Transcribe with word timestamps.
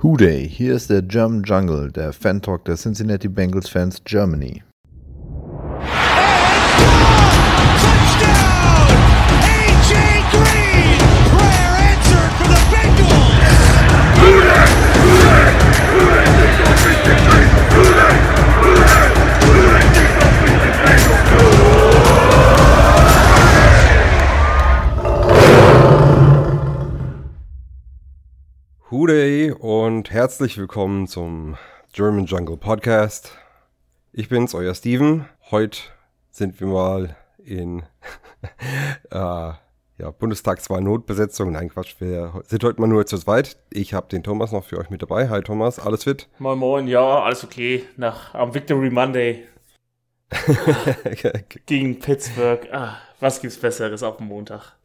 Hooday, 0.00 0.48
hier 0.48 0.76
ist 0.76 0.90
der 0.90 1.02
German 1.02 1.42
Jungle, 1.42 1.90
der 1.90 2.12
Fan-Talk 2.12 2.64
der 2.66 2.76
Cincinnati 2.76 3.26
Bengals 3.26 3.68
Fans 3.68 4.00
Germany. 4.04 4.62
Hooday 29.08 29.52
und 29.52 30.10
herzlich 30.10 30.58
willkommen 30.58 31.06
zum 31.06 31.56
German 31.94 32.26
Jungle 32.26 32.58
Podcast. 32.58 33.32
Ich 34.12 34.28
bin's, 34.28 34.54
euer 34.54 34.74
Steven. 34.74 35.26
Heute 35.50 35.78
sind 36.30 36.60
wir 36.60 36.66
mal 36.66 37.16
in 37.42 37.84
äh, 39.10 39.16
ja, 39.16 40.10
Bundestagswahl 40.18 40.82
Notbesetzung. 40.82 41.52
Nein, 41.52 41.70
Quatsch, 41.70 41.94
wir 42.00 42.42
sind 42.44 42.62
heute 42.62 42.82
mal 42.82 42.86
nur 42.86 43.06
zu 43.06 43.16
zweit. 43.16 43.56
Ich 43.70 43.94
habe 43.94 44.08
den 44.08 44.22
Thomas 44.22 44.52
noch 44.52 44.66
für 44.66 44.76
euch 44.76 44.90
mit 44.90 45.00
dabei. 45.00 45.30
Hi 45.30 45.40
Thomas, 45.40 45.78
alles 45.78 46.04
fit? 46.04 46.28
Moin 46.38 46.58
Moin, 46.58 46.86
ja, 46.86 47.22
alles 47.22 47.42
okay. 47.42 47.86
Nach 47.96 48.34
am 48.34 48.52
Victory 48.52 48.90
Monday 48.90 49.46
gegen 51.64 51.98
Pittsburgh. 51.98 52.68
Ah, 52.72 52.98
was 53.20 53.40
gibt's 53.40 53.56
Besseres 53.56 54.02
auf 54.02 54.18
dem 54.18 54.26
Montag? 54.26 54.76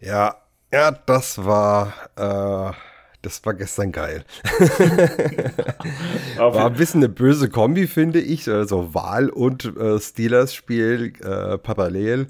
Ja, 0.00 0.38
ja, 0.72 0.90
das 0.90 1.44
war 1.44 1.92
äh, 2.16 2.93
das 3.24 3.44
war 3.44 3.54
gestern 3.54 3.92
geil. 3.92 4.24
war 6.36 6.66
ein 6.66 6.74
bisschen 6.74 7.00
eine 7.00 7.08
böse 7.08 7.48
Kombi, 7.48 7.86
finde 7.86 8.20
ich. 8.20 8.48
Also 8.48 8.94
Wahl 8.94 9.28
und 9.28 9.76
äh, 9.76 9.98
Steelers-Spiel 9.98 11.14
äh, 11.20 11.58
parallel. 11.58 12.28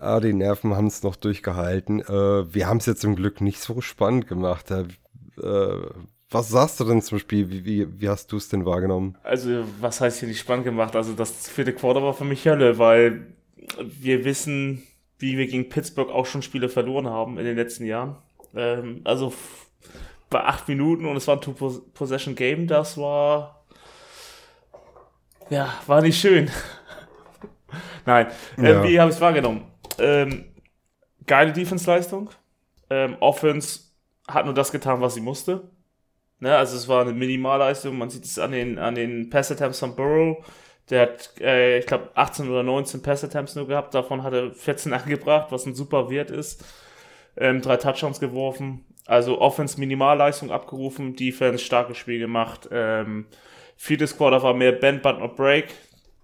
Äh, 0.00 0.20
die 0.20 0.32
Nerven 0.32 0.74
haben 0.74 0.86
es 0.86 1.02
noch 1.02 1.16
durchgehalten. 1.16 2.00
Äh, 2.00 2.54
wir 2.54 2.66
haben 2.66 2.78
es 2.78 2.86
jetzt 2.86 3.02
zum 3.02 3.16
Glück 3.16 3.40
nicht 3.40 3.60
so 3.60 3.80
spannend 3.80 4.26
gemacht. 4.26 4.70
Äh, 4.70 4.84
was 6.30 6.48
sagst 6.48 6.80
du 6.80 6.84
denn 6.84 7.02
zum 7.02 7.18
Spiel? 7.18 7.50
Wie, 7.50 7.64
wie, 7.64 8.00
wie 8.00 8.08
hast 8.08 8.32
du 8.32 8.36
es 8.36 8.48
denn 8.48 8.64
wahrgenommen? 8.64 9.16
Also, 9.22 9.64
was 9.80 10.00
heißt 10.00 10.20
hier 10.20 10.28
nicht 10.28 10.40
spannend 10.40 10.64
gemacht? 10.64 10.96
Also, 10.96 11.12
das 11.12 11.48
vierte 11.48 11.72
Quarter 11.72 12.02
war 12.02 12.14
für 12.14 12.24
mich 12.24 12.46
Hölle, 12.46 12.78
weil 12.78 13.26
wir 13.82 14.24
wissen, 14.24 14.82
wie 15.18 15.36
wir 15.36 15.46
gegen 15.46 15.68
Pittsburgh 15.68 16.10
auch 16.10 16.26
schon 16.26 16.42
Spiele 16.42 16.68
verloren 16.68 17.08
haben 17.08 17.38
in 17.38 17.44
den 17.44 17.56
letzten 17.56 17.84
Jahren. 17.84 18.16
Ähm, 18.54 19.00
also 19.04 19.32
bei 20.30 20.44
acht 20.44 20.68
Minuten 20.68 21.06
und 21.06 21.16
es 21.16 21.26
war 21.26 21.36
ein 21.36 21.40
Two-Possession-Game, 21.40 22.66
das 22.66 22.96
war. 22.96 23.64
Ja, 25.50 25.74
war 25.86 26.00
nicht 26.00 26.20
schön. 26.20 26.48
Nein, 28.06 28.28
ähm, 28.56 28.64
ja. 28.64 28.70
äh, 28.70 28.88
wie 28.88 29.00
habe 29.00 29.10
ich 29.10 29.16
es 29.16 29.20
wahrgenommen? 29.20 29.66
Ähm, 29.98 30.46
geile 31.26 31.52
Defense-Leistung. 31.52 32.30
Ähm, 32.88 33.16
Offense 33.20 33.80
hat 34.28 34.44
nur 34.44 34.54
das 34.54 34.72
getan, 34.72 35.00
was 35.00 35.14
sie 35.14 35.20
musste. 35.20 35.70
Ne, 36.38 36.56
also 36.56 36.76
es 36.76 36.88
war 36.88 37.02
eine 37.02 37.12
Minimalleistung. 37.12 37.98
Man 37.98 38.08
sieht 38.08 38.24
es 38.24 38.38
an 38.38 38.52
den, 38.52 38.78
an 38.78 38.94
den 38.94 39.28
Pass-Attempts 39.28 39.80
von 39.80 39.94
Burrow. 39.94 40.44
Der 40.88 41.02
hat, 41.02 41.32
äh, 41.40 41.78
ich 41.78 41.86
glaube, 41.86 42.10
18 42.14 42.48
oder 42.48 42.62
19 42.62 43.02
Pass-Attempts 43.02 43.56
nur 43.56 43.66
gehabt. 43.66 43.94
Davon 43.94 44.22
hat 44.22 44.32
er 44.32 44.52
14 44.52 44.92
angebracht, 44.94 45.52
was 45.52 45.66
ein 45.66 45.74
super 45.74 46.08
Wert 46.08 46.30
ist. 46.30 46.64
Ähm, 47.36 47.60
drei 47.62 47.76
Touchdowns 47.76 48.20
geworfen. 48.20 48.84
Also 49.06 49.40
Offense 49.40 49.78
Minimalleistung 49.80 50.50
abgerufen, 50.50 51.16
Defense 51.16 51.64
starkes 51.64 51.96
Spiel 51.96 52.18
gemacht. 52.18 52.68
Ähm, 52.70 53.26
viertes 53.76 54.16
Quarter 54.16 54.42
war 54.42 54.54
mehr 54.54 54.72
Bend 54.72 55.02
but 55.02 55.18
not 55.18 55.36
break, 55.36 55.74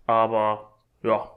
aber 0.07 0.73
ja. 1.03 1.31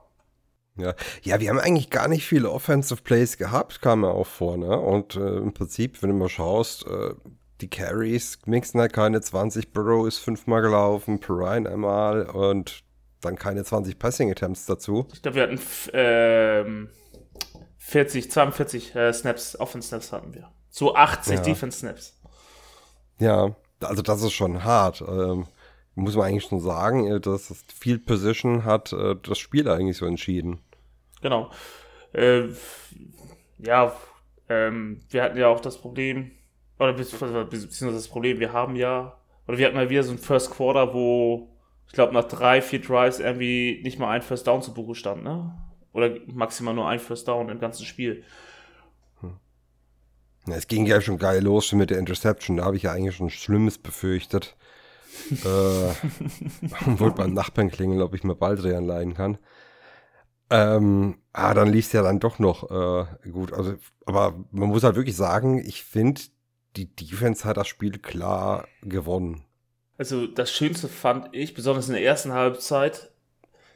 Ja. 0.78 0.94
ja, 1.24 1.40
wir 1.40 1.50
haben 1.50 1.60
eigentlich 1.60 1.90
gar 1.90 2.08
nicht 2.08 2.26
viele 2.26 2.50
Offensive 2.52 3.02
Plays 3.02 3.38
gehabt, 3.38 3.82
kam 3.82 4.02
mir 4.02 4.12
auch 4.12 4.28
vor, 4.28 4.58
ne? 4.58 4.80
Und 4.80 5.16
äh, 5.16 5.38
im 5.38 5.54
Prinzip, 5.54 6.02
wenn 6.02 6.10
du 6.10 6.16
mal 6.16 6.30
schaust, 6.30 6.86
äh, 6.88 7.16
die 7.62 7.70
Carries 7.70 8.40
mixen 8.46 8.80
halt 8.80 8.94
keine 8.94 9.20
20, 9.20 9.74
Burrow 9.74 10.08
ist 10.08 10.20
fünfmal 10.20 10.62
gelaufen, 10.62 11.20
Perrine 11.20 11.70
einmal 11.70 12.24
und 12.24 12.84
dann 13.22 13.36
keine 13.36 13.64
20 13.64 14.00
Passing 14.00 14.32
Attempts 14.32 14.66
dazu. 14.66 15.08
Ich 15.14 15.22
glaube, 15.22 15.36
wir 15.36 15.44
hatten 15.44 15.60
ähm, 15.94 16.90
40, 17.90 18.32
42 18.32 18.96
äh, 18.96 19.14
Snaps, 19.14 19.60
Offense 19.60 19.88
Snaps 19.88 20.12
hatten 20.12 20.34
wir. 20.34 20.50
So 20.70 20.96
80 20.96 21.36
ja. 21.36 21.42
Defense 21.42 21.80
Snaps. 21.80 22.16
Ja, 23.20 23.56
also 23.82 24.02
das 24.02 24.22
ist 24.22 24.34
schon 24.34 24.64
hart. 24.64 25.02
Ähm, 25.02 25.48
muss 25.96 26.16
man 26.16 26.28
eigentlich 26.28 26.46
schon 26.46 26.60
sagen, 26.60 27.08
äh, 27.08 27.20
dass 27.20 27.48
das 27.48 27.64
Field 27.78 28.06
Position 28.06 28.64
hat 28.64 28.94
äh, 28.94 29.16
das 29.24 29.40
Spiel 29.40 29.68
eigentlich 29.68 29.98
so 29.98 30.06
entschieden. 30.06 30.60
Genau. 31.22 31.50
Äh, 32.14 32.50
ja, 33.58 33.94
ähm, 34.48 35.02
wir 35.10 35.24
hatten 35.24 35.38
ja 35.38 35.48
auch 35.48 35.60
das 35.60 35.78
Problem, 35.78 36.32
oder 36.78 36.94
beziehungsweise 36.94 37.92
das 37.92 38.08
Problem, 38.08 38.40
wir 38.40 38.54
haben 38.54 38.76
ja, 38.76 39.18
oder 39.48 39.58
wir 39.58 39.66
hatten 39.66 39.76
mal 39.76 39.90
wieder 39.90 40.04
so 40.04 40.12
ein 40.12 40.18
First 40.18 40.52
Quarter, 40.52 40.94
wo 40.94 41.50
ich 41.88 41.94
glaube 41.94 42.14
nach 42.14 42.26
drei, 42.26 42.62
vier 42.62 42.82
Drives 42.82 43.20
irgendwie 43.20 43.82
nicht 43.84 43.98
mal 43.98 44.12
ein 44.12 44.22
First 44.22 44.46
Down 44.46 44.62
zu 44.62 44.74
Buche 44.74 44.94
stand, 44.94 45.24
ne? 45.24 45.54
Oder 45.94 46.16
maximal 46.28 46.74
nur 46.74 46.88
ein 46.88 47.00
First 47.00 47.28
Down 47.28 47.50
im 47.50 47.60
ganzen 47.60 47.86
Spiel. 47.86 48.24
Es 50.48 50.68
ging 50.68 50.86
ja 50.86 51.02
schon 51.02 51.18
geil 51.18 51.44
los 51.44 51.66
schon 51.66 51.80
mit 51.80 51.90
der 51.90 52.00
Interception. 52.00 52.58
Da 52.58 52.66
habe 52.66 52.78
ich 52.78 52.84
ja 52.84 52.92
eigentlich 52.92 53.16
schon 53.16 53.30
Schlimmes 53.30 53.78
befürchtet. 53.78 54.56
äh, 55.32 55.46
wollte 57.00 57.18
beim 57.18 57.34
Nachbarn 57.34 57.72
klingeln, 57.72 58.02
ob 58.02 58.14
ich 58.14 58.24
mir 58.24 58.36
Baldrian 58.36 58.86
leihen 58.86 59.14
kann. 59.14 59.38
Ähm, 60.52 61.20
ah, 61.34 61.54
dann 61.54 61.72
liest 61.72 61.94
ja 61.94 62.02
dann 62.02 62.20
doch 62.20 62.40
noch 62.40 62.70
äh, 62.72 63.30
gut. 63.30 63.54
Also, 63.54 63.76
aber 64.06 64.44
man 64.52 64.70
muss 64.70 64.84
halt 64.84 64.96
wirklich 64.96 65.16
sagen, 65.16 65.60
ich 65.60 65.84
finde, 65.84 66.22
die 66.76 66.94
Defense 66.96 67.46
hat 67.46 67.58
das 67.58 67.68
Spiel 67.68 68.00
klar 68.00 68.68
gewonnen. 68.82 69.46
Also 69.98 70.28
das 70.28 70.52
Schönste 70.52 70.88
fand 70.88 71.30
ich, 71.34 71.54
besonders 71.54 71.88
in 71.88 71.94
der 71.94 72.04
ersten 72.04 72.32
Halbzeit, 72.32 73.12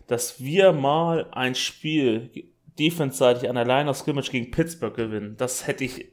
dass 0.07 0.43
wir 0.43 0.71
mal 0.73 1.27
ein 1.31 1.55
Spiel 1.55 2.31
defense-seitig 2.79 3.49
an 3.49 3.55
der 3.55 3.65
Line 3.65 3.89
of 3.89 3.97
Scrimmage 3.97 4.31
gegen 4.31 4.51
Pittsburgh 4.51 4.95
gewinnen. 4.95 5.35
Das 5.37 5.67
hätte 5.67 5.83
ich 5.83 6.11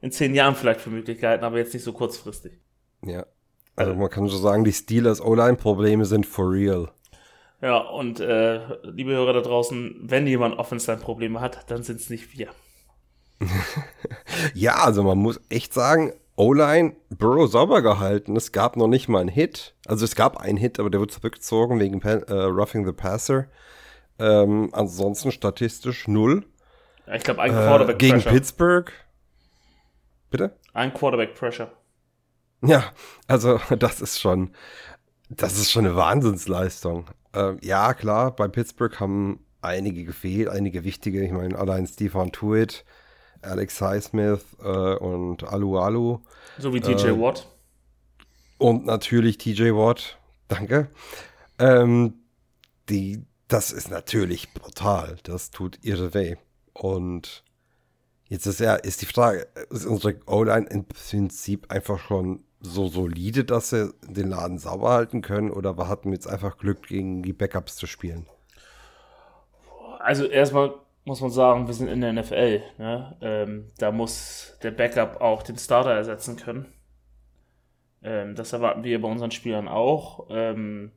in 0.00 0.12
zehn 0.12 0.34
Jahren 0.34 0.54
vielleicht 0.54 0.80
für 0.80 0.90
Möglichkeiten, 0.90 1.44
aber 1.44 1.58
jetzt 1.58 1.74
nicht 1.74 1.84
so 1.84 1.92
kurzfristig. 1.92 2.52
Ja. 3.04 3.26
Also 3.76 3.94
man 3.94 4.10
kann 4.10 4.26
so 4.26 4.36
sagen, 4.36 4.64
die 4.64 4.72
Steelers 4.72 5.20
O-Line-Probleme 5.20 6.04
sind 6.04 6.26
for 6.26 6.50
real. 6.50 6.90
Ja, 7.62 7.78
und 7.78 8.20
äh, 8.20 8.60
liebe 8.82 9.12
Hörer 9.12 9.34
da 9.34 9.40
draußen, 9.40 9.96
wenn 10.02 10.26
jemand 10.26 10.58
Offense-Line-Probleme 10.58 11.40
hat, 11.40 11.70
dann 11.70 11.82
sind 11.82 12.00
es 12.00 12.10
nicht 12.10 12.36
wir. 12.36 12.48
ja, 14.54 14.76
also 14.76 15.02
man 15.02 15.18
muss 15.18 15.40
echt 15.48 15.72
sagen, 15.72 16.12
O-Line, 16.40 16.96
Burrow 17.10 17.50
sauber 17.50 17.82
gehalten. 17.82 18.34
Es 18.34 18.52
gab 18.52 18.76
noch 18.76 18.88
nicht 18.88 19.08
mal 19.08 19.20
einen 19.20 19.28
Hit. 19.28 19.74
Also 19.86 20.04
es 20.04 20.14
gab 20.14 20.38
einen 20.38 20.56
Hit, 20.56 20.80
aber 20.80 20.88
der 20.88 21.00
wurde 21.00 21.12
zurückgezogen 21.12 21.78
wegen 21.78 22.00
äh, 22.00 22.32
Roughing 22.32 22.86
the 22.86 22.92
Passer. 22.92 23.46
Ähm, 24.18 24.70
ansonsten 24.72 25.32
statistisch 25.32 26.08
null. 26.08 26.46
Ja, 27.06 27.14
ich 27.14 27.24
glaube, 27.24 27.42
ein 27.42 27.50
Quarterback 27.50 27.96
äh, 27.96 27.98
Gegen 27.98 28.22
Pittsburgh 28.22 28.90
Bitte? 30.30 30.56
Ein 30.72 30.94
Quarterback 30.94 31.34
Pressure. 31.34 31.70
Ja, 32.62 32.84
also 33.26 33.60
das 33.78 34.00
ist 34.00 34.20
schon, 34.20 34.54
das 35.28 35.58
ist 35.58 35.70
schon 35.70 35.86
eine 35.86 35.96
Wahnsinnsleistung. 35.96 37.06
Ähm, 37.34 37.58
ja, 37.62 37.92
klar, 37.94 38.34
bei 38.34 38.48
Pittsburgh 38.48 38.98
haben 38.98 39.44
einige 39.60 40.04
gefehlt, 40.04 40.48
einige 40.48 40.84
wichtige. 40.84 41.22
Ich 41.22 41.32
meine, 41.32 41.58
allein 41.58 41.86
Stefan 41.86 42.32
Tuitt, 42.32 42.84
Alex 43.42 43.80
Highsmith 43.80 44.44
äh, 44.62 44.66
und 44.66 45.44
Alu 45.44 45.78
Alu. 45.78 46.18
So 46.58 46.72
wie 46.74 46.80
TJ 46.80 47.08
äh, 47.08 47.20
Watt. 47.20 47.46
Und 48.58 48.86
natürlich 48.86 49.38
TJ 49.38 49.72
Watt. 49.72 50.18
Danke. 50.48 50.88
Ähm, 51.58 52.14
die, 52.88 53.24
das 53.48 53.72
ist 53.72 53.90
natürlich 53.90 54.52
brutal. 54.54 55.16
Das 55.22 55.50
tut 55.50 55.78
irre 55.82 56.14
weh. 56.14 56.36
Und 56.72 57.44
Jetzt 58.30 58.46
ist 58.46 58.60
ja, 58.60 58.76
ist 58.76 59.02
die 59.02 59.06
Frage, 59.06 59.48
ist 59.70 59.84
unsere 59.84 60.14
O-Line 60.26 60.68
im 60.70 60.84
Prinzip 60.84 61.68
einfach 61.68 61.98
schon 61.98 62.44
so 62.60 62.86
solide, 62.86 63.44
dass 63.44 63.70
sie 63.70 63.92
den 64.02 64.28
Laden 64.28 64.58
sauber 64.58 64.90
halten 64.90 65.20
können 65.20 65.50
oder 65.50 65.76
hatten 65.88 66.10
wir 66.10 66.14
jetzt 66.14 66.28
einfach 66.28 66.56
Glück, 66.56 66.86
gegen 66.86 67.24
die 67.24 67.32
Backups 67.32 67.74
zu 67.74 67.88
spielen? 67.88 68.26
Also 69.98 70.26
erstmal 70.26 70.74
muss 71.04 71.20
man 71.20 71.30
sagen, 71.30 71.66
wir 71.66 71.74
sind 71.74 71.88
in 71.88 72.00
der 72.00 72.12
NFL. 72.12 72.62
Ne? 72.78 73.16
Ähm, 73.20 73.70
da 73.78 73.90
muss 73.90 74.58
der 74.62 74.70
Backup 74.70 75.20
auch 75.20 75.42
den 75.42 75.58
Starter 75.58 75.92
ersetzen 75.92 76.36
können. 76.36 76.72
Ähm, 78.02 78.34
das 78.34 78.52
erwarten 78.52 78.84
wir 78.84 79.00
bei 79.00 79.08
unseren 79.08 79.30
Spielern 79.30 79.68
auch. 79.68 80.28
Ähm, 80.30 80.92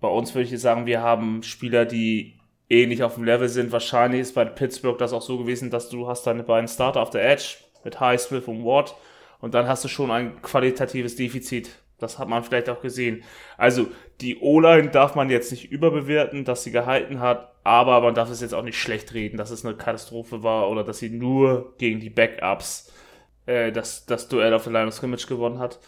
bei 0.00 0.08
uns 0.08 0.34
würde 0.34 0.48
ich 0.48 0.60
sagen, 0.60 0.86
wir 0.86 1.02
haben 1.02 1.42
Spieler, 1.42 1.84
die 1.84 2.40
ähnlich 2.68 3.02
auf 3.02 3.14
dem 3.14 3.24
Level 3.24 3.48
sind. 3.48 3.72
Wahrscheinlich 3.72 4.22
ist 4.22 4.34
bei 4.34 4.44
Pittsburgh 4.44 4.98
das 4.98 5.12
auch 5.12 5.22
so 5.22 5.38
gewesen, 5.38 5.70
dass 5.70 5.90
du 5.90 6.08
hast 6.08 6.26
deine 6.26 6.44
beiden 6.44 6.68
Starter 6.68 7.02
auf 7.02 7.10
der 7.10 7.28
Edge 7.28 7.56
mit 7.84 8.00
Highsmith 8.00 8.46
und 8.46 8.64
Watt 8.64 8.94
Und 9.40 9.54
dann 9.54 9.68
hast 9.68 9.84
du 9.84 9.88
schon 9.88 10.10
ein 10.10 10.40
qualitatives 10.42 11.16
Defizit. 11.16 11.82
Das 11.98 12.18
hat 12.18 12.28
man 12.28 12.44
vielleicht 12.44 12.70
auch 12.70 12.80
gesehen. 12.80 13.22
Also 13.58 13.88
die 14.20 14.38
O-Line 14.38 14.88
darf 14.88 15.14
man 15.14 15.28
jetzt 15.28 15.50
nicht 15.50 15.70
überbewerten, 15.70 16.44
dass 16.44 16.62
sie 16.62 16.70
gehalten 16.70 17.20
hat, 17.20 17.49
aber 17.62 18.00
man 18.00 18.14
darf 18.14 18.30
es 18.30 18.40
jetzt 18.40 18.54
auch 18.54 18.62
nicht 18.62 18.78
schlecht 18.78 19.12
reden, 19.14 19.36
dass 19.36 19.50
es 19.50 19.64
eine 19.64 19.76
Katastrophe 19.76 20.42
war 20.42 20.70
oder 20.70 20.84
dass 20.84 20.98
sie 20.98 21.10
nur 21.10 21.74
gegen 21.78 22.00
die 22.00 22.10
Backups 22.10 22.92
äh, 23.46 23.72
das, 23.72 24.06
das 24.06 24.28
Duell 24.28 24.54
auf 24.54 24.64
der 24.64 24.72
Line 24.72 24.88
of 24.88 24.94
Scrimmage 24.94 25.26
gewonnen 25.26 25.58
hat. 25.58 25.78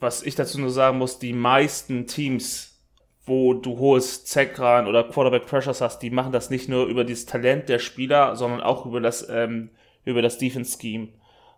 Was 0.00 0.22
ich 0.22 0.34
dazu 0.34 0.60
nur 0.60 0.70
sagen 0.70 0.98
muss, 0.98 1.18
die 1.18 1.32
meisten 1.32 2.06
Teams, 2.06 2.82
wo 3.24 3.54
du 3.54 3.78
hohes 3.78 4.24
Zackran 4.26 4.86
oder 4.86 5.04
Quarterback 5.04 5.46
Pressures 5.46 5.80
hast, 5.80 6.00
die 6.00 6.10
machen 6.10 6.32
das 6.32 6.50
nicht 6.50 6.68
nur 6.68 6.86
über 6.86 7.04
das 7.04 7.24
Talent 7.24 7.68
der 7.68 7.78
Spieler, 7.78 8.36
sondern 8.36 8.60
auch 8.60 8.84
über 8.84 9.00
das, 9.00 9.26
ähm, 9.30 9.70
das 10.04 10.36
Defense 10.36 10.78
Scheme. 10.78 11.08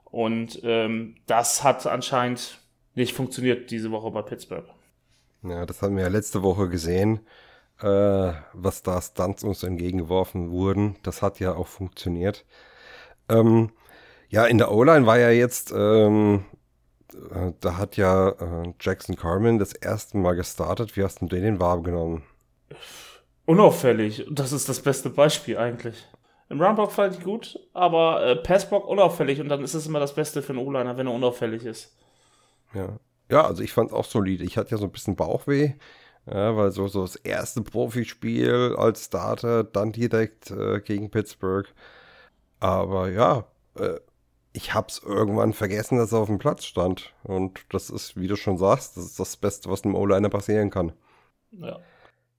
Und 0.04 0.60
ähm, 0.62 1.16
das 1.26 1.64
hat 1.64 1.86
anscheinend 1.86 2.60
nicht 2.94 3.14
funktioniert 3.14 3.70
diese 3.70 3.90
Woche 3.90 4.10
bei 4.10 4.22
Pittsburgh. 4.22 4.64
Ja, 5.42 5.66
das 5.66 5.82
haben 5.82 5.96
wir 5.96 6.04
ja 6.04 6.08
letzte 6.08 6.42
Woche 6.42 6.68
gesehen, 6.68 7.20
äh, 7.80 8.32
was 8.52 8.82
da 8.82 9.00
Stunts 9.00 9.44
uns 9.44 9.62
entgegengeworfen 9.62 10.50
wurden. 10.50 10.96
Das 11.02 11.22
hat 11.22 11.40
ja 11.40 11.54
auch 11.54 11.66
funktioniert. 11.66 12.44
Ähm, 13.28 13.70
ja, 14.28 14.44
in 14.46 14.58
der 14.58 14.72
O-Line 14.72 15.06
war 15.06 15.18
ja 15.18 15.30
jetzt, 15.30 15.72
ähm, 15.72 16.44
äh, 17.12 17.52
da 17.60 17.76
hat 17.76 17.96
ja 17.96 18.30
äh, 18.30 18.72
Jackson 18.80 19.16
Carmen 19.16 19.58
das 19.58 19.72
erste 19.72 20.16
Mal 20.18 20.34
gestartet. 20.34 20.96
Wie 20.96 21.04
hast 21.04 21.20
du 21.20 21.26
den 21.26 21.60
wahrgenommen? 21.60 22.22
Unauffällig. 23.44 24.26
Das 24.30 24.52
ist 24.52 24.68
das 24.68 24.80
beste 24.80 25.10
Beispiel 25.10 25.56
eigentlich. 25.58 26.06
Im 26.48 26.60
Runblock 26.60 26.92
fand 26.92 27.16
ich 27.16 27.24
gut, 27.24 27.58
aber 27.72 28.24
äh, 28.24 28.36
Passblock 28.36 28.86
unauffällig 28.86 29.40
und 29.40 29.48
dann 29.48 29.62
ist 29.62 29.74
es 29.74 29.86
immer 29.86 29.98
das 29.98 30.14
Beste 30.14 30.42
für 30.42 30.52
einen 30.52 30.64
O-Liner, 30.64 30.96
wenn 30.96 31.08
er 31.08 31.12
unauffällig 31.12 31.64
ist. 31.64 31.96
Ja. 32.74 32.98
Ja, 33.28 33.44
also 33.44 33.62
ich 33.62 33.72
fand 33.72 33.90
es 33.90 33.96
auch 33.96 34.04
solide. 34.04 34.44
Ich 34.44 34.56
hatte 34.56 34.70
ja 34.70 34.76
so 34.76 34.84
ein 34.84 34.92
bisschen 34.92 35.16
Bauchweh, 35.16 35.72
ja, 36.26 36.56
weil 36.56 36.72
so, 36.72 36.88
so 36.88 37.02
das 37.02 37.16
erste 37.16 37.62
Profispiel 37.62 38.74
als 38.76 39.06
Starter, 39.06 39.64
dann 39.64 39.92
direkt 39.92 40.50
äh, 40.50 40.80
gegen 40.80 41.10
Pittsburgh. 41.10 41.72
Aber 42.58 43.10
ja, 43.10 43.46
äh, 43.78 44.00
ich 44.52 44.74
hab's 44.74 45.02
irgendwann 45.04 45.52
vergessen, 45.52 45.98
dass 45.98 46.12
er 46.12 46.20
auf 46.20 46.28
dem 46.28 46.38
Platz 46.38 46.64
stand. 46.64 47.12
Und 47.22 47.60
das 47.70 47.90
ist, 47.90 48.16
wie 48.16 48.26
du 48.26 48.36
schon 48.36 48.58
sagst, 48.58 48.96
das 48.96 49.04
ist 49.04 49.20
das 49.20 49.36
Beste, 49.36 49.70
was 49.70 49.84
einem 49.84 49.94
O-Liner 49.94 50.30
passieren 50.30 50.70
kann. 50.70 50.92
Ja. 51.52 51.78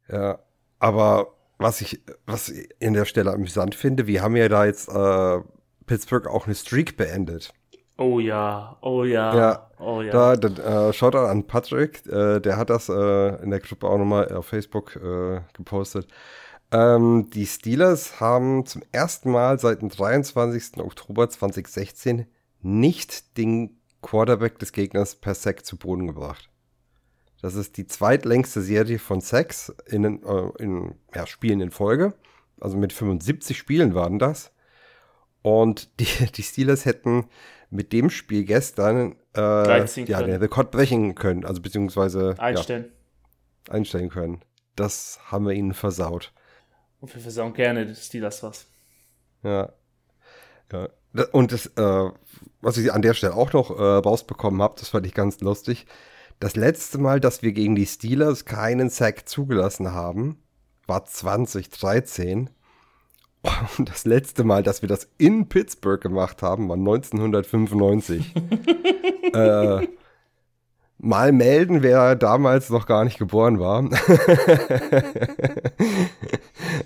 Ja, 0.09 0.39
aber 0.79 1.33
was 1.57 1.81
ich, 1.81 2.01
was 2.25 2.49
ich 2.49 2.69
in 2.79 2.93
der 2.93 3.05
Stelle 3.05 3.33
amüsant 3.33 3.75
finde, 3.75 4.07
wir 4.07 4.21
haben 4.21 4.35
ja 4.35 4.47
da 4.47 4.65
jetzt 4.65 4.89
äh, 4.89 5.41
Pittsburgh 5.85 6.27
auch 6.27 6.45
eine 6.45 6.55
Streak 6.55 6.97
beendet. 6.97 7.53
Oh 7.97 8.19
ja, 8.19 8.77
oh 8.81 9.03
ja, 9.03 9.35
Ja, 9.35 9.69
oh 9.79 10.01
ja. 10.01 10.11
Da, 10.11 10.35
da 10.35 10.89
äh, 10.89 10.93
schaut 10.93 11.15
an 11.15 11.47
Patrick, 11.47 12.05
äh, 12.05 12.39
der 12.39 12.57
hat 12.57 12.69
das 12.69 12.89
äh, 12.89 13.43
in 13.43 13.49
der 13.49 13.59
Gruppe 13.59 13.87
auch 13.87 13.97
nochmal 13.97 14.31
auf 14.33 14.45
Facebook 14.45 14.95
äh, 14.95 15.41
gepostet. 15.53 16.07
Ähm, 16.71 17.29
die 17.33 17.47
Steelers 17.47 18.19
haben 18.19 18.65
zum 18.65 18.83
ersten 18.91 19.31
Mal 19.31 19.57
seit 19.59 19.81
dem 19.81 19.89
23. 19.89 20.77
Oktober 20.77 21.29
2016 21.29 22.27
nicht 22.61 23.37
den 23.37 23.79
Quarterback 24.01 24.59
des 24.59 24.73
Gegners 24.73 25.15
per 25.15 25.33
Sack 25.33 25.65
zu 25.65 25.77
Boden 25.77 26.07
gebracht. 26.07 26.49
Das 27.41 27.55
ist 27.55 27.77
die 27.77 27.87
zweitlängste 27.87 28.61
Serie 28.61 28.99
von 28.99 29.21
Sacks 29.21 29.73
in, 29.85 30.03
äh, 30.23 30.51
in 30.59 30.95
ja, 31.15 31.25
Spielen 31.25 31.61
in 31.61 31.71
Folge. 31.71 32.13
Also 32.59 32.77
mit 32.77 32.93
75 32.93 33.57
Spielen 33.57 33.95
waren 33.95 34.19
das. 34.19 34.51
Und 35.41 35.99
die, 35.99 36.07
die 36.35 36.43
Steelers 36.43 36.85
hätten 36.85 37.27
mit 37.69 37.93
dem 37.93 38.09
Spiel 38.09 38.45
gestern 38.45 39.15
äh, 39.35 39.85
ja, 40.05 40.21
den 40.23 40.37
Rekord 40.37 40.71
brechen 40.71 41.15
können, 41.15 41.45
also 41.45 41.61
beziehungsweise 41.61 42.35
einstellen. 42.37 42.91
Ja, 43.67 43.73
einstellen 43.73 44.09
können. 44.09 44.41
Das 44.75 45.19
haben 45.25 45.45
wir 45.45 45.53
ihnen 45.53 45.73
versaut. 45.73 46.33
Und 46.99 47.13
wir 47.13 47.21
versauen 47.21 47.53
gerne 47.53 47.85
die 47.85 47.95
Steelers 47.95 48.41
was. 48.43 48.67
Ja. 49.43 49.73
ja. 50.71 50.89
Und 51.31 51.51
das, 51.51 51.67
äh, 51.77 52.09
was 52.61 52.77
ich 52.77 52.91
an 52.93 53.01
der 53.01 53.13
Stelle 53.13 53.35
auch 53.35 53.53
noch 53.53 53.71
äh, 53.71 53.81
rausbekommen 53.81 54.61
habe, 54.61 54.75
das 54.79 54.89
fand 54.89 55.05
ich 55.05 55.13
ganz 55.13 55.39
lustig. 55.41 55.85
Das 56.39 56.55
letzte 56.55 56.99
Mal, 56.99 57.19
dass 57.19 57.41
wir 57.41 57.51
gegen 57.51 57.75
die 57.75 57.85
Steelers 57.85 58.45
keinen 58.45 58.89
Sack 58.89 59.27
zugelassen 59.27 59.93
haben, 59.93 60.43
war 60.85 61.05
2013. 61.05 62.49
Und 63.77 63.89
das 63.89 64.05
letzte 64.05 64.43
Mal, 64.43 64.63
dass 64.63 64.81
wir 64.81 64.89
das 64.89 65.09
in 65.17 65.49
Pittsburgh 65.49 66.01
gemacht 66.01 66.41
haben, 66.41 66.69
war 66.69 66.75
1995. 66.75 68.33
äh, 69.33 69.87
mal 70.99 71.31
melden, 71.31 71.83
wer 71.83 72.15
damals 72.15 72.69
noch 72.69 72.85
gar 72.85 73.03
nicht 73.03 73.19
geboren 73.19 73.59
war. 73.59 73.83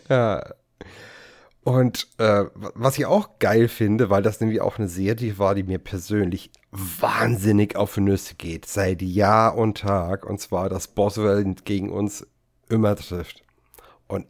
ja. 0.09 0.43
Und 1.63 2.07
äh, 2.17 2.45
was 2.55 2.97
ich 2.97 3.05
auch 3.05 3.37
geil 3.37 3.67
finde, 3.67 4.09
weil 4.09 4.23
das 4.23 4.41
nämlich 4.41 4.61
auch 4.61 4.79
eine 4.79 4.87
Serie 4.87 5.37
war, 5.37 5.53
die 5.53 5.61
mir 5.61 5.77
persönlich 5.77 6.49
wahnsinnig 6.71 7.75
auf 7.75 7.97
Nüsse 7.97 8.33
geht, 8.33 8.65
seit 8.65 9.03
Jahr 9.03 9.55
und 9.55 9.77
Tag, 9.77 10.25
und 10.25 10.39
zwar, 10.39 10.69
dass 10.69 10.87
Boswell 10.87 11.53
gegen 11.63 11.91
uns 11.91 12.25
immer 12.67 12.95
trifft. 12.95 13.43
Und 14.07 14.25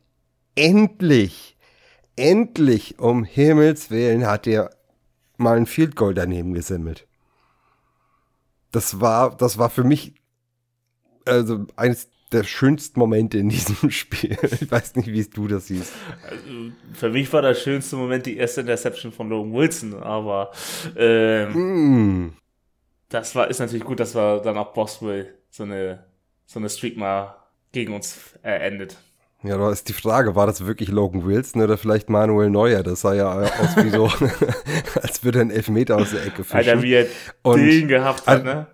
endlich 0.55 1.57
endlich, 2.15 2.99
um 2.99 3.23
Himmels 3.23 3.89
Willen, 3.91 4.25
hat 4.25 4.47
er 4.47 4.69
mal 5.37 5.57
ein 5.57 5.65
Field 5.65 5.95
Goal 5.95 6.13
daneben 6.13 6.53
gesimmelt. 6.53 7.07
Das 8.71 9.01
war, 9.01 9.35
das 9.35 9.57
war 9.57 9.69
für 9.69 9.83
mich 9.83 10.13
also 11.25 11.65
eines 11.75 12.09
der 12.31 12.43
schönsten 12.43 12.99
Momente 12.99 13.37
in 13.37 13.49
diesem 13.49 13.91
Spiel. 13.91 14.37
Ich 14.41 14.71
weiß 14.71 14.95
nicht, 14.95 15.11
wie 15.11 15.23
du 15.23 15.47
das 15.47 15.67
siehst. 15.67 15.93
Also, 16.29 16.71
für 16.93 17.09
mich 17.09 17.31
war 17.33 17.41
der 17.41 17.55
schönste 17.55 17.95
Moment 17.97 18.25
die 18.25 18.37
erste 18.37 18.61
Interception 18.61 19.11
von 19.11 19.29
Logan 19.29 19.53
Wilson, 19.53 20.01
aber 20.01 20.51
ähm, 20.95 22.27
mm. 22.27 22.33
das 23.09 23.35
war 23.35 23.49
ist 23.49 23.59
natürlich 23.59 23.83
gut, 23.83 23.99
dass 23.99 24.15
wir 24.15 24.39
dann 24.39 24.57
auch 24.57 24.73
Boswell 24.73 25.33
so 25.49 25.63
eine 25.63 26.05
so 26.45 26.59
eine 26.59 26.69
Streak 26.69 26.97
mal 26.97 27.35
gegen 27.71 27.93
uns 27.93 28.37
äh, 28.43 28.67
endet. 28.67 28.97
Ja, 29.43 29.57
da 29.57 29.71
ist 29.71 29.89
die 29.89 29.93
Frage, 29.93 30.35
war 30.35 30.45
das 30.45 30.65
wirklich 30.65 30.89
Logan 30.89 31.25
Wilson 31.25 31.63
oder 31.63 31.77
vielleicht 31.77 32.09
Manuel 32.09 32.51
Neuer? 32.51 32.83
Das 32.83 33.01
sah 33.01 33.13
ja 33.13 33.31
aus 33.31 33.75
wie 33.77 33.89
so, 33.89 34.05
als 35.01 35.23
würde 35.23 35.39
er 35.39 35.41
einen 35.41 35.51
Elfmeter 35.51 35.97
aus 35.97 36.11
der 36.11 36.25
Ecke 36.25 36.43
fischen. 36.43 36.57
Alter, 36.57 36.81
wie 36.83 36.93
er 36.93 37.07
Und, 37.41 37.59
den 37.59 37.87
gehabt 37.87 38.27
hat, 38.27 38.43
ne? 38.43 38.67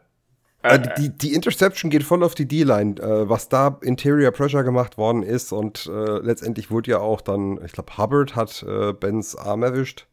Äh, 0.64 0.80
die, 0.98 1.10
die 1.10 1.34
Interception 1.34 1.90
geht 1.90 2.04
voll 2.04 2.24
auf 2.24 2.36
die 2.36 2.48
D-Line, 2.48 3.00
äh, 3.00 3.30
was 3.30 3.48
da 3.48 3.78
Interior 3.82 4.32
Pressure 4.32 4.64
gemacht 4.64 4.98
worden 4.98 5.24
ist 5.24 5.54
und 5.54 5.86
äh, 5.86 6.20
letztendlich 6.20 6.70
wurde 6.70 6.92
ja 6.92 7.00
auch 7.00 7.22
dann, 7.22 7.60
ich 7.64 7.72
glaube, 7.72 7.98
Hubbard 7.98 8.36
hat 8.36 8.64
äh, 8.64 8.92
Bens 8.92 9.36
Arm 9.36 9.64
erwischt 9.64 10.08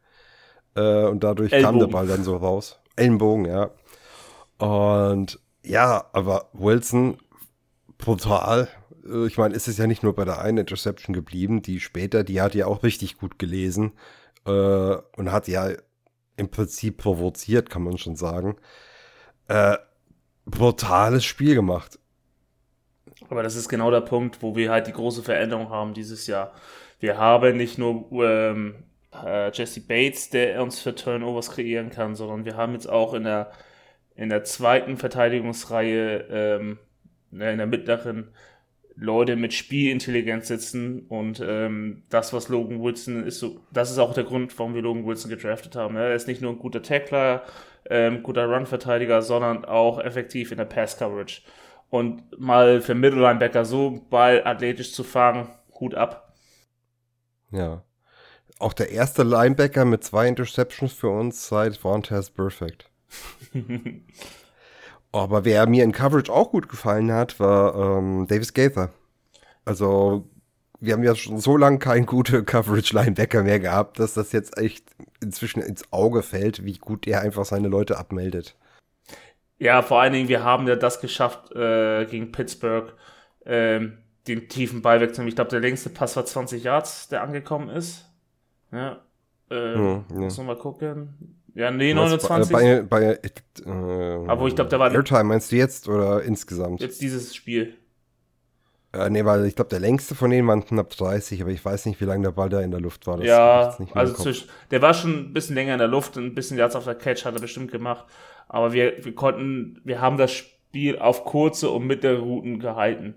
äh, 0.76 1.04
und 1.04 1.24
dadurch 1.24 1.52
Ellenbogen. 1.52 1.80
kam 1.80 1.90
der 1.90 1.98
Ball 1.98 2.06
dann 2.06 2.24
so 2.24 2.36
raus. 2.36 2.78
Ellenbogen, 2.96 3.46
ja. 3.46 3.70
Und 4.58 5.40
ja, 5.64 6.04
aber 6.12 6.48
Wilson 6.52 7.18
brutal, 7.98 8.64
äh, 8.64 8.66
ich 9.26 9.38
meine, 9.38 9.54
ist 9.54 9.68
es 9.68 9.78
ja 9.78 9.86
nicht 9.86 10.02
nur 10.02 10.14
bei 10.14 10.24
der 10.24 10.40
einen 10.40 10.58
Interception 10.58 11.14
geblieben, 11.14 11.62
die 11.62 11.80
später, 11.80 12.24
die 12.24 12.40
hat 12.40 12.54
ja 12.54 12.66
auch 12.66 12.82
richtig 12.82 13.18
gut 13.18 13.38
gelesen 13.38 13.92
äh, 14.46 14.50
und 14.50 15.32
hat 15.32 15.48
ja 15.48 15.70
im 16.36 16.50
Prinzip 16.50 16.96
provoziert, 16.98 17.70
kann 17.70 17.82
man 17.82 17.98
schon 17.98 18.16
sagen. 18.16 18.56
Äh, 19.48 19.76
brutales 20.46 21.24
Spiel 21.24 21.54
gemacht. 21.54 21.98
Aber 23.28 23.42
das 23.42 23.56
ist 23.56 23.68
genau 23.68 23.90
der 23.90 24.00
Punkt, 24.00 24.42
wo 24.42 24.56
wir 24.56 24.70
halt 24.70 24.86
die 24.86 24.92
große 24.92 25.22
Veränderung 25.22 25.70
haben 25.70 25.94
dieses 25.94 26.26
Jahr. 26.26 26.52
Wir 26.98 27.18
haben 27.18 27.56
nicht 27.56 27.78
nur 27.78 28.08
ähm, 28.24 28.84
äh, 29.12 29.50
Jesse 29.52 29.80
Bates, 29.80 30.30
der 30.30 30.62
uns 30.62 30.80
für 30.80 30.94
Turnovers 30.94 31.50
kreieren 31.50 31.90
kann, 31.90 32.14
sondern 32.14 32.44
wir 32.44 32.56
haben 32.56 32.72
jetzt 32.72 32.88
auch 32.88 33.14
in 33.14 33.24
der, 33.24 33.52
in 34.14 34.28
der 34.28 34.44
zweiten 34.44 34.96
Verteidigungsreihe, 34.96 36.26
ähm, 36.30 36.78
in 37.30 37.58
der 37.58 37.66
mittleren, 37.66 38.30
Leute 38.96 39.36
mit 39.36 39.52
Spielintelligenz 39.52 40.48
sitzen 40.48 41.06
und 41.08 41.42
ähm, 41.44 42.02
das, 42.10 42.32
was 42.32 42.48
Logan 42.48 42.80
Wilson 42.82 43.24
ist, 43.24 43.40
so, 43.40 43.60
das 43.72 43.90
ist 43.90 43.98
auch 43.98 44.14
der 44.14 44.24
Grund, 44.24 44.56
warum 44.58 44.74
wir 44.74 44.82
Logan 44.82 45.06
Wilson 45.06 45.30
gedraftet 45.30 45.74
haben. 45.74 45.96
Er 45.96 46.14
ist 46.14 46.28
nicht 46.28 46.40
nur 46.40 46.52
ein 46.52 46.58
guter 46.58 46.82
Tackler, 46.82 47.42
ähm, 47.90 48.22
guter 48.22 48.46
Run-Verteidiger, 48.46 49.22
sondern 49.22 49.64
auch 49.64 49.98
effektiv 49.98 50.52
in 50.52 50.58
der 50.58 50.64
Pass-Coverage. 50.64 51.42
Und 51.90 52.38
mal 52.38 52.80
für 52.80 52.94
Middle-Linebacker 52.94 53.64
so 53.64 54.06
Ball 54.10 54.42
athletisch 54.44 54.92
zu 54.92 55.02
fangen, 55.02 55.48
Hut 55.80 55.94
ab. 55.94 56.34
Ja. 57.50 57.82
Auch 58.58 58.72
der 58.72 58.90
erste 58.90 59.24
Linebacker 59.24 59.84
mit 59.84 60.04
zwei 60.04 60.28
Interceptions 60.28 60.92
für 60.92 61.08
uns 61.08 61.48
seit 61.48 61.76
Vontaze 61.76 62.32
Perfect. 62.32 62.90
Aber 65.14 65.44
wer 65.44 65.68
mir 65.68 65.84
in 65.84 65.92
Coverage 65.92 66.32
auch 66.32 66.50
gut 66.50 66.68
gefallen 66.68 67.12
hat, 67.12 67.38
war 67.38 67.98
ähm, 67.98 68.26
Davis 68.26 68.52
Gaither. 68.52 68.90
Also 69.64 70.28
wir 70.80 70.92
haben 70.92 71.04
ja 71.04 71.14
schon 71.14 71.38
so 71.38 71.56
lange 71.56 71.78
kein 71.78 72.04
gute 72.04 72.42
Coverage-Linebacker 72.42 73.44
mehr 73.44 73.60
gehabt, 73.60 74.00
dass 74.00 74.14
das 74.14 74.32
jetzt 74.32 74.58
echt 74.58 74.84
inzwischen 75.22 75.62
ins 75.62 75.92
Auge 75.92 76.24
fällt, 76.24 76.64
wie 76.64 76.78
gut 76.78 77.06
er 77.06 77.20
einfach 77.20 77.44
seine 77.44 77.68
Leute 77.68 77.96
abmeldet. 77.96 78.56
Ja, 79.58 79.82
vor 79.82 80.00
allen 80.00 80.14
Dingen, 80.14 80.28
wir 80.28 80.42
haben 80.42 80.66
ja 80.66 80.74
das 80.74 81.00
geschafft 81.00 81.52
äh, 81.52 82.06
gegen 82.06 82.32
Pittsburgh, 82.32 82.92
ähm, 83.46 83.98
den 84.26 84.48
tiefen 84.48 84.82
Ball 84.82 85.00
wegzunehmen. 85.00 85.28
Ich 85.28 85.36
glaube, 85.36 85.50
der 85.50 85.60
längste 85.60 85.90
Pass 85.90 86.16
war 86.16 86.26
20 86.26 86.64
Yards, 86.64 87.08
der 87.08 87.22
angekommen 87.22 87.68
ist. 87.68 88.04
Ja. 88.72 89.00
Äh, 89.48 89.74
hm, 89.74 90.04
ja. 90.10 90.16
Muss 90.16 90.38
mal 90.38 90.58
gucken. 90.58 91.43
Ja, 91.54 91.70
nee, 91.70 91.94
29. 91.94 92.52
Bei, 92.52 92.82
bei, 92.82 93.02
äh, 93.04 93.70
Aber 94.26 94.46
ich 94.46 94.56
glaube, 94.56 94.70
der 94.70 94.80
war. 94.80 94.92
Airtime 94.92 95.24
meinst 95.24 95.52
du 95.52 95.56
jetzt 95.56 95.88
oder 95.88 96.22
insgesamt? 96.22 96.80
Jetzt 96.80 97.00
dieses 97.00 97.34
Spiel. 97.34 97.74
Äh, 98.92 99.10
nee, 99.10 99.24
weil 99.24 99.46
ich 99.46 99.54
glaube, 99.54 99.70
der 99.70 99.80
längste 99.80 100.14
von 100.14 100.30
denen 100.30 100.46
waren 100.48 100.64
knapp 100.64 100.90
30, 100.90 101.42
aber 101.42 101.50
ich 101.50 101.64
weiß 101.64 101.86
nicht, 101.86 102.00
wie 102.00 102.04
lange 102.04 102.24
der 102.24 102.32
Ball 102.32 102.48
da 102.48 102.60
in 102.60 102.70
der 102.70 102.80
Luft 102.80 103.06
war. 103.06 103.18
Das 103.18 103.26
ja, 103.26 103.76
also 103.92 104.14
zwischen, 104.14 104.48
der 104.70 104.82
war 104.82 104.94
schon 104.94 105.14
ein 105.14 105.32
bisschen 105.32 105.54
länger 105.54 105.74
in 105.74 105.78
der 105.78 105.88
Luft, 105.88 106.16
ein 106.16 106.34
bisschen 106.34 106.58
Yards 106.58 106.76
auf 106.76 106.84
der 106.84 106.94
Catch 106.94 107.24
hat 107.24 107.34
er 107.34 107.40
bestimmt 107.40 107.70
gemacht. 107.70 108.04
Aber 108.48 108.72
wir, 108.72 109.04
wir 109.04 109.14
konnten, 109.14 109.80
wir 109.84 110.00
haben 110.00 110.16
das 110.16 110.32
Spiel 110.32 110.98
auf 110.98 111.24
kurze 111.24 111.70
und 111.70 111.86
mittlere 111.86 112.18
Routen 112.18 112.60
gehalten. 112.60 113.16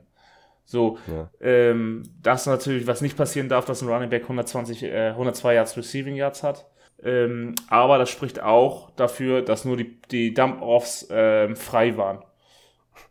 So, 0.66 0.98
ja. 1.08 1.30
ähm, 1.40 2.04
das 2.22 2.46
natürlich, 2.46 2.88
was 2.88 3.02
nicht 3.02 3.16
passieren 3.16 3.48
darf, 3.48 3.66
dass 3.66 3.82
ein 3.82 3.88
Running 3.88 4.10
Back 4.10 4.24
120, 4.24 4.84
äh, 4.84 5.10
102 5.10 5.54
Yards 5.54 5.78
Receiving 5.78 6.16
Yards 6.16 6.44
hat. 6.44 6.66
Ähm, 7.04 7.56
aber 7.70 7.98
das 7.98 8.10
spricht 8.10 8.42
auch 8.42 8.92
dafür, 8.92 9.42
dass 9.42 9.66
nur 9.66 9.78
die, 9.78 10.02
die 10.12 10.34
Dump-Offs 10.34 11.08
ähm, 11.12 11.56
frei 11.56 11.96
waren. 11.98 12.24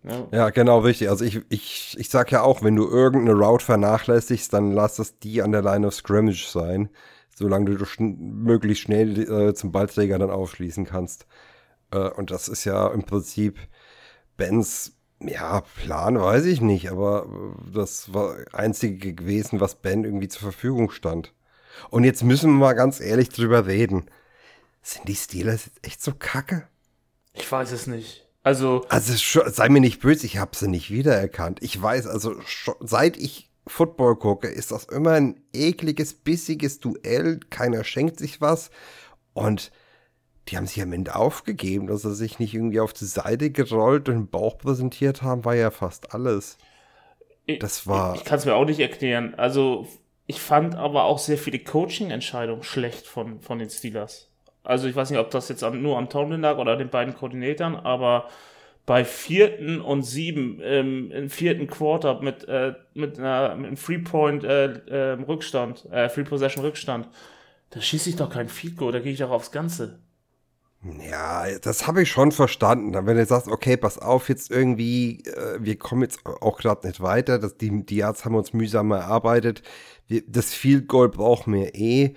Ja. 0.03 0.29
ja, 0.33 0.51
genau, 0.51 0.81
richtig. 0.81 1.09
Also 1.09 1.25
ich, 1.25 1.41
ich, 1.49 1.97
ich 1.99 2.09
sag 2.09 2.33
ja 2.33 2.43
auch, 2.43 2.63
wenn 2.63 2.75
du 2.75 2.89
irgendeine 2.89 3.39
Route 3.39 3.65
vernachlässigst, 3.65 4.53
dann 4.53 4.73
lass 4.73 4.99
es 4.99 5.19
die 5.19 5.43
an 5.43 5.53
der 5.53 5.63
Line 5.63 5.87
of 5.87 5.95
Scrimmage 5.95 6.49
sein, 6.49 6.89
solange 7.35 7.77
du 7.77 7.85
schn 7.85 8.43
möglichst 8.43 8.83
schnell 8.83 9.19
äh, 9.19 9.55
zum 9.55 9.71
Ballträger 9.71 10.19
dann 10.19 10.31
aufschließen 10.31 10.85
kannst. 10.85 11.27
Äh, 11.93 12.11
und 12.11 12.31
das 12.31 12.49
ist 12.49 12.65
ja 12.65 12.89
im 12.89 13.05
Prinzip 13.05 13.59
Bens 14.37 14.97
ja, 15.21 15.63
Plan 15.63 16.21
weiß 16.21 16.45
ich 16.45 16.61
nicht, 16.61 16.91
aber 16.91 17.27
äh, 17.27 17.73
das 17.73 18.13
war 18.13 18.37
einzige 18.53 19.15
gewesen, 19.15 19.61
was 19.61 19.77
Ben 19.77 20.05
irgendwie 20.05 20.29
zur 20.29 20.43
Verfügung 20.43 20.91
stand. 20.91 21.33
Und 21.91 22.05
jetzt 22.05 22.23
müssen 22.23 22.51
wir 22.51 22.59
mal 22.59 22.73
ganz 22.75 23.01
ehrlich 23.01 23.29
drüber 23.29 23.67
reden. 23.67 24.07
Sind 24.83 25.09
die 25.09 25.17
Steelers 25.17 25.67
jetzt 25.67 25.87
echt 25.87 26.03
so 26.03 26.13
kacke? 26.13 26.69
Ich 27.35 27.51
weiß 27.51 27.73
es 27.73 27.87
nicht. 27.87 28.27
Also. 28.43 28.85
Also 28.89 29.43
sei 29.51 29.69
mir 29.69 29.81
nicht 29.81 30.01
böse, 30.01 30.27
ich 30.27 30.39
habe 30.39 30.57
sie 30.57 30.69
nicht 30.69 30.91
wiedererkannt. 30.91 31.63
Ich 31.63 31.81
weiß, 31.81 32.07
also 32.07 32.37
seit 32.81 33.17
ich 33.17 33.51
Football 33.67 34.17
gucke, 34.17 34.47
ist 34.47 34.71
das 34.71 34.85
immer 34.85 35.13
ein 35.13 35.41
ekliges, 35.53 36.15
bissiges 36.15 36.79
Duell. 36.79 37.41
Keiner 37.51 37.83
schenkt 37.83 38.19
sich 38.19 38.41
was. 38.41 38.71
Und 39.35 39.73
die 40.49 40.57
haben 40.57 40.67
sich 40.67 40.81
am 40.81 40.93
Ende 40.93 41.17
aufgegeben, 41.17 41.89
dass 41.89 42.03
sie 42.03 42.15
sich 42.15 42.39
nicht 42.39 42.55
irgendwie 42.55 42.81
auf 42.81 42.93
die 42.93 43.05
Seite 43.05 43.51
gerollt 43.51 44.09
und 44.09 44.15
den 44.15 44.29
Bauch 44.29 44.59
präsentiert 44.59 45.23
haben, 45.23 45.45
war 45.45 45.57
ja 45.57 45.71
fast 45.71 46.15
alles. 46.15 46.57
Das 47.61 47.87
war. 47.87 48.15
Ich, 48.15 48.21
ich 48.21 48.27
kann 48.27 48.39
es 48.39 48.45
mir 48.45 48.55
auch 48.55 48.65
nicht 48.65 48.81
erklären. 48.81 49.35
Also, 49.35 49.89
ich 50.27 50.41
fand 50.41 50.75
aber 50.75 51.05
auch 51.05 51.19
sehr 51.19 51.39
viele 51.39 51.59
Coaching-Entscheidungen 51.59 52.63
schlecht 52.63 53.07
von, 53.07 53.41
von 53.41 53.59
den 53.59 53.71
Steelers. 53.71 54.31
Also 54.65 54.89
ich 54.89 54.97
weiß 54.97 55.11
nicht, 55.11 55.21
ob 55.21 55.31
das 55.31 55.49
jetzt 55.49 55.63
nur 55.63 55.97
am 55.97 56.09
Tomlin 56.09 56.41
lag 56.41 56.59
oder 56.59 56.77
den 56.77 56.91
beiden 56.91 57.15
Koordinatoren, 57.15 57.77
aber 57.77 58.29
bei 58.85 59.05
vierten 59.05 59.81
und 59.81 60.03
sieben 60.03 60.61
ähm, 60.63 61.11
im 61.13 61.31
vierten 61.31 61.67
Quarter 61.67 62.21
mit, 62.21 62.49
äh, 62.49 62.75
mit, 62.95 63.19
einer, 63.19 63.55
mit 63.55 63.67
einem 63.67 63.77
Free-Point 63.77 64.45
äh, 64.45 64.67
äh, 64.67 65.13
Rückstand, 65.23 65.87
äh, 65.91 66.09
Free-Possession-Rückstand, 66.09 67.09
da 67.71 67.81
schieße 67.81 68.11
ich 68.11 68.17
doch 68.17 68.31
kein 68.31 68.49
Goal, 68.77 68.93
da 68.93 69.01
gehe 69.01 69.13
ich 69.13 69.19
doch 69.19 69.31
aufs 69.31 69.51
Ganze. 69.51 70.01
Ja, 71.09 71.47
das 71.59 71.87
habe 71.87 72.03
ich 72.03 72.11
schon 72.11 72.33
verstanden. 72.33 72.95
Wenn 73.07 73.17
du 73.17 73.25
sagst, 73.27 73.49
okay, 73.49 73.77
pass 73.77 73.99
auf, 73.99 74.29
jetzt 74.29 74.51
irgendwie, 74.51 75.21
äh, 75.25 75.59
wir 75.61 75.77
kommen 75.79 76.03
jetzt 76.03 76.25
auch 76.27 76.59
gerade 76.59 76.87
nicht 76.87 77.01
weiter, 77.01 77.39
das, 77.39 77.57
die, 77.57 77.85
die 77.85 77.97
Yards 77.97 78.25
haben 78.25 78.35
uns 78.35 78.53
mühsam 78.53 78.91
erarbeitet, 78.93 79.63
das 80.29 80.55
Field 80.55 80.87
Goal 80.89 81.09
brauchen 81.09 81.55
wir 81.55 81.75
eh, 81.75 82.15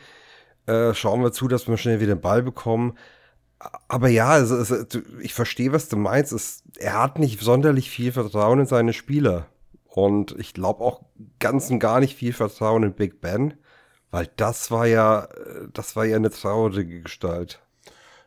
äh, 0.67 0.93
schauen 0.93 1.23
wir 1.23 1.31
zu, 1.31 1.47
dass 1.47 1.67
wir 1.67 1.77
schnell 1.77 1.99
wieder 1.99 2.15
den 2.15 2.21
Ball 2.21 2.43
bekommen. 2.43 2.97
Aber 3.87 4.07
ja, 4.07 4.29
also, 4.29 4.55
also, 4.55 4.77
ich 5.21 5.33
verstehe, 5.33 5.73
was 5.73 5.89
du 5.89 5.97
meinst. 5.97 6.31
Es, 6.31 6.63
er 6.77 7.01
hat 7.01 7.19
nicht 7.19 7.41
sonderlich 7.41 7.89
viel 7.89 8.11
Vertrauen 8.11 8.59
in 8.59 8.65
seine 8.65 8.93
Spieler. 8.93 9.47
Und 9.85 10.35
ich 10.39 10.53
glaube 10.53 10.83
auch 10.83 11.01
ganz 11.39 11.69
und 11.69 11.79
gar 11.79 11.99
nicht 11.99 12.15
viel 12.15 12.33
Vertrauen 12.33 12.83
in 12.83 12.93
Big 12.93 13.21
Ben, 13.21 13.55
weil 14.11 14.29
das 14.37 14.71
war 14.71 14.85
ja, 14.85 15.25
äh, 15.25 15.67
das 15.73 15.95
war 15.95 16.05
ja 16.05 16.15
eine 16.17 16.29
traurige 16.29 17.01
Gestalt. 17.01 17.59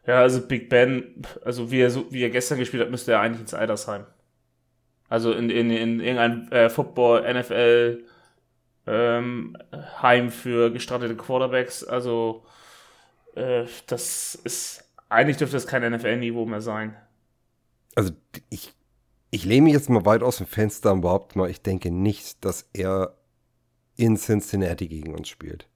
Ja, 0.06 0.21
also 0.21 0.40
Big 0.47 0.68
Ben, 0.68 1.23
also 1.44 1.71
wie 1.71 1.80
er, 1.80 1.90
so, 1.90 2.11
wie 2.11 2.23
er 2.23 2.30
gestern 2.30 2.59
gespielt 2.59 2.82
hat, 2.82 2.90
müsste 2.90 3.12
er 3.12 3.21
eigentlich 3.21 3.40
ins 3.40 3.54
Eidersheim. 3.54 4.04
Also 5.09 5.32
in, 5.32 5.50
in, 5.50 5.71
in 5.71 6.00
irgendein 6.00 6.50
äh, 6.50 6.71
Football, 6.71 7.32
NFL, 7.32 8.04
ähm, 8.87 9.56
Heim 10.00 10.30
für 10.30 10.73
gestrandete 10.73 11.16
Quarterbacks. 11.16 11.85
Also 11.85 12.44
äh, 13.35 13.64
das 13.87 14.35
ist 14.35 14.85
eigentlich 15.09 15.37
dürfte 15.37 15.56
das 15.56 15.66
kein 15.66 15.90
NFL-Niveau 15.92 16.47
mehr 16.47 16.62
sein. 16.62 16.97
Also 17.94 18.12
ich, 18.49 18.73
ich 19.30 19.44
lehne 19.44 19.64
mich 19.64 19.75
jetzt 19.75 19.90
mal 19.90 20.06
weit 20.06 20.23
aus 20.23 20.38
dem 20.38 20.47
Fenster 20.47 20.92
und 20.92 21.02
behaupte 21.02 21.38
mal, 21.38 21.50
ich 21.50 21.62
denke 21.62 21.90
nicht, 21.90 22.44
dass 22.44 22.68
er 22.73 23.16
in 23.97 24.16
Cincinnati 24.16 24.88
gegen 24.88 25.14
uns 25.14 25.28
spielt. 25.28 25.68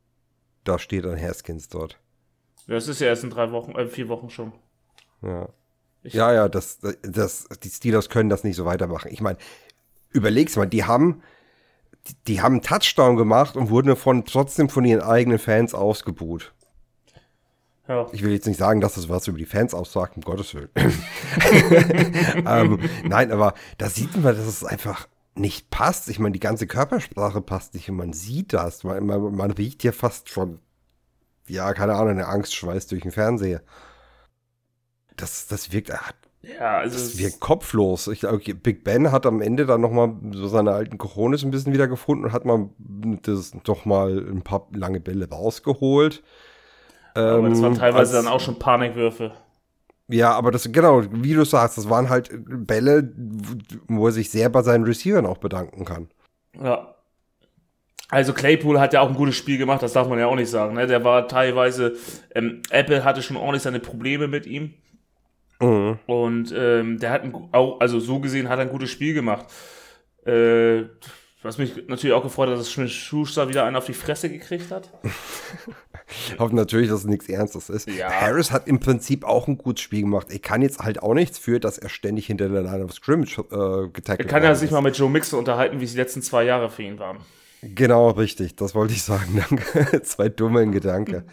Da 0.65 0.79
steht 0.79 1.05
ein 1.05 1.21
Haskins 1.21 1.69
dort. 1.69 2.01
Das 2.67 2.89
ist 2.89 3.01
ja 3.01 3.09
erst 3.09 3.25
in 3.25 3.31
drei 3.31 3.53
Wochen, 3.53 3.73
äh, 3.73 3.87
vier 3.87 4.09
Wochen 4.09 4.31
schon. 4.31 4.53
Ja. 5.23 5.49
Ich 6.03 6.15
ja, 6.15 6.33
ja, 6.33 6.49
das, 6.49 6.79
das, 7.03 7.49
die 7.63 7.69
Steelers 7.69 8.09
können 8.09 8.29
das 8.29 8.45
nicht 8.45 8.57
so 8.57 8.65
weitermachen. 8.65 9.11
Ich 9.11 9.21
meine, 9.21 9.39
überleg's 10.13 10.57
mal, 10.57 10.67
die 10.67 10.85
haben 10.85 11.23
die, 12.27 12.41
haben 12.41 12.55
einen 12.55 12.63
Touchdown 12.63 13.17
gemacht 13.17 13.57
und 13.57 13.71
wurden 13.71 13.89
davon 13.89 14.25
trotzdem 14.25 14.69
von 14.69 14.85
ihren 14.85 15.03
eigenen 15.03 15.39
Fans 15.39 15.75
ausgebuht. 15.75 16.53
Ja. 17.89 18.07
Ich 18.13 18.23
will 18.23 18.33
jetzt 18.33 18.47
nicht 18.47 18.59
sagen, 18.59 18.81
dass 18.81 18.95
das 18.95 19.09
was 19.09 19.29
über 19.29 19.39
die 19.39 19.47
Fans 19.47 19.73
aussagt, 19.73 20.17
um 20.17 20.23
Gottes 20.23 20.55
Willen. 20.55 20.71
ähm, 22.47 22.81
nein, 23.05 23.31
aber 23.31 23.55
da 23.79 23.89
sieht 23.89 24.17
man, 24.17 24.37
dass 24.37 24.47
es 24.47 24.65
einfach 24.65 25.07
nicht 25.37 25.71
passt. 25.71 26.09
Ich 26.09 26.19
meine, 26.19 26.33
die 26.33 26.41
ganze 26.41 26.67
Körpersprache 26.67 27.41
passt 27.41 27.75
nicht 27.75 27.89
und 27.89 27.97
man 27.97 28.13
sieht 28.13 28.53
das. 28.53 28.83
Man, 28.83 29.07
man, 29.07 29.37
man 29.37 29.51
riecht 29.53 29.85
ja 29.85 29.93
fast 29.93 30.31
schon, 30.31 30.59
ja, 31.49 31.73
keine 31.75 31.95
Ahnung, 31.95 32.11
eine 32.11 32.27
Angstschweiß 32.27 32.87
durch 32.89 33.03
den 33.03 33.13
Fernseher. 33.13 33.63
Das, 35.17 35.47
das 35.47 35.73
wirkt, 35.73 35.91
ja, 36.43 36.79
also 36.79 36.97
das 36.97 37.19
wirkt 37.19 37.41
kopflos. 37.41 38.07
Ich, 38.09 38.27
okay, 38.27 38.53
Big 38.53 38.85
Ben 38.85 39.11
hat 39.11 39.27
am 39.27 39.41
Ende 39.41 39.67
dann 39.67 39.81
nochmal 39.81 40.15
so 40.33 40.47
seine 40.47 40.73
alten 40.73 40.99
Cojones 40.99 41.43
ein 41.45 41.51
bisschen 41.51 41.73
wieder 41.73 41.89
gefunden 41.89 42.25
und 42.25 42.33
hat 42.33 42.45
mal 42.45 42.69
das 43.23 43.53
doch 43.65 43.85
mal 43.85 44.19
ein 44.19 44.43
paar 44.43 44.69
lange 44.73 45.01
Bälle 45.01 45.29
rausgeholt. 45.29 46.23
Aber 47.15 47.39
ähm, 47.39 47.51
das 47.51 47.63
waren 47.63 47.75
teilweise 47.75 48.17
als, 48.17 48.25
dann 48.25 48.33
auch 48.33 48.41
schon 48.41 48.59
Panikwürfe. 48.59 49.33
Ja, 50.09 50.33
aber 50.33 50.53
das, 50.53 50.71
genau, 50.71 51.03
wie 51.11 51.35
du 51.35 51.45
sagst, 51.45 51.79
das 51.79 51.91
waren 51.91 52.11
halt 52.11 52.31
Bälle, 52.47 53.13
wo 53.89 54.07
er 54.07 54.13
sich 54.13 54.31
sehr 54.31 54.49
bei 54.49 54.63
seinen 54.63 54.85
Receivern 54.85 55.27
auch 55.27 55.39
bedanken 55.39 55.85
kann. 55.85 56.09
Ja. 56.63 56.96
Also 58.09 58.33
Claypool 58.33 58.79
hat 58.79 58.93
ja 58.93 59.01
auch 59.01 59.09
ein 59.09 59.17
gutes 59.17 59.37
Spiel 59.37 59.59
gemacht, 59.59 59.83
das 59.83 59.93
darf 59.93 60.09
man 60.09 60.19
ja 60.19 60.27
auch 60.27 60.37
nicht 60.37 60.51
sagen. 60.51 60.75
Ne? 60.75 60.87
Der 60.87 61.03
war 61.03 61.27
teilweise, 61.27 61.97
ähm, 62.35 62.63
Apple 62.71 63.05
hatte 63.05 63.23
schon 63.23 63.37
ordentlich 63.37 63.63
seine 63.63 63.81
Probleme 63.81 64.29
mit 64.29 64.47
ihm. 64.47 64.75
Mhm. 65.61 65.99
Und 66.07 66.55
ähm, 66.57 66.99
der 66.99 67.11
hat 67.11 67.23
ein, 67.25 67.35
auch, 67.53 67.81
also 67.81 67.99
so 67.99 68.21
gesehen 68.21 68.49
hat 68.49 68.59
er 68.59 68.63
ein 68.63 68.71
gutes 68.71 68.91
Spiel 68.91 69.15
gemacht. 69.15 69.47
Äh, 70.25 70.85
was 71.43 71.59
mich 71.59 71.89
natürlich 71.89 72.15
auch 72.15 72.23
gefreut 72.23 72.49
hat, 72.49 72.59
dass 72.59 72.71
Schuster 72.71 73.49
wieder 73.49 73.65
einen 73.65 73.77
auf 73.77 73.87
die 73.87 73.95
Fresse 73.95 74.31
gekriegt 74.31 74.71
hat. 74.71 74.91
Ich 76.09 76.39
hoffe 76.39 76.55
natürlich, 76.55 76.89
dass 76.89 77.01
es 77.01 77.07
nichts 77.07 77.29
Ernstes 77.29 77.69
ist. 77.69 77.89
Ja. 77.89 78.09
Harris 78.09 78.53
hat 78.53 78.69
im 78.69 78.79
Prinzip 78.79 79.25
auch 79.25 79.49
ein 79.49 79.59
gutes 79.59 79.83
Spiel 79.83 80.03
gemacht. 80.03 80.29
Er 80.31 80.39
kann 80.39 80.63
jetzt 80.63 80.79
halt 80.79 81.03
auch 81.03 81.15
nichts 81.15 81.37
für, 81.37 81.59
dass 81.59 81.79
er 81.79 81.89
ständig 81.89 82.27
hinter 82.27 82.49
der 82.49 82.63
Line 82.63 82.85
of 82.85 82.93
Scrimmage 82.93 83.39
äh, 83.39 83.89
getackelt 83.89 84.21
wird. 84.21 84.21
Er 84.21 84.27
kann 84.27 84.45
ja 84.45 84.55
sich 84.55 84.71
mal 84.71 84.83
mit 84.83 84.97
Joe 84.97 85.11
Mixon 85.11 85.41
unterhalten, 85.41 85.81
wie 85.81 85.85
es 85.85 85.93
die 85.93 85.97
letzten 85.97 86.23
zwei 86.23 86.45
Jahre 86.45 86.71
für 86.71 86.85
ihn 86.85 87.01
waren. 87.01 87.19
Genau, 87.75 88.11
richtig. 88.11 88.57
Das 88.57 88.75
wollte 88.75 88.95
ich 88.95 89.03
sagen. 89.03 89.43
Danke. 89.49 90.03
Zwei 90.03 90.29
dumme 90.29 90.67
Gedanken. 90.71 91.25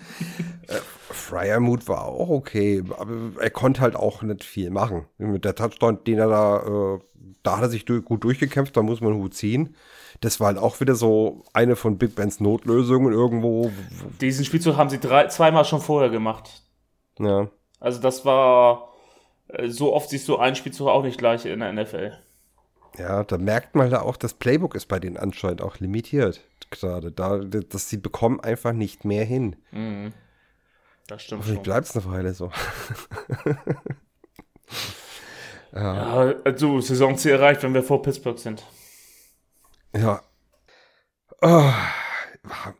äh, 0.68 0.75
Fryermut 1.10 1.88
war 1.88 2.06
auch 2.06 2.30
okay, 2.30 2.84
aber 2.98 3.40
er 3.40 3.50
konnte 3.50 3.82
halt 3.82 3.96
auch 3.96 4.22
nicht 4.24 4.44
viel 4.44 4.70
machen. 4.70 5.06
Mit 5.18 5.46
der 5.46 5.56
Touchdown, 5.56 6.04
den 6.06 6.20
er 6.20 6.28
da, 6.28 6.96
äh, 6.96 7.00
da 7.44 7.58
hat 7.58 7.63
er 7.63 7.70
sich 7.70 7.86
durch, 7.86 8.04
gut 8.04 8.24
durchgekämpft, 8.24 8.75
da 8.75 8.82
muss 8.82 9.02
man 9.02 9.13
Hut 9.13 9.34
ziehen. 9.34 9.75
Das 10.22 10.40
war 10.40 10.48
halt 10.48 10.58
auch 10.58 10.80
wieder 10.80 10.96
so 10.96 11.44
eine 11.54 11.75
von 11.75 11.98
Big 11.98 12.16
Bens 12.16 12.40
Notlösungen 12.40 13.13
irgendwo. 13.13 13.72
Diesen 14.22 14.46
Spielzug 14.46 14.78
haben 14.78 14.90
sie 14.90 15.00
drei, 15.00 15.28
zweimal 15.28 15.66
schon 15.66 15.82
vorher 15.82 16.10
gemacht. 16.10 16.63
Ja. 17.20 17.50
Also 17.80 18.00
das 18.00 18.25
war, 18.25 18.90
äh, 19.50 19.68
so 19.70 19.94
oft 19.94 20.10
siehst 20.10 20.28
du 20.28 20.38
einen 20.38 20.56
Spielzug 20.56 20.88
auch 20.88 21.04
nicht 21.04 21.18
gleich 21.18 21.46
in 21.46 21.60
der 21.60 21.74
NFL. 21.74 22.13
Ja, 22.97 23.23
da 23.23 23.38
merkt 23.38 23.75
man 23.75 23.89
da 23.89 24.01
auch, 24.01 24.17
das 24.17 24.33
Playbook 24.33 24.75
ist 24.75 24.88
bei 24.88 25.00
denen 25.00 25.17
anscheinend 25.17 25.62
auch 25.62 25.79
limitiert. 25.79 26.41
gerade. 26.69 27.12
Da, 27.12 27.39
dass 27.39 27.89
sie 27.89 27.97
bekommen 27.97 28.39
einfach 28.39 28.73
nicht 28.73 29.05
mehr 29.05 29.25
hin. 29.25 29.55
Mhm. 29.71 30.13
Das 31.07 31.23
stimmt 31.23 31.43
Vielleicht 31.43 31.63
bleibt 31.63 31.88
es 31.88 31.95
eine 31.95 32.05
Weile 32.05 32.33
so. 32.33 32.51
ja. 35.73 36.25
ja, 36.31 36.35
also 36.43 36.79
Saisonziel 36.79 37.33
erreicht, 37.33 37.63
wenn 37.63 37.73
wir 37.73 37.83
vor 37.83 38.01
Pittsburgh 38.01 38.39
sind. 38.39 38.63
Ja. 39.95 40.21
Oh, 41.41 41.73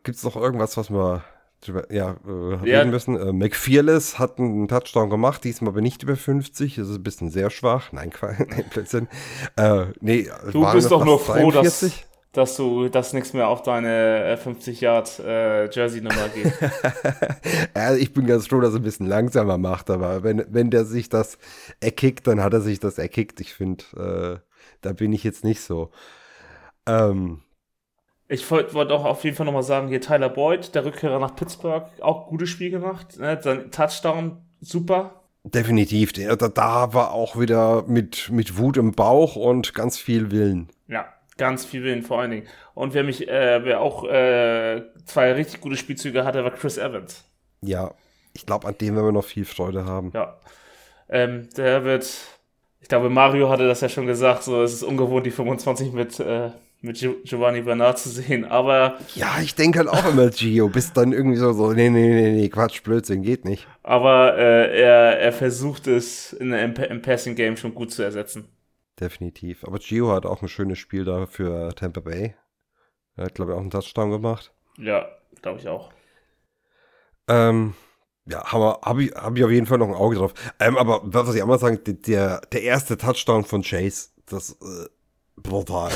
Gibt 0.02 0.16
es 0.16 0.24
noch 0.24 0.36
irgendwas, 0.36 0.76
was 0.76 0.90
wir 0.90 1.24
ja, 1.68 2.16
äh, 2.26 2.68
ja. 2.68 2.78
reden 2.80 2.90
müssen? 2.90 3.16
Äh, 3.16 3.32
McFearless 3.32 4.18
hat 4.18 4.38
einen 4.38 4.68
Touchdown 4.68 5.10
gemacht, 5.10 5.44
diesmal 5.44 5.70
aber 5.70 5.80
nicht 5.80 6.02
über 6.02 6.16
50. 6.16 6.76
Das 6.76 6.88
ist 6.88 6.96
ein 6.96 7.02
bisschen 7.02 7.30
sehr 7.30 7.50
schwach. 7.50 7.92
Nein, 7.92 8.10
nein 8.22 8.64
Blödsinn. 8.70 9.08
Äh, 9.56 9.86
nee, 10.00 10.30
du 10.52 10.70
bist 10.72 10.90
doch 10.90 11.04
nur 11.04 11.18
froh, 11.18 11.50
dass, 11.50 11.84
dass 12.32 12.56
du 12.56 12.88
das 12.88 13.12
nichts 13.12 13.32
mehr 13.32 13.48
auf 13.48 13.62
deine 13.62 14.36
50 14.36 14.82
äh, 14.82 14.84
Yard 14.84 15.18
äh, 15.20 15.68
geht. 15.68 16.52
ja, 17.76 17.94
ich 17.94 18.12
bin 18.12 18.26
ganz 18.26 18.48
froh, 18.48 18.60
dass 18.60 18.74
er 18.74 18.80
ein 18.80 18.82
bisschen 18.82 19.06
langsamer 19.06 19.56
macht, 19.56 19.88
aber 19.90 20.24
wenn, 20.24 20.44
wenn 20.48 20.70
der 20.70 20.84
sich 20.84 21.08
das 21.08 21.38
erkickt, 21.80 22.26
dann 22.26 22.42
hat 22.42 22.52
er 22.52 22.60
sich 22.60 22.80
das 22.80 22.98
erkickt. 22.98 23.40
Ich 23.40 23.54
finde, 23.54 23.84
äh, 24.42 24.48
da 24.80 24.92
bin 24.92 25.12
ich 25.12 25.22
jetzt 25.22 25.44
nicht 25.44 25.60
so. 25.60 25.92
Ähm, 26.86 27.43
ich 28.28 28.50
wollte 28.50 28.94
auch 28.94 29.04
auf 29.04 29.24
jeden 29.24 29.36
Fall 29.36 29.46
nochmal 29.46 29.62
sagen, 29.62 29.88
hier 29.88 30.00
Tyler 30.00 30.28
Boyd, 30.28 30.74
der 30.74 30.84
Rückkehrer 30.84 31.18
nach 31.18 31.36
Pittsburgh, 31.36 31.86
auch 32.00 32.26
gutes 32.28 32.48
Spiel 32.48 32.70
gemacht. 32.70 33.18
Ne? 33.18 33.38
Sein 33.42 33.70
Touchdown, 33.70 34.38
super. 34.60 35.22
Definitiv. 35.44 36.12
Der, 36.14 36.36
da 36.36 36.94
war 36.94 37.12
auch 37.12 37.38
wieder 37.38 37.84
mit, 37.86 38.30
mit 38.30 38.56
Wut 38.56 38.78
im 38.78 38.92
Bauch 38.92 39.36
und 39.36 39.74
ganz 39.74 39.98
viel 39.98 40.30
Willen. 40.30 40.68
Ja, 40.88 41.06
ganz 41.36 41.66
viel 41.66 41.84
Willen 41.84 42.02
vor 42.02 42.20
allen 42.20 42.30
Dingen. 42.30 42.46
Und 42.72 42.94
wer 42.94 43.04
mich, 43.04 43.28
äh, 43.28 43.62
wer 43.62 43.80
auch 43.80 44.04
äh, 44.04 44.82
zwei 45.04 45.32
richtig 45.32 45.60
gute 45.60 45.76
Spielzüge 45.76 46.24
hatte, 46.24 46.44
war 46.44 46.50
Chris 46.50 46.78
Evans. 46.78 47.24
Ja, 47.60 47.92
ich 48.32 48.46
glaube, 48.46 48.66
an 48.66 48.78
dem 48.78 48.96
werden 48.96 49.06
wir 49.06 49.12
noch 49.12 49.24
viel 49.24 49.44
Freude 49.44 49.84
haben. 49.84 50.12
Ja. 50.14 50.38
Ähm, 51.10 51.48
der 51.58 51.84
wird, 51.84 52.10
ich 52.80 52.88
glaube, 52.88 53.10
Mario 53.10 53.50
hatte 53.50 53.68
das 53.68 53.82
ja 53.82 53.90
schon 53.90 54.06
gesagt, 54.06 54.44
so 54.44 54.62
es 54.62 54.72
ist 54.72 54.82
ungewohnt, 54.82 55.26
die 55.26 55.30
25 55.30 55.92
mit 55.92 56.18
äh, 56.20 56.50
mit 56.84 56.98
Giovanni 56.98 57.62
Bernard 57.62 57.98
zu 57.98 58.10
sehen, 58.10 58.44
aber. 58.44 58.98
Ja, 59.14 59.40
ich 59.42 59.54
denke 59.54 59.78
halt 59.78 59.88
auch 59.88 60.06
immer 60.06 60.28
Gio, 60.28 60.68
bis 60.68 60.92
dann 60.92 61.12
irgendwie 61.12 61.38
so, 61.38 61.52
so, 61.52 61.72
nee, 61.72 61.88
nee, 61.88 62.08
nee, 62.08 62.32
nee, 62.32 62.48
Quatsch, 62.48 62.82
Blödsinn, 62.82 63.22
geht 63.22 63.44
nicht. 63.44 63.66
Aber 63.82 64.36
äh, 64.36 64.80
er, 64.80 65.18
er 65.18 65.32
versucht 65.32 65.86
es 65.86 66.32
in, 66.34 66.52
im, 66.52 66.74
im 66.74 67.02
Passing 67.02 67.34
Game 67.34 67.56
schon 67.56 67.74
gut 67.74 67.90
zu 67.90 68.02
ersetzen. 68.02 68.48
Definitiv. 69.00 69.64
Aber 69.64 69.78
Gio 69.78 70.12
hat 70.12 70.26
auch 70.26 70.42
ein 70.42 70.48
schönes 70.48 70.78
Spiel 70.78 71.04
da 71.04 71.26
für 71.26 71.74
Tampa 71.74 72.00
Bay. 72.00 72.34
Er 73.16 73.24
hat, 73.24 73.34
glaube 73.34 73.52
ich, 73.52 73.56
auch 73.56 73.62
einen 73.62 73.70
Touchdown 73.70 74.10
gemacht. 74.10 74.52
Ja, 74.76 75.08
glaube 75.40 75.60
ich 75.60 75.68
auch. 75.68 75.90
Ähm, 77.28 77.74
ja, 78.26 78.44
habe 78.52 78.78
hab 78.82 78.98
ich, 78.98 79.10
hab 79.12 79.36
ich 79.36 79.44
auf 79.44 79.50
jeden 79.50 79.66
Fall 79.66 79.78
noch 79.78 79.88
ein 79.88 79.94
Auge 79.94 80.16
drauf. 80.16 80.34
Ähm, 80.60 80.76
aber 80.76 81.00
was 81.04 81.34
ich 81.34 81.42
auch 81.42 81.46
mal 81.46 81.58
sagen, 81.58 81.80
der, 81.84 82.40
der 82.40 82.62
erste 82.62 82.98
Touchdown 82.98 83.44
von 83.44 83.62
Chase, 83.62 84.10
das 84.26 84.52
äh, 84.52 84.88
brutal. 85.44 85.92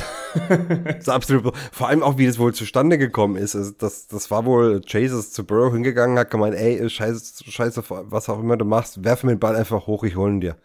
das 0.84 0.98
ist 0.98 1.08
absolut 1.08 1.56
Vor 1.72 1.88
allem 1.88 2.02
auch, 2.02 2.16
wie 2.18 2.26
das 2.26 2.38
wohl 2.38 2.54
zustande 2.54 2.98
gekommen 2.98 3.36
ist. 3.36 3.56
Also 3.56 3.72
das, 3.76 4.06
das 4.06 4.30
war 4.30 4.44
wohl, 4.44 4.80
Chase 4.82 5.18
ist 5.18 5.34
zu 5.34 5.44
Burrow 5.44 5.72
hingegangen, 5.72 6.18
hat 6.18 6.30
gemeint, 6.30 6.54
ey, 6.54 6.88
scheiße, 6.88 7.50
scheiße, 7.50 7.82
was 7.88 8.28
auch 8.28 8.38
immer 8.38 8.56
du 8.56 8.64
machst, 8.64 9.04
werf 9.04 9.24
mir 9.24 9.32
den 9.32 9.40
Ball 9.40 9.56
einfach 9.56 9.86
hoch, 9.86 10.04
ich 10.04 10.16
hole 10.16 10.32
ihn 10.32 10.40
dir. 10.40 10.56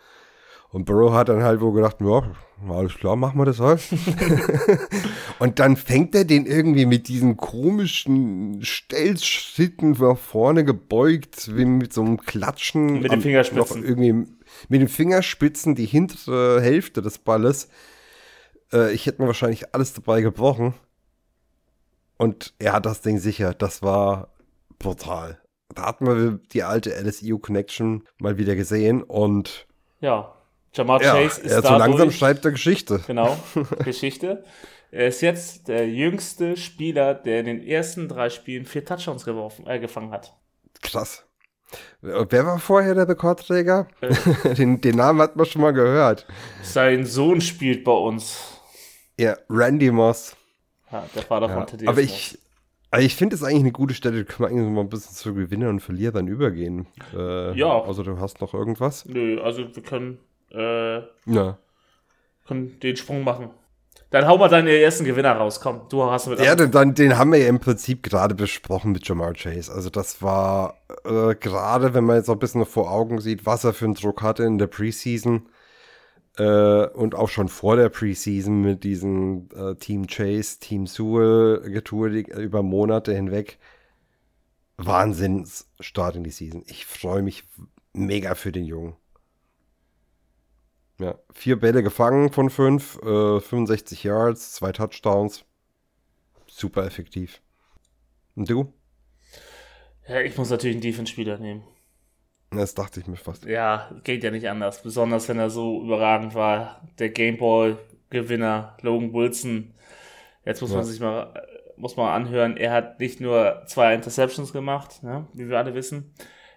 Und 0.70 0.86
Burrow 0.86 1.13
hat 1.13 1.30
dann 1.30 1.44
halt 1.44 1.62
wohl 1.62 1.74
gedacht, 1.74 1.98
ja, 2.02 2.24
alles 2.68 2.96
klar, 2.96 3.16
machen 3.16 3.40
wir 3.40 3.46
das 3.46 3.60
halt. 3.60 3.82
und 5.40 5.60
dann 5.60 5.78
fängt 5.78 6.16
er 6.16 6.25
den 6.25 6.48
irgendwie 6.48 6.88
mit 6.88 7.08
diesen 7.08 7.38
komischen 7.38 8.63
Stellschritten 8.63 9.92
nach 9.92 10.18
vorne 10.18 10.66
gebeugt, 10.66 11.56
wie 11.56 11.66
mit 11.66 11.94
so 11.94 12.02
einem 12.02 12.18
Klatschen. 12.18 13.02
Mit 13.02 13.12
den 13.12 13.22
Fingerspitzen. 13.22 13.84
Irgendwie 13.84 14.13
mit 14.68 14.82
den 14.82 14.88
Fingerspitzen 14.88 15.75
die 15.75 15.86
hintere 15.86 16.60
Hälfte 16.60 17.04
des 17.04 17.20
Balles 17.20 17.70
äh, 18.74 18.92
ich 18.92 19.06
hätte 19.06 19.22
mir 19.22 19.27
wahrscheinlich 19.27 19.74
alles 19.74 19.94
dabei 19.94 20.22
gebrochen. 20.22 20.74
Und 22.18 22.53
er 22.59 22.74
hat 22.74 22.86
das 22.86 23.01
Ding 23.01 23.20
sicher. 23.20 23.53
Das 23.53 23.81
war 23.81 24.29
brutal. 24.79 25.40
Da 25.74 25.86
hatten 25.86 26.05
wir 26.05 26.40
die 26.51 26.64
alte 26.64 26.92
LSU-Connection 26.92 28.07
mal 28.20 28.38
wieder 28.38 28.55
gesehen 28.55 29.01
und. 29.01 29.68
Ja, 30.00 30.33
Jamar 30.74 31.01
ja, 31.01 31.14
Chase 31.14 31.42
ist. 31.42 31.51
Er 31.51 31.62
so 31.62 31.75
langsam 31.75 32.12
schreibt 32.12 32.44
der 32.44 32.51
Geschichte. 32.51 33.01
Genau, 33.07 33.38
Geschichte. 33.83 34.44
Er 34.92 35.07
ist 35.07 35.22
jetzt 35.22 35.68
der 35.68 35.90
jüngste 35.90 36.55
Spieler, 36.55 37.16
der 37.16 37.40
in 37.40 37.46
den 37.46 37.64
ersten 37.64 38.07
drei 38.07 38.29
Spielen 38.29 38.66
vier 38.66 38.86
Touchdowns 38.86 39.25
geworfen, 39.25 39.66
äh, 39.68 39.79
gefangen 39.79 40.12
hat. 40.12 40.36
Krass. 40.81 41.25
Wer 42.01 42.46
war 42.46 42.59
vorher 42.59 42.94
der 42.94 43.09
Rekordträger? 43.09 43.88
Äh, 44.01 44.53
den, 44.55 44.81
den 44.81 44.96
Namen 44.96 45.22
hat 45.22 45.36
man 45.36 45.46
schon 45.46 45.62
mal 45.62 45.74
gehört. 45.74 46.27
Sein 46.62 47.05
Sohn 47.05 47.42
spielt 47.42 47.83
bei 47.83 47.92
uns. 47.92 48.52
Ja, 49.24 49.38
Randy 49.50 49.90
Moss. 49.90 50.36
Ja, 50.92 51.05
der 51.16 51.24
Vater 51.24 51.48
ja, 51.48 51.53
von 51.53 51.66
Teddy 51.66 51.88
Aber 51.88 52.01
ich, 52.01 52.38
also 52.92 53.05
ich 53.05 53.16
finde 53.16 53.36
es 53.36 53.44
eigentlich 53.44 53.62
eine 53.62 53.72
gute 53.72 53.94
Stelle. 53.94 54.24
Da 54.24 54.31
können 54.31 54.50
wir 54.50 54.55
eigentlich 54.55 54.75
mal 54.75 54.81
ein 54.81 54.90
bisschen 54.90 55.16
zu 55.16 55.33
Gewinner 55.33 55.70
und 55.70 55.79
Verlierern 55.79 56.27
übergehen. 56.27 56.88
Äh, 57.16 57.57
ja. 57.57 57.81
Also 57.81 58.03
du 58.03 58.20
hast 58.20 58.42
noch 58.42 58.53
irgendwas? 58.53 59.05
Nö, 59.05 59.42
also 59.42 59.74
wir 59.74 59.83
können, 59.83 60.20
äh, 60.51 60.98
ja. 61.25 61.57
können 62.46 62.79
den 62.81 62.98
Sprung 62.98 63.24
machen. 63.24 63.50
Dann 64.09 64.27
hau 64.27 64.38
mal 64.38 64.50
deinen 64.50 64.68
ersten 64.68 65.05
Gewinner 65.05 65.31
raus, 65.31 65.59
komm. 65.59 65.83
Du 65.90 66.03
hast 66.03 66.27
mit. 66.27 66.40
Ja, 66.40 66.55
dann, 66.55 66.94
den 66.94 67.18
haben 67.18 67.31
wir 67.31 67.40
ja 67.40 67.48
im 67.48 67.59
Prinzip 67.59 68.03
gerade 68.03 68.36
besprochen 68.36 68.92
mit 68.92 69.07
Jamar 69.07 69.33
Chase. 69.33 69.72
Also 69.72 69.90
das 69.90 70.22
war 70.22 70.77
äh, 71.05 71.33
gerade, 71.33 71.96
wenn 71.96 72.03
man 72.03 72.18
jetzt 72.18 72.29
auch 72.29 72.33
ein 72.33 72.40
bisschen 72.40 72.66
vor 72.66 72.92
Augen 72.92 73.22
sieht, 73.22 73.48
was 73.48 73.64
er 73.64 73.74
für 73.74 73.86
einen 73.86 73.96
Druck 73.96 74.22
hatte 74.22 74.44
in 74.44 74.59
der 74.59 74.68
Preseason 74.68 75.48
äh, 76.37 76.87
und 76.87 77.15
auch 77.15 77.29
schon 77.29 77.48
vor 77.48 77.75
der 77.75 77.89
Preseason 77.89 78.61
mit 78.61 78.83
diesem 78.83 79.50
äh, 79.55 79.75
Team 79.75 80.07
Chase, 80.07 80.59
Team 80.59 80.87
Sewell 80.87 81.61
Getour 81.72 82.07
über 82.07 82.63
Monate 82.63 83.13
hinweg. 83.13 83.59
Wahnsinnsstart 84.77 86.15
in 86.15 86.24
die 86.24 86.31
Season. 86.31 86.63
Ich 86.67 86.85
freue 86.85 87.22
mich 87.22 87.43
mega 87.93 88.35
für 88.35 88.51
den 88.51 88.65
Jungen. 88.65 88.96
Ja, 91.00 91.19
vier 91.33 91.59
Bälle 91.59 91.83
gefangen 91.83 92.31
von 92.31 92.50
fünf, 92.50 92.98
äh, 93.03 93.39
65 93.39 94.03
Yards, 94.03 94.53
zwei 94.53 94.72
Touchdowns. 94.72 95.46
Super 96.48 96.85
effektiv. 96.85 97.41
Und 98.35 98.50
du? 98.50 98.74
Ja, 100.07 100.22
ich 100.22 100.37
muss 100.37 100.50
natürlich 100.50 100.75
einen 100.75 100.81
Defense-Spieler 100.81 101.37
nehmen. 101.37 101.63
Das 102.55 102.74
dachte 102.74 103.00
ich 103.00 103.07
mir 103.07 103.16
fast. 103.16 103.46
Ja, 103.46 103.92
geht 104.03 104.24
ja 104.24 104.31
nicht 104.31 104.48
anders. 104.50 104.81
Besonders 104.81 105.29
wenn 105.29 105.39
er 105.39 105.50
so 105.50 105.81
überragend 105.83 106.35
war. 106.35 106.81
Der 107.00 107.09
Gameball-Gewinner, 107.09 108.77
Logan 108.81 109.13
Wilson. 109.13 109.74
Jetzt 110.46 110.61
muss 110.61 110.72
ja. 110.72 110.77
man 110.77 110.85
sich 110.85 111.00
mal, 111.00 111.33
muss 111.77 111.96
man 111.96 112.13
anhören, 112.13 112.57
er 112.57 112.72
hat 112.72 113.00
nicht 113.00 113.22
nur 113.22 113.63
zwei 113.68 113.94
Interceptions 113.94 114.51
gemacht, 114.53 115.03
ne, 115.03 115.27
wie 115.33 115.50
wir 115.50 115.57
alle 115.57 115.74
wissen. 115.74 116.13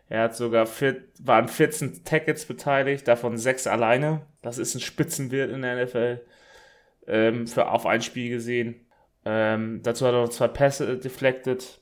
Er 0.09 0.23
hat 0.23 0.37
sogar 0.37 0.67
vier, 0.67 1.03
waren 1.21 1.49
14 1.49 2.05
Tackets 2.05 2.47
beteiligt, 2.47 3.09
davon 3.09 3.39
sechs 3.39 3.67
alleine. 3.67 4.23
Das 4.43 4.59
ist 4.59 4.75
ein 4.75 4.81
Spitzenwert 4.81 5.51
in 5.51 5.63
der 5.63 5.85
NFL 5.85 6.21
ähm, 7.07 7.47
für 7.47 7.71
auf 7.71 7.87
ein 7.87 8.03
Spiel 8.03 8.31
gesehen. 8.31 8.87
Ähm, 9.25 9.81
dazu 9.83 10.07
hat 10.07 10.15
er 10.15 10.23
noch 10.23 10.29
zwei 10.29 10.49
Pässe 10.49 10.99
deflected. 10.99 11.81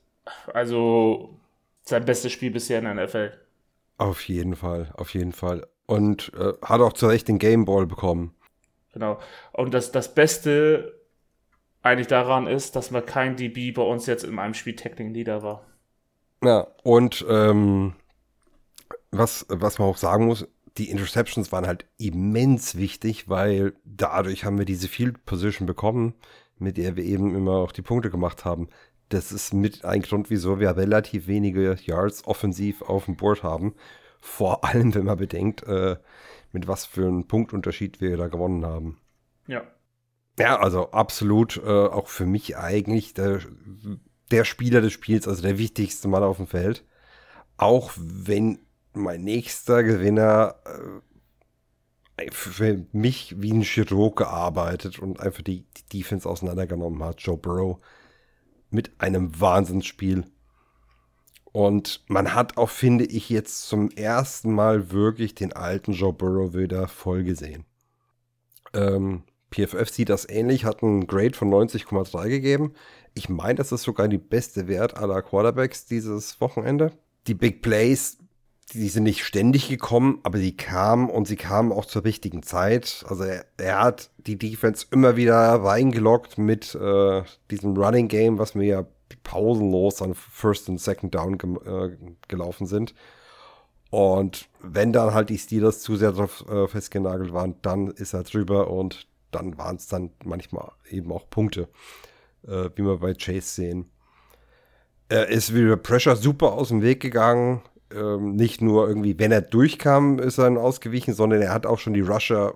Also 0.53 1.38
sein 1.83 2.07
bestes 2.07 2.33
Spiel 2.33 2.50
bisher 2.50 2.79
in 2.79 2.85
der 2.85 3.05
NFL. 3.05 3.33
Auf 4.05 4.29
jeden 4.29 4.55
Fall, 4.55 4.93
auf 4.99 5.14
jeden 5.14 5.33
Fall. 5.33 5.67
Und 5.87 6.31
äh, 6.35 6.53
hat 6.61 6.83
auch 6.83 6.93
zu 6.93 7.07
Recht 7.07 7.27
den 7.27 7.38
Game 7.38 7.64
Ball 7.64 7.87
bekommen. 7.87 8.35
Genau. 8.93 9.19
Und 9.53 9.73
das, 9.73 9.93
das 9.93 10.14
Beste 10.14 11.01
eigentlich 11.81 12.09
daran 12.09 12.47
ist, 12.47 12.77
dass 12.77 12.90
man 12.90 13.07
kein 13.07 13.37
DB 13.37 13.71
bei 13.71 13.81
uns 13.81 14.05
jetzt 14.05 14.23
in 14.25 14.38
einem 14.38 14.53
Spiel 14.53 14.77
Tackling 14.77 15.14
Leader 15.14 15.43
war. 15.43 15.64
Ja, 16.45 16.67
und 16.83 17.25
ähm, 17.31 17.95
was, 19.11 19.47
was 19.49 19.79
man 19.79 19.88
auch 19.88 19.97
sagen 19.97 20.27
muss, 20.27 20.47
die 20.77 20.90
Interceptions 20.90 21.51
waren 21.51 21.67
halt 21.67 21.87
immens 21.97 22.77
wichtig, 22.77 23.31
weil 23.31 23.73
dadurch 23.87 24.45
haben 24.45 24.59
wir 24.59 24.67
diese 24.67 24.88
Field 24.88 25.25
Position 25.25 25.64
bekommen, 25.64 26.12
mit 26.59 26.77
der 26.77 26.97
wir 26.97 27.05
eben 27.05 27.35
immer 27.35 27.53
auch 27.53 27.73
die 27.73 27.81
Punkte 27.81 28.11
gemacht 28.11 28.45
haben 28.45 28.69
das 29.09 29.33
ist 29.33 29.53
mit 29.55 29.85
ein 29.85 30.03
Grund, 30.03 30.31
wieso 30.31 30.61
wir 30.61 30.77
relativ 30.77 31.27
wenige 31.27 31.77
Yards 31.85 32.27
offensiv 32.27 32.83
auf 32.83 33.07
dem 33.07 33.17
Board 33.17 33.43
haben. 33.43 33.75
Vor 34.21 34.64
allem, 34.64 34.95
wenn 34.95 35.05
man 35.05 35.19
bedenkt, 35.19 35.62
äh, 35.64 35.97
mit 36.53 36.69
was 36.69 36.87
für 36.87 37.07
einem 37.07 37.27
Punktunterschied 37.27 38.01
wir 38.01 38.17
da 38.17 38.29
gewonnen 38.29 38.64
haben. 38.64 38.99
Ja. 39.47 39.62
Ja, 40.38 40.59
also 40.59 40.90
absolut 40.90 41.59
äh, 41.64 41.69
auch 41.69 42.09
für 42.09 42.27
mich 42.27 42.57
eigentlich 42.57 43.14
der, 43.14 43.40
der 44.31 44.45
Spieler 44.45 44.81
des 44.81 44.93
Spiels, 44.93 45.29
also 45.29 45.43
der 45.43 45.59
wichtigste 45.59 46.09
Mann 46.09 46.25
auf 46.25 46.38
dem 46.38 46.49
Feld. 46.49 46.85
Auch 47.57 47.93
wenn 47.97 48.59
mein 48.95 49.23
nächster 49.23 49.85
Gewinner 49.85 50.57
äh, 52.17 52.31
für 52.31 52.85
mich 52.93 53.40
wie 53.40 53.53
ein 53.53 53.62
Chirurg 53.62 54.17
gearbeitet 54.17 54.99
und 54.99 55.21
einfach 55.21 55.43
die, 55.43 55.67
die 55.77 55.99
Defense 55.99 56.29
auseinandergenommen 56.29 57.03
hat, 57.03 57.21
Joe 57.21 57.37
Burrow 57.37 57.79
mit 58.75 59.01
einem 59.01 59.41
Wahnsinnsspiel. 59.41 60.25
Und 61.53 62.05
man 62.09 62.35
hat 62.35 62.57
auch, 62.57 62.71
finde 62.71 63.05
ich, 63.05 63.31
jetzt 63.31 63.69
zum 63.69 63.91
ersten 63.91 64.53
Mal 64.53 64.91
wirklich 64.91 65.35
den 65.35 65.53
alten 65.53 65.93
Joe 65.93 66.13
Burrow 66.13 66.53
wieder 66.53 66.89
voll 66.89 67.23
gesehen. 67.23 67.65
Ähm, 68.73 69.23
PFF 69.53 69.89
sieht 69.89 70.09
das 70.09 70.29
ähnlich, 70.29 70.65
hat 70.65 70.83
einen 70.83 71.07
Grade 71.07 71.37
von 71.37 71.49
90,3 71.49 72.29
gegeben. 72.29 72.75
Ich 73.15 73.29
meine, 73.29 73.55
das 73.55 73.71
ist 73.71 73.83
sogar 73.83 74.09
die 74.09 74.19
beste 74.19 74.67
Wert 74.67 74.97
aller 74.97 75.23
Quarterbacks 75.23 75.87
dieses 75.87 76.41
Wochenende. 76.41 76.91
Die 77.29 77.35
Big 77.35 77.63
Plays, 77.63 78.19
die 78.75 78.89
sind 78.89 79.05
nicht 79.05 79.25
ständig 79.25 79.69
gekommen, 79.69 80.19
aber 80.23 80.39
sie 80.39 80.57
kamen 80.57 81.09
und 81.09 81.27
sie 81.27 81.37
kamen 81.37 81.73
auch 81.73 81.85
zur 81.85 82.05
richtigen 82.05 82.43
Zeit. 82.43 83.05
Also 83.09 83.25
er, 83.25 83.47
er 83.57 83.81
hat 83.81 84.11
die 84.19 84.37
Defense 84.37 84.87
immer 84.91 85.17
wieder 85.17 85.37
reingelockt 85.37 86.39
mit 86.39 86.75
äh, 86.75 87.23
diesem 87.51 87.77
Running 87.77 88.09
Game, 88.09 88.39
was 88.39 88.55
mir 88.55 88.67
ja 88.67 88.87
pausenlos 89.23 90.03
an 90.03 90.15
First 90.15 90.69
und 90.69 90.81
Second 90.81 91.15
Down 91.15 91.39
ge 91.39 91.57
äh, 91.65 91.97
gelaufen 92.29 92.67
sind. 92.67 92.95
Und 93.91 94.49
wenn 94.61 94.93
dann 94.93 95.15
halt 95.15 95.31
die 95.31 95.39
Steelers 95.39 95.81
zu 95.81 95.97
sehr 95.97 96.13
darauf 96.13 96.45
äh, 96.49 96.67
festgenagelt 96.67 97.33
waren, 97.33 97.55
dann 97.63 97.89
ist 97.89 98.13
er 98.13 98.25
drüber 98.25 98.71
und 98.71 99.07
dann 99.31 99.57
waren 99.57 99.77
es 99.77 99.87
dann 99.87 100.11
manchmal 100.25 100.73
eben 100.91 101.13
auch 101.13 101.31
Punkte, 101.31 101.69
äh, 102.47 102.71
wie 102.75 102.85
wir 102.85 102.99
bei 102.99 103.15
Chase 103.15 103.49
sehen. 103.49 103.91
Er 105.09 105.29
ist 105.29 105.55
wieder 105.55 105.77
Pressure 105.77 106.17
super 106.17 106.53
aus 106.53 106.69
dem 106.69 106.83
Weg 106.83 107.01
gegangen. 107.01 107.63
Ähm, 107.94 108.35
nicht 108.35 108.61
nur 108.61 108.88
irgendwie, 108.88 109.18
wenn 109.18 109.33
er 109.33 109.42
durchkam, 109.42 110.18
ist 110.18 110.38
er 110.38 110.44
dann 110.44 110.59
ausgewichen, 110.59 111.14
sondern 111.14 111.42
er 111.42 111.52
hat 111.52 111.66
auch 111.66 111.78
schon 111.78 111.94
die 111.94 112.00
Rusher 112.00 112.54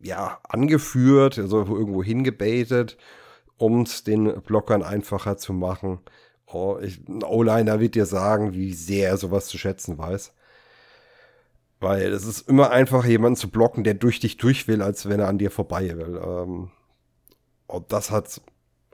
ja, 0.00 0.38
angeführt, 0.44 1.38
also 1.38 1.58
irgendwo 1.58 2.02
hingebaitet, 2.02 2.96
um 3.56 3.82
es 3.82 4.04
den 4.04 4.40
Blockern 4.42 4.82
einfacher 4.82 5.36
zu 5.36 5.52
machen. 5.52 6.00
Oh, 6.46 6.78
ich, 6.80 7.06
ein 7.08 7.24
O-Liner 7.24 7.80
wird 7.80 7.94
dir 7.94 8.06
sagen, 8.06 8.52
wie 8.52 8.72
sehr 8.72 9.10
er 9.10 9.16
sowas 9.16 9.48
zu 9.48 9.58
schätzen 9.58 9.98
weiß. 9.98 10.32
Weil 11.80 12.12
es 12.12 12.24
ist 12.24 12.48
immer 12.48 12.70
einfacher, 12.70 13.08
jemanden 13.08 13.36
zu 13.36 13.50
blocken, 13.50 13.84
der 13.84 13.94
durch 13.94 14.20
dich 14.20 14.36
durch 14.36 14.68
will, 14.68 14.80
als 14.80 15.08
wenn 15.08 15.20
er 15.20 15.28
an 15.28 15.38
dir 15.38 15.50
vorbei 15.50 15.96
will. 15.96 16.20
Ähm, 16.24 16.70
und 17.66 17.92
das 17.92 18.10
hat, 18.10 18.40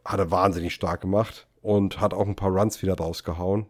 hat 0.04 0.18
er 0.18 0.30
wahnsinnig 0.30 0.74
stark 0.74 1.02
gemacht 1.02 1.46
und 1.60 2.00
hat 2.00 2.14
auch 2.14 2.26
ein 2.26 2.36
paar 2.36 2.50
Runs 2.50 2.82
wieder 2.82 2.96
rausgehauen, 2.96 3.66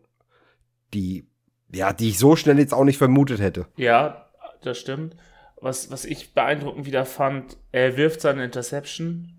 die, 0.95 1.27
ja, 1.73 1.93
die 1.93 2.11
ich 2.11 2.19
so 2.19 2.37
schnell 2.37 2.59
jetzt 2.59 2.75
auch 2.75 2.85
nicht 2.85 2.99
vermutet 2.99 3.41
hätte. 3.41 3.67
Ja, 3.77 4.27
das 4.63 4.79
stimmt. 4.79 5.17
Was, 5.61 5.91
was 5.91 6.05
ich 6.05 6.35
beeindruckend 6.35 6.87
wieder 6.87 7.05
fand, 7.05 7.57
er 7.71 7.97
wirft 7.97 8.21
seine 8.21 8.45
Interception, 8.45 9.33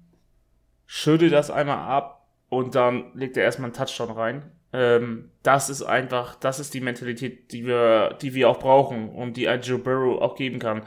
schüttelt 0.86 1.34
das 1.34 1.52
einmal 1.52 1.78
ab 1.78 2.28
und 2.50 2.76
dann 2.76 3.12
legt 3.14 3.38
er 3.38 3.44
erstmal 3.44 3.68
einen 3.68 3.76
Touchdown 3.76 4.12
rein. 4.12 4.52
Ähm, 4.72 5.32
das 5.44 5.70
ist 5.70 5.84
einfach, 5.84 6.36
das 6.36 6.60
ist 6.60 6.74
die 6.74 6.82
Mentalität, 6.82 7.52
die 7.52 7.66
wir, 7.66 8.18
die 8.22 8.34
wir 8.34 8.50
auch 8.50 8.60
brauchen 8.60 9.10
und 9.10 9.38
die 9.38 9.48
ein 9.48 9.62
Joe 9.62 9.80
Burrow 9.80 10.22
auch 10.22 10.36
geben 10.36 10.60
kann. 10.60 10.84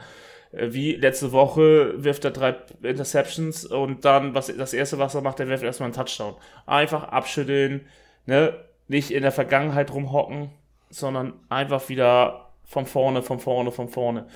Äh, 0.51 0.73
wie 0.73 0.95
letzte 0.95 1.31
Woche 1.31 2.03
wirft 2.03 2.25
er 2.25 2.31
drei 2.31 2.55
Interceptions 2.81 3.65
und 3.65 4.05
dann, 4.05 4.33
was 4.33 4.47
das 4.47 4.73
erste, 4.73 4.97
was 4.97 5.15
er 5.15 5.21
macht, 5.21 5.39
er 5.39 5.47
wirft 5.47 5.63
erstmal 5.63 5.87
einen 5.87 5.95
Touchdown. 5.95 6.35
Einfach 6.65 7.03
abschütteln, 7.05 7.87
ne? 8.25 8.53
Nicht 8.89 9.11
in 9.11 9.21
der 9.21 9.33
Vergangenheit 9.33 9.93
rumhocken, 9.93 10.49
sondern 10.89 11.33
einfach 11.49 11.89
wieder 11.89 12.53
von 12.63 12.85
vorne, 12.85 13.21
von 13.21 13.39
vorne, 13.39 13.71
von 13.71 13.89
vorne. 13.89 14.27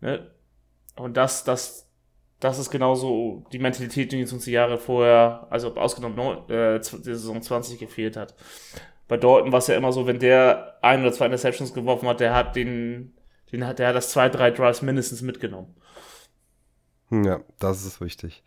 Ne? 0.00 0.30
Und 0.96 1.16
das, 1.16 1.44
das, 1.44 1.88
das 2.38 2.58
ist 2.58 2.70
genauso 2.70 3.44
die 3.52 3.58
Mentalität, 3.58 4.12
die 4.12 4.22
uns 4.22 4.44
die 4.44 4.52
Jahre 4.52 4.78
vorher, 4.78 5.46
also 5.50 5.74
ausgenommen 5.76 6.48
äh, 6.48 6.78
die 6.78 6.84
Saison 6.84 7.42
20 7.42 7.78
gefehlt 7.78 8.16
hat 8.16 8.34
bei 9.10 9.16
Dalton 9.16 9.50
war 9.50 9.58
es 9.58 9.66
ja 9.66 9.76
immer 9.76 9.92
so, 9.92 10.06
wenn 10.06 10.20
der 10.20 10.78
ein 10.82 11.00
oder 11.00 11.12
zwei 11.12 11.24
Interceptions 11.24 11.74
geworfen 11.74 12.08
hat, 12.08 12.20
der 12.20 12.32
hat 12.32 12.54
den, 12.54 13.12
den 13.50 13.66
hat, 13.66 13.80
der 13.80 13.88
hat 13.88 13.96
das 13.96 14.10
zwei, 14.10 14.28
drei 14.28 14.52
Drives 14.52 14.82
mindestens 14.82 15.20
mitgenommen. 15.20 15.74
Ja, 17.10 17.40
das 17.58 17.84
ist 17.84 18.00
richtig. 18.00 18.44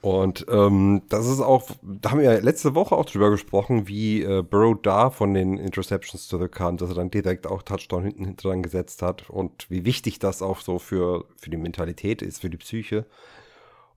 Und 0.00 0.46
ähm, 0.48 1.02
das 1.08 1.26
ist 1.26 1.40
auch, 1.40 1.68
da 1.82 2.12
haben 2.12 2.20
wir 2.20 2.32
ja 2.32 2.38
letzte 2.38 2.76
Woche 2.76 2.94
auch 2.94 3.04
drüber 3.04 3.30
gesprochen, 3.30 3.88
wie 3.88 4.22
äh, 4.22 4.42
Burrow 4.42 4.76
da 4.80 5.10
von 5.10 5.34
den 5.34 5.58
Interceptions 5.58 6.28
zurückkam, 6.28 6.76
dass 6.76 6.90
er 6.90 6.94
dann 6.94 7.10
direkt 7.10 7.48
auch 7.48 7.62
Touchdown 7.62 8.04
hinten 8.04 8.36
dran 8.36 8.62
gesetzt 8.62 9.02
hat 9.02 9.28
und 9.28 9.68
wie 9.70 9.84
wichtig 9.84 10.20
das 10.20 10.40
auch 10.40 10.60
so 10.60 10.78
für, 10.78 11.24
für 11.36 11.50
die 11.50 11.56
Mentalität 11.56 12.22
ist, 12.22 12.40
für 12.40 12.50
die 12.50 12.58
Psyche. 12.58 13.06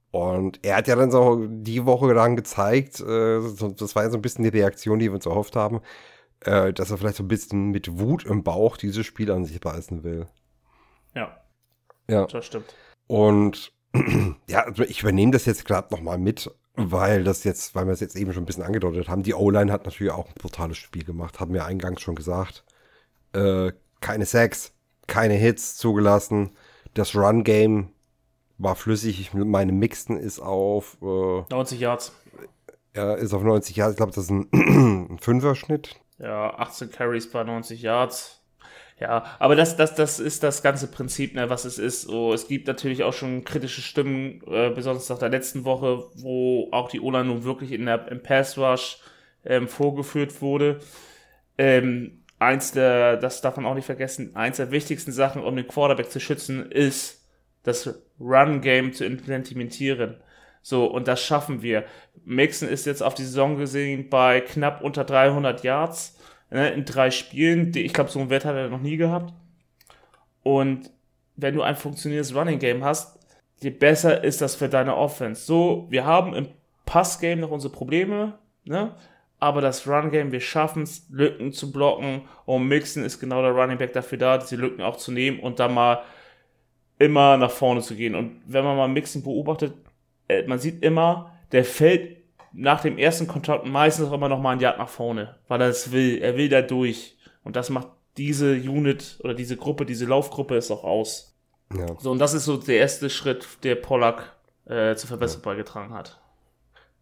Und 0.09 0.59
er 0.63 0.77
hat 0.77 0.87
ja 0.87 0.95
dann 0.95 1.11
so 1.11 1.45
die 1.47 1.85
Woche 1.85 2.13
dann 2.15 2.35
gezeigt, 2.35 2.99
äh, 2.99 3.39
das 3.39 3.95
war 3.95 4.03
ja 4.03 4.09
so 4.09 4.17
ein 4.17 4.23
bisschen 4.23 4.43
die 4.43 4.49
Reaktion, 4.49 4.97
die 4.97 5.05
wir 5.09 5.13
uns 5.15 5.27
erhofft 5.27 5.55
haben, 5.55 5.81
äh, 6.41 6.73
dass 6.73 6.89
er 6.89 6.97
vielleicht 6.97 7.17
so 7.17 7.23
ein 7.23 7.29
bisschen 7.29 7.69
mit 7.69 7.99
Wut 7.99 8.25
im 8.25 8.43
Bauch 8.43 8.75
dieses 8.75 9.05
Spiel 9.05 9.31
an 9.31 9.45
sich 9.45 9.61
beißen 9.61 10.03
will. 10.03 10.27
Ja. 11.13 11.37
Ja. 12.09 12.25
Das 12.25 12.45
stimmt. 12.45 12.75
Und 13.05 13.71
ja, 14.47 14.61
also 14.63 14.83
ich 14.83 15.01
übernehme 15.01 15.31
das 15.31 15.45
jetzt 15.45 15.65
gerade 15.65 15.93
nochmal 15.93 16.17
mit, 16.17 16.49
weil 16.75 17.23
das 17.23 17.43
jetzt, 17.43 17.75
weil 17.75 17.85
wir 17.85 17.93
es 17.93 17.99
jetzt 17.99 18.15
eben 18.15 18.33
schon 18.33 18.43
ein 18.43 18.45
bisschen 18.45 18.63
angedeutet 18.63 19.09
haben, 19.09 19.23
die 19.23 19.33
O-Line 19.33 19.71
hat 19.71 19.85
natürlich 19.85 20.13
auch 20.13 20.27
ein 20.27 20.33
brutales 20.35 20.77
Spiel 20.77 21.03
gemacht, 21.03 21.39
haben 21.39 21.53
wir 21.53 21.65
eingangs 21.65 22.01
schon 22.01 22.15
gesagt. 22.15 22.63
Äh, 23.33 23.71
keine 23.99 24.25
Sacks, 24.25 24.73
keine 25.07 25.33
Hits 25.33 25.75
zugelassen. 25.75 26.51
Das 26.93 27.15
Run-Game 27.15 27.89
war 28.57 28.75
flüssig. 28.75 29.19
Ich, 29.19 29.33
meine 29.33 29.71
Mixten 29.71 30.17
ist 30.17 30.39
auf 30.39 30.97
äh, 31.01 31.41
90 31.49 31.79
Yards. 31.79 32.13
Ja, 32.95 33.13
ist 33.13 33.33
auf 33.33 33.43
90 33.43 33.75
Yards. 33.75 33.91
Ich 33.91 33.97
glaube, 33.97 34.11
das 34.11 34.25
ist 34.25 34.31
ein, 34.31 34.49
ein 35.11 35.19
Fünfer-Schnitt. 35.19 35.95
Ja, 36.17 36.53
18 36.55 36.91
Carries 36.91 37.31
bei 37.31 37.43
90 37.43 37.81
Yards. 37.81 38.40
Ja, 39.01 39.25
aber 39.39 39.55
das, 39.55 39.77
das, 39.77 39.95
das 39.95 40.19
ist 40.19 40.43
das 40.43 40.61
ganze 40.61 40.85
Prinzip, 40.85 41.33
ne, 41.33 41.49
was 41.49 41.65
es 41.65 41.79
ist. 41.79 42.03
So, 42.03 42.33
es 42.33 42.47
gibt 42.47 42.67
natürlich 42.67 43.01
auch 43.01 43.13
schon 43.13 43.43
kritische 43.43 43.81
Stimmen, 43.81 44.43
äh, 44.45 44.69
besonders 44.69 45.09
nach 45.09 45.17
der 45.17 45.29
letzten 45.29 45.65
Woche, 45.65 46.03
wo 46.13 46.69
auch 46.71 46.87
die 46.87 47.01
Ola 47.01 47.23
nun 47.23 47.43
wirklich 47.43 47.71
in 47.71 47.87
der, 47.87 48.07
im 48.09 48.21
Pass 48.21 48.59
Rush 48.59 48.99
ähm, 49.43 49.67
vorgeführt 49.67 50.39
wurde. 50.43 50.81
Ähm, 51.57 52.23
eins 52.37 52.73
der, 52.73 53.17
das 53.17 53.41
darf 53.41 53.57
man 53.57 53.65
auch 53.65 53.73
nicht 53.73 53.85
vergessen, 53.85 54.35
eins 54.35 54.57
der 54.57 54.69
wichtigsten 54.69 55.11
Sachen, 55.11 55.41
um 55.43 55.55
den 55.55 55.67
Quarterback 55.67 56.11
zu 56.11 56.19
schützen, 56.19 56.71
ist 56.71 57.27
das 57.63 58.03
Run-Game 58.19 58.93
zu 58.93 59.03
implementieren. 59.03 60.17
So, 60.61 60.85
und 60.85 61.07
das 61.07 61.23
schaffen 61.23 61.63
wir. 61.63 61.85
Mixon 62.23 62.69
ist 62.69 62.85
jetzt 62.85 63.01
auf 63.01 63.15
die 63.15 63.23
Saison 63.23 63.57
gesehen 63.57 64.09
bei 64.11 64.41
knapp 64.41 64.83
unter 64.83 65.03
300 65.05 65.63
Yards 65.63 66.19
in 66.51 66.85
drei 66.85 67.11
Spielen. 67.11 67.71
Ich 67.75 67.93
glaube, 67.93 68.11
so 68.11 68.19
einen 68.19 68.29
Wert 68.29 68.45
hat 68.45 68.55
er 68.55 68.69
noch 68.69 68.81
nie 68.81 68.97
gehabt. 68.97 69.33
Und 70.43 70.91
wenn 71.35 71.55
du 71.55 71.61
ein 71.61 71.75
funktionierendes 71.75 72.35
Running 72.35 72.59
Game 72.59 72.83
hast, 72.83 73.19
je 73.59 73.69
besser 73.69 74.23
ist 74.23 74.41
das 74.41 74.55
für 74.55 74.69
deine 74.69 74.95
Offense. 74.95 75.45
So, 75.45 75.87
wir 75.89 76.05
haben 76.05 76.33
im 76.33 76.47
Pass-Game 76.85 77.39
noch 77.39 77.51
unsere 77.51 77.73
Probleme, 77.73 78.37
ne? 78.65 78.95
aber 79.39 79.61
das 79.61 79.87
Run-Game, 79.87 80.31
wir 80.31 80.41
schaffen 80.41 80.83
es, 80.83 81.07
Lücken 81.09 81.51
zu 81.53 81.71
blocken 81.71 82.21
und 82.45 82.67
Mixon 82.67 83.03
ist 83.03 83.19
genau 83.19 83.41
der 83.41 83.51
Running 83.51 83.77
Back 83.77 83.93
dafür 83.93 84.17
da, 84.17 84.37
diese 84.37 84.55
Lücken 84.55 84.81
auch 84.81 84.97
zu 84.97 85.11
nehmen 85.11 85.39
und 85.39 85.59
dann 85.59 85.73
mal 85.73 86.03
immer 86.99 87.37
nach 87.37 87.49
vorne 87.49 87.81
zu 87.81 87.95
gehen. 87.95 88.13
Und 88.13 88.41
wenn 88.45 88.63
man 88.63 88.77
mal 88.77 88.87
Mixen 88.87 89.23
beobachtet, 89.23 89.73
äh, 90.27 90.45
man 90.47 90.59
sieht 90.59 90.83
immer, 90.83 91.33
der 91.51 91.65
fällt 91.65 92.20
nach 92.53 92.81
dem 92.81 92.97
ersten 92.97 93.27
Kontakt 93.27 93.65
meistens 93.65 94.07
auch 94.07 94.13
immer 94.13 94.29
noch 94.29 94.39
mal 94.39 94.51
ein 94.51 94.59
Yard 94.59 94.77
nach 94.77 94.89
vorne, 94.89 95.35
weil 95.47 95.61
er 95.61 95.69
es 95.69 95.91
will. 95.91 96.19
Er 96.21 96.37
will 96.37 96.49
da 96.49 96.61
durch. 96.61 97.17
Und 97.43 97.55
das 97.55 97.69
macht 97.69 97.87
diese 98.17 98.53
Unit 98.53 99.19
oder 99.23 99.33
diese 99.33 99.57
Gruppe, 99.57 99.85
diese 99.85 100.05
Laufgruppe 100.05 100.55
es 100.55 100.71
auch 100.71 100.83
aus. 100.83 101.35
Ja. 101.73 101.87
So, 101.99 102.11
und 102.11 102.19
das 102.19 102.33
ist 102.33 102.45
so 102.45 102.57
der 102.57 102.77
erste 102.77 103.09
Schritt, 103.09 103.47
der 103.63 103.75
Pollack 103.75 104.35
äh, 104.65 104.95
zur 104.95 105.07
Verbesserung 105.07 105.43
ja. 105.45 105.51
beigetragen 105.51 105.93
hat. 105.93 106.19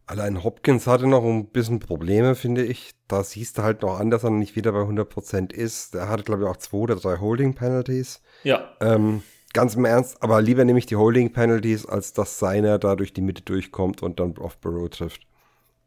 Allein 0.05 0.43
Hopkins 0.43 0.87
hatte 0.87 1.07
noch 1.07 1.23
ein 1.23 1.47
bisschen 1.47 1.79
Probleme, 1.79 2.33
finde 2.33 2.63
ich. 2.63 2.91
Da 3.07 3.23
siehst 3.23 3.57
du 3.57 3.63
halt 3.63 3.83
noch 3.83 3.99
an, 3.99 4.09
dass 4.09 4.23
er 4.23 4.31
nicht 4.31 4.55
wieder 4.55 4.71
bei 4.71 4.79
100% 4.79 5.53
ist. 5.53 5.93
Er 5.93 6.09
hatte, 6.09 6.23
glaube 6.23 6.43
ich, 6.43 6.49
auch 6.49 6.57
zwei 6.57 6.77
oder 6.77 6.95
drei 6.95 7.17
Holding-Penalties. 7.17 8.21
Ja. 8.43 8.71
Ähm, 8.81 9.21
ganz 9.53 9.75
im 9.75 9.85
Ernst, 9.85 10.21
aber 10.21 10.41
lieber 10.41 10.65
nehme 10.65 10.79
ich 10.79 10.87
die 10.87 10.95
Holding 10.95 11.31
Penalties, 11.31 11.85
als 11.85 12.13
dass 12.13 12.39
seiner 12.39 12.79
da 12.79 12.95
durch 12.95 13.13
die 13.13 13.21
Mitte 13.21 13.43
durchkommt 13.43 14.01
und 14.01 14.19
dann 14.19 14.35
auf 14.37 14.57
Burrow 14.57 14.89
trifft. 14.89 15.27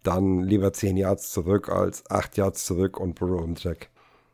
Dann 0.02 0.42
lieber 0.42 0.72
10 0.72 0.96
Yards 0.96 1.30
zurück 1.30 1.68
als 1.68 2.10
8 2.10 2.36
Yards 2.36 2.64
zurück 2.64 2.98
und 2.98 3.14
Burrow 3.14 3.44
im 3.44 3.54
Track. 3.54 3.88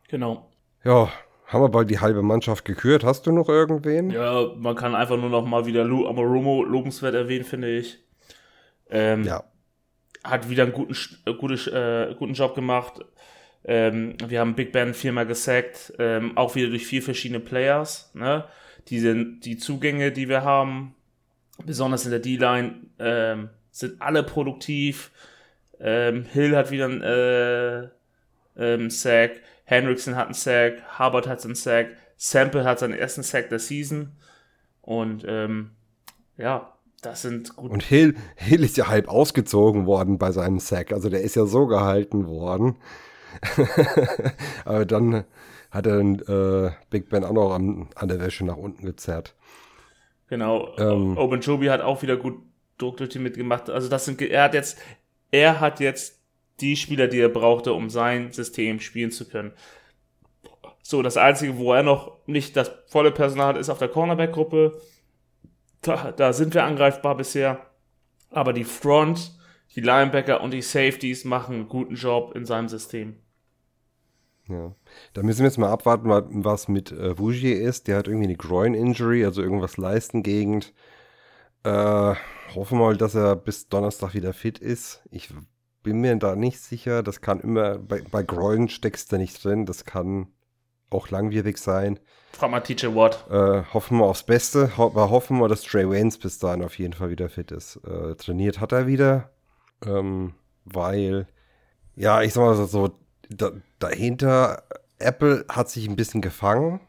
Genau. 0.08 0.48
Ja, 0.84 1.10
haben 1.46 1.62
wir 1.62 1.68
bald 1.68 1.90
die 1.90 2.00
halbe 2.00 2.22
Mannschaft 2.22 2.64
gekürt. 2.64 3.04
Hast 3.04 3.26
du 3.26 3.32
noch 3.32 3.48
irgendwen? 3.48 4.10
Ja, 4.10 4.52
man 4.56 4.76
kann 4.76 4.94
einfach 4.94 5.16
nur 5.16 5.30
noch 5.30 5.44
mal 5.44 5.66
wieder 5.66 5.84
Lou 5.84 6.06
Amarumo 6.06 6.62
lobenswert 6.62 7.14
erwähnen, 7.14 7.44
finde 7.44 7.70
ich. 7.76 7.98
Ähm, 8.90 9.24
ja. 9.24 9.44
Hat 10.24 10.48
wieder 10.48 10.64
einen 10.64 10.72
guten, 10.72 10.96
äh, 11.26 11.34
gute, 11.34 12.10
äh, 12.10 12.14
guten 12.14 12.34
Job 12.34 12.54
gemacht. 12.54 13.04
Ähm, 13.64 14.16
wir 14.26 14.40
haben 14.40 14.54
Big 14.54 14.72
Ben 14.72 14.94
viermal 14.94 15.26
gesackt, 15.26 15.92
ähm, 15.98 16.36
auch 16.36 16.54
wieder 16.54 16.68
durch 16.68 16.86
vier 16.86 17.02
verschiedene 17.02 17.40
Players. 17.40 18.10
Ne? 18.14 18.44
die, 18.90 19.40
die 19.40 19.56
Zugänge, 19.56 20.12
die 20.12 20.28
wir 20.28 20.42
haben, 20.42 20.94
besonders 21.64 22.04
in 22.04 22.10
der 22.10 22.20
D-Line, 22.20 22.74
ähm, 22.98 23.50
sind 23.70 24.00
alle 24.00 24.22
produktiv. 24.22 25.10
Ähm, 25.80 26.24
Hill 26.24 26.56
hat 26.56 26.70
wieder 26.70 26.86
einen 26.86 27.02
äh, 27.02 27.88
ähm, 28.56 28.90
Sack. 28.90 29.40
Hendrickson 29.64 30.16
hat 30.16 30.26
einen 30.26 30.34
Sack. 30.34 30.98
Hubbard 30.98 31.26
hat 31.26 31.44
einen 31.44 31.54
Sack. 31.54 31.88
Sample 32.16 32.64
hat 32.64 32.80
seinen 32.80 32.98
ersten 32.98 33.22
Sack 33.22 33.48
der 33.48 33.58
Season. 33.58 34.16
Und 34.80 35.24
ähm, 35.28 35.72
ja, 36.36 36.74
das 37.02 37.22
sind 37.22 37.54
gut. 37.54 37.70
Und 37.70 37.82
Hill, 37.82 38.16
Hill 38.36 38.64
ist 38.64 38.76
ja 38.76 38.88
halb 38.88 39.08
ausgezogen 39.08 39.86
worden 39.86 40.18
bei 40.18 40.32
seinem 40.32 40.58
Sack. 40.58 40.92
Also 40.92 41.08
der 41.08 41.22
ist 41.22 41.36
ja 41.36 41.46
so 41.46 41.66
gehalten 41.66 42.26
worden. 42.26 42.76
Aber 44.64 44.84
dann 44.84 45.24
hat 45.70 45.86
er 45.86 46.00
äh, 46.00 46.70
Big 46.90 47.08
Ben 47.10 47.24
auch 47.24 47.32
noch 47.32 47.54
an, 47.54 47.88
an, 47.94 48.08
der 48.08 48.20
Wäsche 48.20 48.44
nach 48.44 48.56
unten 48.56 48.84
gezerrt. 48.84 49.34
Genau. 50.28 50.74
Ähm, 50.78 51.16
Obenjobi 51.16 51.68
hat 51.68 51.82
auch 51.82 52.02
wieder 52.02 52.16
gut 52.16 52.38
Druck 52.78 52.96
durch 52.96 53.10
die 53.10 53.18
mitgemacht. 53.18 53.70
Also 53.70 53.88
das 53.88 54.04
sind, 54.04 54.20
er 54.22 54.44
hat 54.44 54.54
jetzt, 54.54 54.78
er 55.30 55.60
hat 55.60 55.80
jetzt 55.80 56.20
die 56.60 56.76
Spieler, 56.76 57.06
die 57.06 57.20
er 57.20 57.28
brauchte, 57.28 57.72
um 57.72 57.90
sein 57.90 58.32
System 58.32 58.80
spielen 58.80 59.10
zu 59.10 59.28
können. 59.28 59.52
So, 60.82 61.02
das 61.02 61.16
Einzige, 61.16 61.58
wo 61.58 61.72
er 61.74 61.82
noch 61.82 62.26
nicht 62.26 62.56
das 62.56 62.72
volle 62.86 63.12
Personal 63.12 63.48
hat, 63.48 63.56
ist 63.58 63.68
auf 63.68 63.78
der 63.78 63.88
Cornerback-Gruppe. 63.88 64.80
Da, 65.82 66.12
da 66.12 66.32
sind 66.32 66.54
wir 66.54 66.64
angreifbar 66.64 67.16
bisher. 67.16 67.66
Aber 68.30 68.52
die 68.52 68.64
Front, 68.64 69.38
die 69.76 69.80
Linebacker 69.80 70.40
und 70.40 70.52
die 70.52 70.62
Safeties 70.62 71.24
machen 71.24 71.54
einen 71.54 71.68
guten 71.68 71.94
Job 71.94 72.34
in 72.34 72.46
seinem 72.46 72.68
System. 72.68 73.16
Ja, 74.48 74.74
da 75.12 75.22
müssen 75.22 75.40
wir 75.40 75.46
jetzt 75.46 75.58
mal 75.58 75.70
abwarten, 75.70 76.08
was 76.44 76.68
mit 76.68 76.90
äh, 76.90 77.18
Vougier 77.18 77.60
ist. 77.60 77.86
Der 77.86 77.98
hat 77.98 78.08
irgendwie 78.08 78.28
eine 78.28 78.36
Groin-Injury, 78.36 79.24
also 79.24 79.42
irgendwas 79.42 79.76
Leistengegend. 79.76 80.72
Äh, 81.68 82.14
hoffen 82.54 82.78
wir 82.78 82.86
mal, 82.86 82.96
dass 82.96 83.14
er 83.14 83.36
bis 83.36 83.68
Donnerstag 83.68 84.14
wieder 84.14 84.32
fit 84.32 84.58
ist. 84.58 85.02
Ich 85.10 85.28
bin 85.82 86.00
mir 86.00 86.16
da 86.16 86.34
nicht 86.34 86.60
sicher. 86.60 87.02
Das 87.02 87.20
kann 87.20 87.40
immer, 87.40 87.78
bei, 87.78 88.02
bei 88.10 88.22
Groin 88.22 88.68
steckst 88.68 89.12
du 89.12 89.18
nicht 89.18 89.42
drin. 89.44 89.66
Das 89.66 89.84
kann 89.84 90.28
auch 90.90 91.10
langwierig 91.10 91.58
sein. 91.58 92.00
Frag 92.32 92.50
mal 92.50 92.60
TJ 92.60 92.86
Watt. 92.94 93.26
Äh, 93.30 93.64
hoffen 93.74 93.98
wir 93.98 94.06
aufs 94.06 94.22
Beste. 94.22 94.76
Ho 94.78 94.94
hoffen 94.94 95.38
wir, 95.38 95.48
dass 95.48 95.62
Trey 95.62 95.88
Waynes 95.88 96.18
bis 96.18 96.38
dahin 96.38 96.62
auf 96.62 96.78
jeden 96.78 96.94
Fall 96.94 97.10
wieder 97.10 97.28
fit 97.28 97.50
ist. 97.52 97.76
Äh, 97.84 98.14
trainiert 98.14 98.60
hat 98.60 98.72
er 98.72 98.86
wieder. 98.86 99.30
Ähm, 99.84 100.34
weil, 100.64 101.26
ja, 101.96 102.22
ich 102.22 102.32
sag 102.32 102.42
mal 102.42 102.66
so, 102.66 102.98
da, 103.28 103.52
dahinter, 103.78 104.62
Apple 104.98 105.44
hat 105.48 105.68
sich 105.68 105.86
ein 105.88 105.96
bisschen 105.96 106.22
gefangen. 106.22 106.80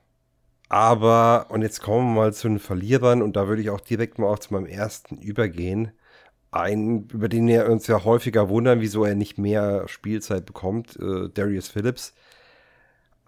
Aber, 0.70 1.48
und 1.50 1.64
jetzt 1.64 1.82
kommen 1.82 2.14
wir 2.14 2.22
mal 2.22 2.34
zu 2.34 2.48
den 2.48 2.60
Verlierern 2.60 3.22
und 3.22 3.36
da 3.36 3.48
würde 3.48 3.62
ich 3.62 3.70
auch 3.72 3.82
direkt 3.82 4.20
mal 4.20 4.28
auch 4.28 4.40
zu 4.40 4.54
meinem 4.54 4.68
ersten 4.68 5.18
übergehen. 5.18 5.92
Ein, 6.52 7.08
über 7.12 7.30
den 7.30 7.48
wir 7.48 7.70
uns 7.70 7.88
ja 7.88 8.04
häufiger 8.04 8.50
wundern, 8.50 8.82
wieso 8.82 9.04
er 9.06 9.16
nicht 9.16 9.38
mehr 9.38 9.88
Spielzeit 9.88 10.46
bekommt, 10.46 10.98
äh, 10.98 11.30
Darius 11.30 11.70
Phillips 11.70 12.14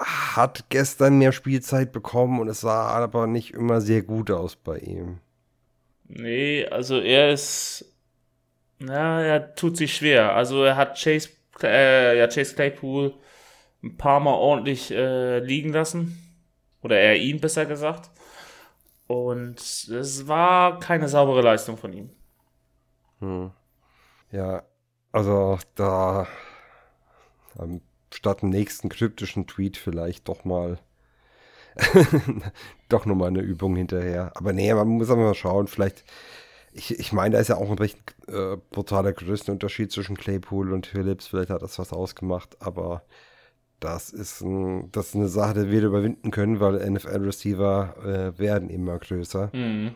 hat 0.06 0.66
gestern 0.70 1.18
mehr 1.18 1.32
Spielzeit 1.32 1.92
bekommen 1.92 2.40
und 2.40 2.48
es 2.48 2.62
sah 2.62 2.88
aber 2.88 3.28
nicht 3.28 3.54
immer 3.54 3.82
sehr 3.82 4.02
gut 4.02 4.32
aus 4.32 4.56
bei 4.56 4.80
ihm. 4.80 5.20
Nee, 6.08 6.66
also 6.66 7.00
er 7.00 7.32
ist. 7.32 7.86
Na, 8.80 9.22
er 9.22 9.56
tut 9.56 9.78
sich 9.78 9.96
schwer. 9.96 10.36
Also 10.36 10.64
er 10.64 10.76
hat 10.76 11.00
Chase, 11.00 11.30
äh, 11.62 12.18
ja, 12.18 12.28
Chase 12.28 12.56
Claypool 12.56 13.14
ein 13.84 13.98
paar 13.98 14.20
Mal 14.20 14.34
ordentlich 14.34 14.92
äh, 14.92 15.40
liegen 15.40 15.72
lassen. 15.72 16.18
Oder 16.82 17.00
er 17.00 17.18
ihn 17.18 17.40
besser 17.40 17.66
gesagt. 17.66 18.10
Und 19.08 19.60
es 19.60 20.28
war 20.28 20.80
keine 20.80 21.08
saubere 21.08 21.42
Leistung 21.42 21.78
von 21.78 21.94
ihm. 21.94 22.10
Hm. 23.20 23.52
Ja, 24.32 24.64
also 25.12 25.60
da 25.76 26.28
ähm, 27.60 27.82
statt 28.14 28.42
dem 28.42 28.50
nächsten 28.50 28.90
kryptischen 28.90 29.48
Tweet 29.48 29.78
vielleicht 29.78 30.28
doch 30.28 30.46
mal 30.46 30.80
doch 32.90 33.06
nochmal 33.06 33.30
eine 33.30 33.42
Übung 33.42 33.76
hinterher. 33.76 34.32
Aber 34.36 34.54
nee, 34.54 34.74
man 34.74 34.88
muss 34.88 35.10
aber 35.10 35.22
mal 35.24 35.36
schauen, 35.36 35.68
vielleicht, 35.68 36.04
ich, 36.74 36.98
ich 37.00 37.14
meine, 37.14 37.36
da 37.36 37.42
ist 37.42 37.48
ja 37.48 37.58
auch 37.58 37.70
ein 37.70 37.78
recht 37.78 37.98
äh, 38.28 38.58
brutaler 38.72 39.14
Größenunterschied 39.14 39.92
zwischen 39.92 40.18
Claypool 40.18 40.74
und 40.74 40.88
Phillips, 40.88 41.28
vielleicht 41.28 41.50
hat 41.50 41.62
das 41.62 41.80
was 41.80 41.94
ausgemacht, 41.94 42.58
aber 42.62 43.04
das 43.82 44.12
ist, 44.12 44.42
ein, 44.42 44.92
das 44.92 45.10
ist 45.10 45.16
eine 45.16 45.28
Sache, 45.28 45.66
die 45.66 45.72
wir 45.72 45.84
überwinden 45.84 46.32
können, 46.32 46.60
weil 46.62 46.90
NFL-Receiver 46.90 47.96
äh, 48.36 48.40
werden 48.40 48.70
immer 48.70 48.98
größer. 49.00 49.50
Mhm. 49.54 49.96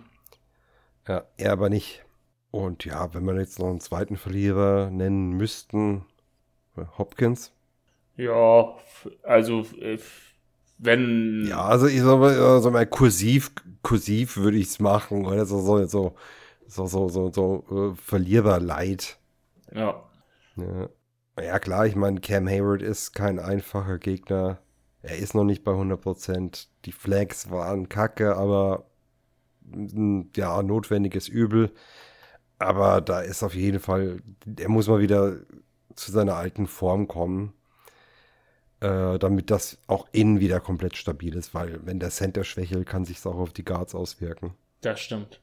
Ja, 1.08 1.24
er 1.38 1.52
aber 1.54 1.70
nicht. 1.70 2.04
Und 2.52 2.84
ja, 2.84 3.14
wenn 3.14 3.24
man 3.24 3.38
jetzt 3.38 3.60
noch 3.60 3.70
einen 3.70 3.80
zweiten 3.80 4.18
Verlierer 4.18 4.90
nennen 4.90 5.32
müssten, 5.32 6.06
äh, 6.76 6.84
Hopkins, 6.98 7.54
ja, 8.18 8.74
also 9.24 9.66
äh, 9.82 10.00
wenn. 10.78 11.46
Ja, 11.48 11.66
also 11.66 11.88
ich 11.88 12.02
sag 12.02 12.20
mal, 12.20 12.62
so 12.62 12.72
mal 12.72 12.86
kursiv, 12.86 13.52
kursiv 13.82 14.38
würde 14.38 14.58
ich 14.58 14.68
es 14.68 14.80
machen, 14.80 15.26
oder 15.26 15.46
so, 15.46 15.60
so, 15.60 15.86
so, 15.86 16.16
so, 16.68 16.88
so, 16.88 17.10
so, 17.10 17.32
so 17.32 17.94
äh, 17.94 17.96
verlierbar 18.02 18.60
leid. 18.60 19.18
Ja. 19.74 20.04
ja. 20.56 20.90
Ja, 21.40 21.60
klar, 21.60 21.86
ich 21.86 21.96
meine, 21.96 22.22
Cam 22.22 22.48
Hayward 22.48 22.82
ist 22.82 23.14
kein 23.14 23.40
einfacher 23.40 23.98
Gegner. 24.00 24.60
Er 25.02 25.18
ist 25.18 25.36
noch 25.36 25.44
nicht 25.44 25.64
bei 25.64 25.72
100%. 25.72 26.68
Die 26.86 26.92
Flags 26.92 27.50
waren 27.52 27.90
kacke, 27.90 28.36
aber 28.38 28.86
ja, 30.36 30.62
notwendiges 30.64 31.28
Übel. 31.28 31.72
Aber 32.60 33.02
da 33.02 33.22
ist 33.22 33.44
auf 33.44 33.56
jeden 33.56 33.80
Fall, 33.80 34.22
er 34.58 34.70
muss 34.70 34.88
mal 34.88 35.02
wieder 35.02 35.38
zu 35.96 36.12
seiner 36.12 36.36
alten 36.36 36.68
Form 36.68 37.08
kommen 37.08 37.54
äh, 38.86 39.18
damit 39.20 39.52
das 39.52 39.78
auch 39.88 40.08
innen 40.12 40.40
wieder 40.40 40.60
komplett 40.60 40.96
stabil 40.96 41.36
ist, 41.36 41.54
weil 41.54 41.80
wenn 41.86 42.00
der 42.00 42.10
Center 42.10 42.44
schwächelt, 42.44 42.88
kann 42.88 43.06
sich 43.06 43.26
auch 43.26 43.36
auf 43.36 43.54
die 43.54 43.66
Guards 43.66 43.96
auswirken. 43.96 44.54
Das 44.82 45.00
stimmt. 45.00 45.40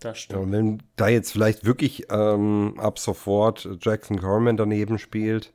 Das 0.00 0.18
stimmt. 0.18 0.38
Ja, 0.38 0.44
und 0.44 0.52
wenn 0.52 0.82
da 0.96 1.08
jetzt 1.08 1.32
vielleicht 1.32 1.64
wirklich 1.64 2.06
ähm, 2.10 2.74
ab 2.78 2.98
sofort 2.98 3.68
Jackson 3.80 4.20
Corman 4.20 4.56
daneben 4.56 4.98
spielt, 4.98 5.52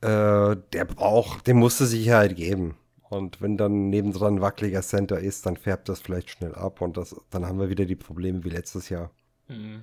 äh, 0.00 0.56
der 0.72 0.84
braucht, 0.86 1.46
dem 1.46 1.58
musste 1.58 1.86
Sicherheit 1.86 2.36
geben. 2.36 2.76
Und 3.10 3.40
wenn 3.40 3.56
dann 3.56 3.90
nebendran 3.90 4.36
ein 4.36 4.40
wackeliger 4.40 4.82
Center 4.82 5.18
ist, 5.18 5.46
dann 5.46 5.56
färbt 5.56 5.88
das 5.88 6.00
vielleicht 6.00 6.30
schnell 6.30 6.54
ab 6.54 6.80
und 6.80 6.96
das, 6.96 7.14
dann 7.30 7.46
haben 7.46 7.60
wir 7.60 7.68
wieder 7.68 7.84
die 7.84 7.96
Probleme 7.96 8.44
wie 8.44 8.50
letztes 8.50 8.88
Jahr. 8.88 9.10
Mhm. 9.48 9.82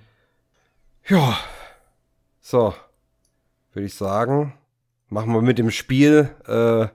Ja. 1.07 1.37
So. 2.41 2.73
Würde 3.73 3.85
ich 3.85 3.93
sagen, 3.93 4.53
Machen 5.13 5.33
wir 5.33 5.41
mit 5.41 5.57
dem 5.57 5.71
Spiel, 5.71 6.29
äh, 6.47 6.87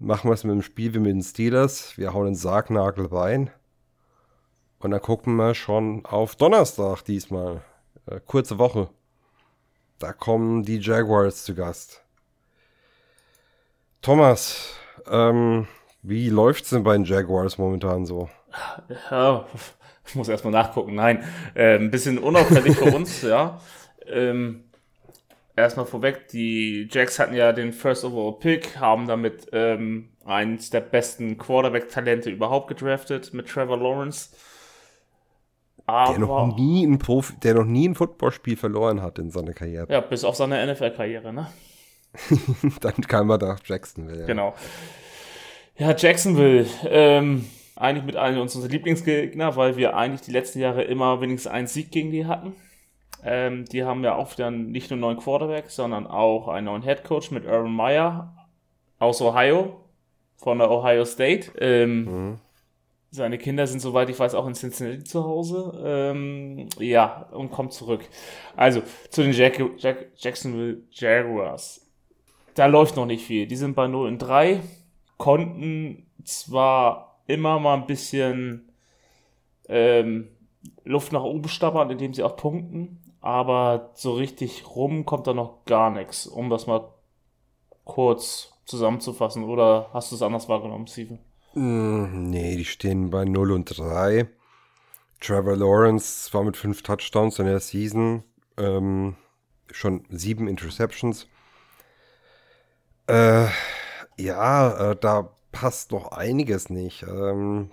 machen 0.00 0.28
wir 0.28 0.34
es 0.34 0.42
mit 0.42 0.52
dem 0.52 0.62
Spiel 0.62 0.94
wie 0.94 0.98
mit 0.98 1.12
den 1.12 1.22
Steelers. 1.22 1.96
Wir 1.96 2.12
hauen 2.12 2.24
den 2.24 2.34
Sargnagel 2.34 3.06
rein. 3.06 3.50
Und 4.86 4.92
dann 4.92 5.02
gucken 5.02 5.34
wir 5.34 5.56
schon 5.56 6.04
auf 6.04 6.36
Donnerstag 6.36 7.02
diesmal. 7.02 7.60
Äh, 8.08 8.20
kurze 8.24 8.60
Woche. 8.60 8.88
Da 9.98 10.12
kommen 10.12 10.62
die 10.62 10.78
Jaguars 10.78 11.42
zu 11.42 11.56
Gast. 11.56 12.04
Thomas, 14.00 14.76
ähm, 15.10 15.66
wie 16.02 16.28
läuft's 16.28 16.70
denn 16.70 16.84
bei 16.84 16.92
den 16.92 17.04
Jaguars 17.04 17.58
momentan 17.58 18.06
so? 18.06 18.30
Ja, 19.10 19.48
ich 20.06 20.14
muss 20.14 20.28
erstmal 20.28 20.52
nachgucken. 20.52 20.94
Nein, 20.94 21.24
äh, 21.54 21.74
ein 21.74 21.90
bisschen 21.90 22.18
unauffällig 22.18 22.76
für 22.76 22.94
uns, 22.94 23.22
ja. 23.22 23.60
Ähm, 24.06 24.70
erstmal 25.56 25.86
vorweg, 25.86 26.28
die 26.28 26.86
Jacks 26.92 27.18
hatten 27.18 27.34
ja 27.34 27.52
den 27.52 27.72
First 27.72 28.04
Overall 28.04 28.38
Pick, 28.38 28.78
haben 28.78 29.08
damit 29.08 29.48
ähm, 29.50 30.10
eins 30.24 30.70
der 30.70 30.78
besten 30.78 31.38
Quarterback-Talente 31.38 32.30
überhaupt 32.30 32.68
gedraftet 32.68 33.34
mit 33.34 33.48
Trevor 33.48 33.78
Lawrence. 33.78 34.28
Aber, 35.86 36.12
der 36.12 36.20
noch 36.20 36.56
nie 36.56 36.84
ein 36.84 36.98
Profi, 36.98 37.34
der 37.42 37.54
noch 37.54 37.64
nie 37.64 37.88
ein 37.88 37.94
Footballspiel 37.94 38.56
verloren 38.56 39.02
hat 39.02 39.18
in 39.18 39.30
seiner 39.30 39.52
Karriere. 39.52 39.92
Ja, 39.92 40.00
bis 40.00 40.24
auf 40.24 40.34
seine 40.34 40.66
NFL-Karriere, 40.72 41.32
ne? 41.32 41.48
Dann 42.80 42.94
kam 43.02 43.30
er 43.30 43.38
nach 43.38 43.60
Jacksonville. 43.64 44.20
Ja. 44.20 44.26
Genau. 44.26 44.54
Ja, 45.76 45.94
Jacksonville. 45.94 46.66
Ähm, 46.88 47.46
eigentlich 47.76 48.04
mit 48.04 48.16
einem 48.16 48.40
unserer 48.40 48.68
Lieblingsgegner, 48.68 49.54
weil 49.56 49.76
wir 49.76 49.96
eigentlich 49.96 50.22
die 50.22 50.32
letzten 50.32 50.60
Jahre 50.60 50.82
immer 50.82 51.20
wenigstens 51.20 51.52
einen 51.52 51.66
Sieg 51.66 51.90
gegen 51.90 52.10
die 52.10 52.26
hatten. 52.26 52.54
Ähm, 53.22 53.64
die 53.66 53.84
haben 53.84 54.02
ja 54.02 54.14
auch 54.14 54.34
dann 54.34 54.70
nicht 54.70 54.90
nur 54.90 54.96
einen 54.96 55.02
neuen 55.02 55.18
Quarterback, 55.18 55.70
sondern 55.70 56.06
auch 56.06 56.48
einen 56.48 56.66
neuen 56.66 56.82
Head 56.82 57.04
Coach 57.04 57.30
mit 57.30 57.44
Urban 57.44 57.72
Meyer 57.72 58.48
aus 58.98 59.20
Ohio, 59.20 59.80
von 60.36 60.58
der 60.58 60.70
Ohio 60.70 61.04
State. 61.04 61.50
Ähm, 61.58 62.04
mhm. 62.04 62.38
Seine 63.16 63.38
Kinder 63.38 63.66
sind, 63.66 63.80
soweit 63.80 64.10
ich 64.10 64.18
weiß, 64.18 64.34
auch 64.34 64.46
in 64.46 64.52
Cincinnati 64.52 65.02
zu 65.02 65.24
Hause. 65.24 65.72
Ähm, 65.82 66.68
ja, 66.78 67.26
und 67.32 67.50
kommt 67.50 67.72
zurück. 67.72 68.06
Also, 68.56 68.82
zu 69.08 69.22
den 69.22 69.32
Jack 69.32 69.58
Jack 69.78 70.08
Jacksonville 70.16 70.82
Jaguars. 70.90 71.90
Da 72.54 72.66
läuft 72.66 72.96
noch 72.96 73.06
nicht 73.06 73.24
viel. 73.24 73.46
Die 73.46 73.56
sind 73.56 73.74
bei 73.74 73.88
0 73.88 74.06
und 74.06 74.18
3, 74.18 74.60
konnten 75.16 76.06
zwar 76.24 77.22
immer 77.26 77.58
mal 77.58 77.78
ein 77.78 77.86
bisschen 77.86 78.68
ähm, 79.70 80.28
Luft 80.84 81.12
nach 81.12 81.24
oben 81.24 81.48
stappern, 81.48 81.88
indem 81.88 82.12
sie 82.12 82.22
auch 82.22 82.36
punkten, 82.36 83.02
aber 83.22 83.92
so 83.94 84.12
richtig 84.12 84.76
rum 84.76 85.06
kommt 85.06 85.26
da 85.26 85.32
noch 85.32 85.64
gar 85.64 85.90
nichts, 85.90 86.26
um 86.26 86.50
das 86.50 86.66
mal 86.66 86.86
kurz 87.84 88.52
zusammenzufassen. 88.66 89.44
Oder 89.44 89.88
hast 89.94 90.12
du 90.12 90.16
es 90.16 90.22
anders 90.22 90.50
wahrgenommen, 90.50 90.86
Steven? 90.86 91.18
Mm, 91.56 92.28
nee, 92.30 92.56
die 92.56 92.66
stehen 92.66 93.08
bei 93.08 93.24
0 93.24 93.50
und 93.52 93.78
3. 93.78 94.28
Trevor 95.20 95.56
Lawrence 95.56 96.32
war 96.34 96.44
mit 96.44 96.56
5 96.56 96.82
Touchdowns 96.82 97.38
in 97.38 97.46
der 97.46 97.60
Season. 97.60 98.22
Ähm, 98.58 99.16
schon 99.72 100.04
7 100.10 100.48
Interceptions. 100.48 101.26
Äh, 103.06 103.46
ja, 104.18 104.90
äh, 104.90 104.96
da 104.96 105.30
passt 105.50 105.92
noch 105.92 106.12
einiges 106.12 106.68
nicht. 106.68 107.04
Ähm, 107.04 107.72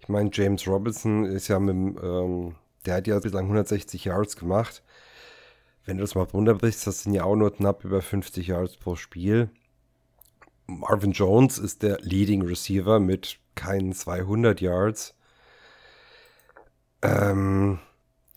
ich 0.00 0.08
meine, 0.08 0.28
James 0.30 0.66
Robinson 0.68 1.24
ist 1.24 1.48
ja 1.48 1.58
mit 1.58 2.02
ähm, 2.02 2.56
der 2.84 2.96
hat 2.96 3.06
ja 3.06 3.18
bislang 3.18 3.44
160 3.44 4.04
Yards 4.04 4.36
gemacht. 4.36 4.82
Wenn 5.86 5.96
du 5.96 6.02
das 6.02 6.14
mal 6.14 6.24
runterbrichst, 6.24 6.86
das 6.86 7.04
sind 7.04 7.14
ja 7.14 7.24
auch 7.24 7.36
nur 7.36 7.54
knapp 7.54 7.84
über 7.84 8.02
50 8.02 8.48
Yards 8.48 8.76
pro 8.76 8.96
Spiel. 8.96 9.50
Marvin 10.68 11.12
Jones 11.12 11.58
ist 11.58 11.82
der 11.82 11.98
Leading 12.00 12.42
Receiver 12.42 13.00
mit 13.00 13.38
keinen 13.54 13.92
200 13.92 14.60
Yards. 14.60 15.14
Ähm, 17.02 17.78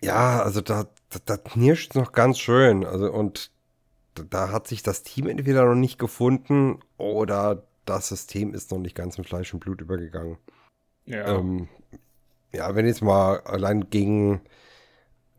ja, 0.01 0.41
also 0.41 0.61
da, 0.61 0.87
da, 1.09 1.19
da 1.25 1.37
knirscht 1.37 1.91
es 1.91 1.95
noch 1.95 2.13
ganz 2.13 2.39
schön. 2.39 2.85
Also 2.85 3.11
und 3.11 3.51
da 4.15 4.51
hat 4.51 4.67
sich 4.67 4.81
das 4.81 5.03
Team 5.03 5.27
entweder 5.27 5.65
noch 5.65 5.75
nicht 5.75 5.99
gefunden 5.99 6.79
oder 6.97 7.63
das 7.85 8.07
System 8.07 8.53
ist 8.53 8.71
noch 8.71 8.79
nicht 8.79 8.95
ganz 8.95 9.17
in 9.17 9.23
Fleisch 9.23 9.53
und 9.53 9.59
Blut 9.59 9.81
übergegangen. 9.81 10.37
Ja. 11.05 11.35
Ähm, 11.35 11.67
ja, 12.53 12.73
wenn 12.75 12.85
du 12.85 12.89
jetzt 12.89 13.01
mal 13.01 13.39
allein 13.41 13.89
gegen, 13.89 14.41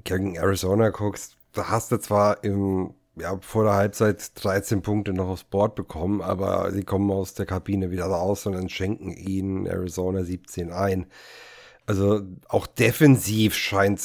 gegen 0.05 0.37
Arizona 0.37 0.91
guckst, 0.91 1.37
da 1.53 1.69
hast 1.69 1.93
du 1.93 1.99
zwar 1.99 2.43
im, 2.45 2.95
ja, 3.17 3.39
vor 3.41 3.65
der 3.65 3.75
Halbzeit 3.75 4.33
13 4.43 4.83
Punkte 4.83 5.13
noch 5.13 5.29
aufs 5.29 5.45
Board 5.45 5.75
bekommen, 5.75 6.23
aber 6.23 6.71
sie 6.73 6.85
kommen 6.85 7.11
aus 7.11 7.35
der 7.35 7.47
Kabine 7.47 7.91
wieder 7.91 8.07
raus 8.07 8.47
und 8.47 8.55
dann 8.55 8.69
schenken 8.69 9.11
ihnen 9.11 9.67
Arizona 9.67 10.25
17 10.25 10.73
ein. 10.73 11.07
Also 11.87 12.23
auch 12.49 12.67
defensiv 12.67 13.55
scheint 13.55 14.01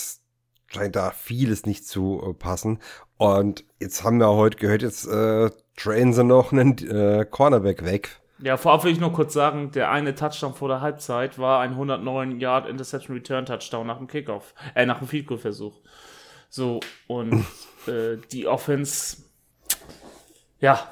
scheint 0.67 0.95
da 0.95 1.11
vieles 1.11 1.65
nicht 1.65 1.87
zu 1.87 2.21
äh, 2.25 2.33
passen. 2.33 2.79
Und 3.17 3.63
jetzt 3.79 4.03
haben 4.03 4.19
wir 4.19 4.29
heute 4.29 4.57
gehört, 4.57 4.81
jetzt 4.81 5.07
äh, 5.07 5.49
trainen 5.75 6.13
sie 6.13 6.23
noch 6.23 6.51
einen 6.51 6.77
äh, 6.77 7.25
Cornerback 7.29 7.83
weg. 7.85 8.19
Ja, 8.39 8.57
vorab 8.57 8.83
will 8.83 8.91
ich 8.91 8.99
nur 8.99 9.13
kurz 9.13 9.33
sagen, 9.33 9.71
der 9.71 9.89
eine 9.89 10.13
Touchdown 10.13 10.53
vor 10.53 10.67
der 10.67 10.81
Halbzeit 10.81 11.39
war 11.39 11.61
ein 11.61 11.71
109 11.71 12.39
Yard 12.39 12.69
Interception 12.69 13.15
Return 13.15 13.47
Touchdown 13.47 13.87
nach 13.87 13.97
dem 13.97 14.07
Kickoff, 14.07 14.53
äh, 14.75 14.85
nach 14.85 14.99
dem 14.99 15.07
Field 15.07 15.25
Goal 15.25 15.39
Versuch. 15.39 15.73
So, 16.57 16.79
und 17.05 17.45
äh, 17.85 18.17
die 18.31 18.47
Offense, 18.47 19.17
ja. 20.59 20.91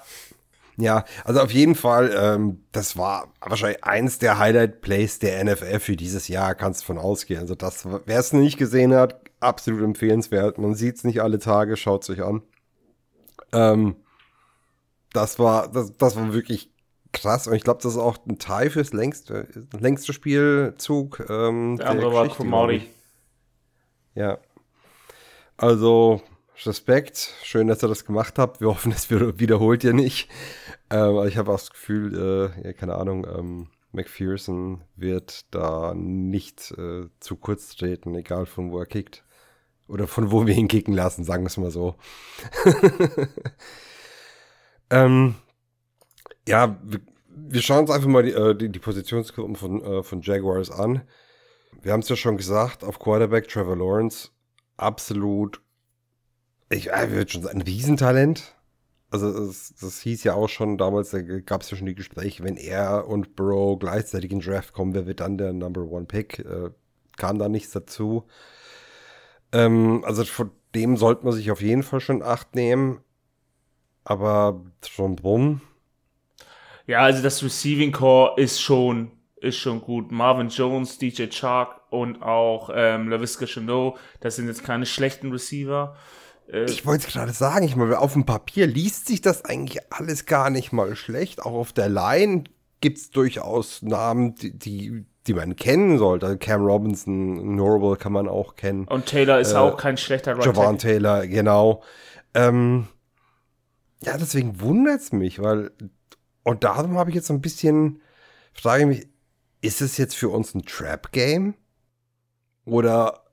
Ja, 0.78 1.06
also 1.24 1.42
auf 1.42 1.52
jeden 1.52 1.74
Fall, 1.74 2.14
ähm, 2.16 2.64
das 2.72 2.98
war 2.98 3.34
wahrscheinlich 3.42 3.84
eins 3.84 4.20
der 4.20 4.38
Highlight-Plays 4.38 5.18
der 5.18 5.44
NFL 5.44 5.80
für 5.80 5.96
dieses 5.96 6.28
Jahr, 6.28 6.54
kannst 6.54 6.82
du 6.82 6.86
von 6.86 7.00
ausgehen. 7.00 7.40
Also 7.40 7.56
das, 7.56 7.88
wer 8.06 8.20
es 8.20 8.32
nicht 8.32 8.60
gesehen 8.60 8.94
hat, 8.94 9.20
absolut 9.40 9.82
empfehlenswert. 9.82 10.60
Man 10.60 10.76
sieht 10.76 10.98
es 10.98 11.04
nicht 11.04 11.24
alle 11.24 11.40
Tage, 11.40 11.78
schaut 11.78 12.04
es 12.04 12.12
euch 12.12 12.22
an. 12.22 12.44
Ähm, 13.52 13.96
das 15.14 15.40
war, 15.40 15.72
das, 15.72 15.98
das 15.98 16.16
war 16.16 16.32
wirklich 16.32 16.70
krass. 17.12 17.48
Und 17.48 17.56
ich 17.56 17.64
glaube, 17.64 17.82
das 17.82 17.94
ist 17.94 18.00
auch 18.00 18.20
ein 18.28 18.38
Teil 18.38 18.70
fürs 18.70 18.94
längste, 18.94 19.48
längste 19.72 20.14
Spielzug. 20.14 21.26
Ähm, 21.28 21.78
der 21.78 21.90
andere 21.90 22.14
war 22.14 22.28
Kumari. 22.28 22.86
Ja. 24.14 24.38
Also, 25.58 26.22
Respekt. 26.66 27.34
Schön, 27.44 27.68
dass 27.68 27.82
ihr 27.82 27.88
das 27.88 28.06
gemacht 28.06 28.38
habt. 28.38 28.60
Wir 28.60 28.68
hoffen, 28.70 28.92
es 28.92 29.10
wiederholt 29.10 29.84
ihr 29.84 29.94
nicht. 29.94 30.30
Ähm, 30.90 31.26
ich 31.28 31.38
habe 31.38 31.52
auch 31.52 31.58
das 31.58 31.72
Gefühl, 31.72 32.54
äh, 32.64 32.74
keine 32.74 32.96
Ahnung, 32.96 33.26
ähm, 33.26 33.68
McPherson 33.94 34.82
wird 34.98 35.46
da 35.56 35.94
nicht 35.96 36.72
äh, 36.78 37.08
zu 37.22 37.38
kurz 37.38 37.76
treten, 37.76 38.14
egal 38.16 38.46
von 38.46 38.72
wo 38.72 38.80
er 38.80 38.86
kickt. 38.86 39.24
Oder 39.88 40.08
von 40.08 40.32
wo 40.32 40.46
wir 40.46 40.56
ihn 40.56 40.68
kicken 40.68 40.94
lassen, 40.94 41.24
sagen 41.24 41.44
wir 41.44 41.48
es 41.48 41.58
mal 41.58 41.72
so. 41.72 41.96
ähm, 44.90 45.36
ja, 46.48 46.80
wir, 46.84 47.00
wir, 47.30 47.62
schauen 47.62 47.82
uns 47.82 47.92
einfach 47.92 48.08
mal 48.10 48.24
die, 48.24 48.32
äh, 48.32 48.56
die, 48.56 48.70
die 48.70 48.80
Positionsgruppen 48.80 49.56
von, 49.56 49.82
äh, 49.84 50.04
von 50.04 50.22
Jaguars 50.22 50.72
an. 50.72 51.04
Wir 51.82 51.94
haben 51.94 52.02
es 52.02 52.10
ja 52.10 52.16
schon 52.16 52.36
gesagt, 52.36 52.84
auf 52.84 53.00
Quarterback 53.00 53.48
Trevor 53.48 53.78
Lawrence 53.78 54.32
absolut, 54.78 55.62
ich 56.70 56.92
äh, 56.92 57.12
würde 57.12 57.32
schon 57.32 57.44
sagen, 57.44 57.60
ein 57.60 57.68
Riesentalent. 57.68 58.56
Also 59.12 59.48
das, 59.48 59.74
das 59.80 60.00
hieß 60.02 60.24
ja 60.24 60.34
auch 60.34 60.50
schon 60.50 60.78
damals, 60.78 61.12
da 61.12 61.22
gab 61.22 61.62
es 61.62 61.72
ja 61.72 61.78
schon 61.78 61.86
die 61.86 61.96
Gespräche, 61.96 62.44
wenn 62.44 62.58
er 62.58 63.08
und 63.08 63.36
Bro 63.36 63.78
gleichzeitig 63.78 64.32
in 64.32 64.40
Draft 64.40 64.74
kommen, 64.74 64.94
wer 64.94 65.06
wird 65.06 65.22
dann 65.22 65.38
der 65.38 65.54
Number 65.54 65.84
One 65.84 66.06
Pick? 66.06 66.40
Äh, 66.40 66.72
kam 67.18 67.40
da 67.40 67.48
nichts 67.48 67.72
dazu. 67.72 68.26
Ähm, 69.52 70.04
also 70.06 70.26
von 70.26 70.52
dem 70.74 70.98
sollte 70.98 71.24
man 71.24 71.34
sich 71.34 71.52
auf 71.52 71.62
jeden 71.62 71.84
Fall 71.84 72.02
schon 72.02 72.22
Acht 72.24 72.56
nehmen. 72.56 73.00
Aber 74.04 74.64
schon 74.84 75.16
drum 75.16 75.62
ja, 76.88 77.00
also 77.00 77.24
das 77.24 77.44
Receiving 77.44 77.92
Core 77.92 78.40
ist 78.40 78.62
schon, 78.62 79.12
ist 79.38 79.58
schon 79.58 79.82
gut. 79.82 80.12
Marvin 80.12 80.50
Jones, 80.50 80.98
DJ 80.98 81.28
Chark 81.28 81.82
und 81.96 82.22
auch 82.22 82.70
ähm, 82.74 83.10
LaVisca 83.10 83.46
Chanot, 83.46 83.98
das 84.20 84.36
sind 84.36 84.48
jetzt 84.48 84.64
keine 84.64 84.86
schlechten 84.86 85.32
Receiver. 85.32 85.96
Äh, 86.52 86.66
ich 86.66 86.86
wollte 86.86 87.08
es 87.08 87.14
gerade 87.14 87.34
sagen, 87.34 87.66
ich 87.66 87.76
meine, 87.76 88.00
auf 88.00 88.14
dem 88.14 88.26
Papier 88.26 88.68
liest 88.68 89.08
sich 89.08 89.22
das 89.22 89.46
eigentlich 89.46 89.80
alles 89.92 90.26
gar 90.26 90.50
nicht 90.50 90.72
mal 90.72 90.96
schlecht. 90.96 91.42
Auch 91.42 91.54
auf 91.54 91.74
der 91.74 91.90
Line 91.90 92.46
gibt 92.82 92.98
es 92.98 93.10
durchaus 93.10 93.82
Namen, 93.82 94.36
die, 94.36 94.58
die, 94.58 95.06
die, 95.28 95.34
man 95.34 95.56
kennen 95.56 95.98
sollte. 95.98 96.38
Cam 96.38 96.64
Robinson, 96.64 97.56
Norwell 97.56 97.98
kann 97.98 98.14
man 98.14 98.28
auch 98.28 98.56
kennen. 98.56 98.88
Und 98.88 99.06
Taylor 99.06 99.40
ist 99.40 99.54
äh, 99.54 99.58
auch 99.58 99.78
kein 99.78 99.98
schlechter 99.98 100.36
Right 100.36 100.46
Javon 100.46 100.78
Taylor, 100.78 101.26
genau. 101.26 101.84
Ähm, 102.34 102.88
ja, 104.04 104.18
deswegen 104.18 104.60
wundert 104.62 105.02
es 105.02 105.12
mich, 105.12 105.42
weil 105.42 105.72
und 106.46 106.64
darum 106.64 106.98
habe 106.98 107.10
ich 107.10 107.16
jetzt 107.16 107.28
so 107.28 107.34
ein 107.34 107.42
bisschen, 107.42 108.02
frage 108.54 108.84
ich 108.84 108.88
mich, 108.88 109.08
ist 109.62 109.82
es 109.82 109.98
jetzt 109.98 110.16
für 110.16 110.30
uns 110.30 110.54
ein 110.54 110.64
Trap-Game? 110.64 111.56
Oder 112.66 113.24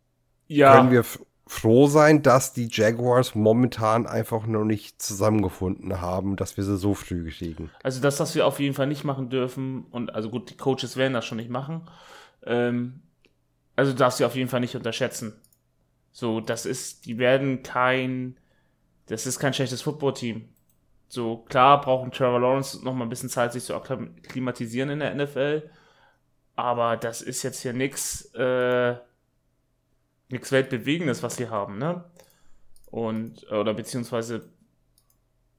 ja. 0.47 0.77
können 0.77 0.91
wir 0.91 1.05
froh 1.47 1.87
sein, 1.87 2.23
dass 2.23 2.53
die 2.53 2.69
Jaguars 2.71 3.35
momentan 3.35 4.07
einfach 4.07 4.47
noch 4.47 4.65
nicht 4.65 5.03
zusammengefunden 5.03 6.01
haben, 6.01 6.37
dass 6.37 6.57
wir 6.57 6.65
sie 6.65 6.77
so 6.77 6.95
früh 6.95 7.31
kriegen? 7.31 7.71
Also 7.83 8.01
das, 8.01 8.21
was 8.21 8.35
wir 8.35 8.47
auf 8.47 8.61
jeden 8.61 8.75
Fall 8.75 8.87
nicht 8.87 9.05
machen 9.05 9.29
dürfen, 9.29 9.85
und 9.91 10.15
also 10.15 10.31
gut, 10.31 10.51
die 10.51 10.57
Coaches 10.57 10.97
werden 10.97 11.13
das 11.13 11.25
schon 11.25 11.37
nicht 11.37 11.51
machen, 11.51 11.83
ähm, 12.45 13.03
also 13.77 13.93
darfst 13.93 14.21
du 14.21 14.27
auf 14.27 14.37
jeden 14.37 14.49
Fall 14.49 14.61
nicht 14.61 14.77
unterschätzen. 14.77 15.35
So, 16.11 16.41
das 16.41 16.67
ist, 16.67 17.07
die 17.07 17.19
werden 17.19 17.63
kein, 17.63 18.37
das 19.07 19.27
ist 19.27 19.39
kein 19.39 19.55
schlechtes 19.55 19.83
Footballteam. 19.83 20.49
So, 21.09 21.39
klar 21.39 21.81
brauchen 21.81 22.11
Trevor 22.11 22.41
Lawrence 22.41 22.83
noch 22.85 22.95
mal 22.95 23.05
ein 23.05 23.11
bisschen 23.11 23.29
Zeit, 23.29 23.53
sich 23.53 23.65
zu 23.65 23.75
akklimatisieren 23.75 24.91
in 24.91 25.01
der 25.01 25.15
NFL. 25.15 25.71
Aber 26.55 26.97
das 26.97 27.23
ist 27.23 27.43
jetzt 27.43 27.61
hier 27.61 27.73
nichts 27.73 28.35
äh, 28.35 28.97
nix 30.33 30.51
Weltbewegendes, 30.51 31.23
was 31.23 31.37
sie 31.37 31.49
haben, 31.49 31.79
ne? 31.79 32.05
Und, 32.91 33.51
oder 33.51 33.75
beziehungsweise, 33.75 34.49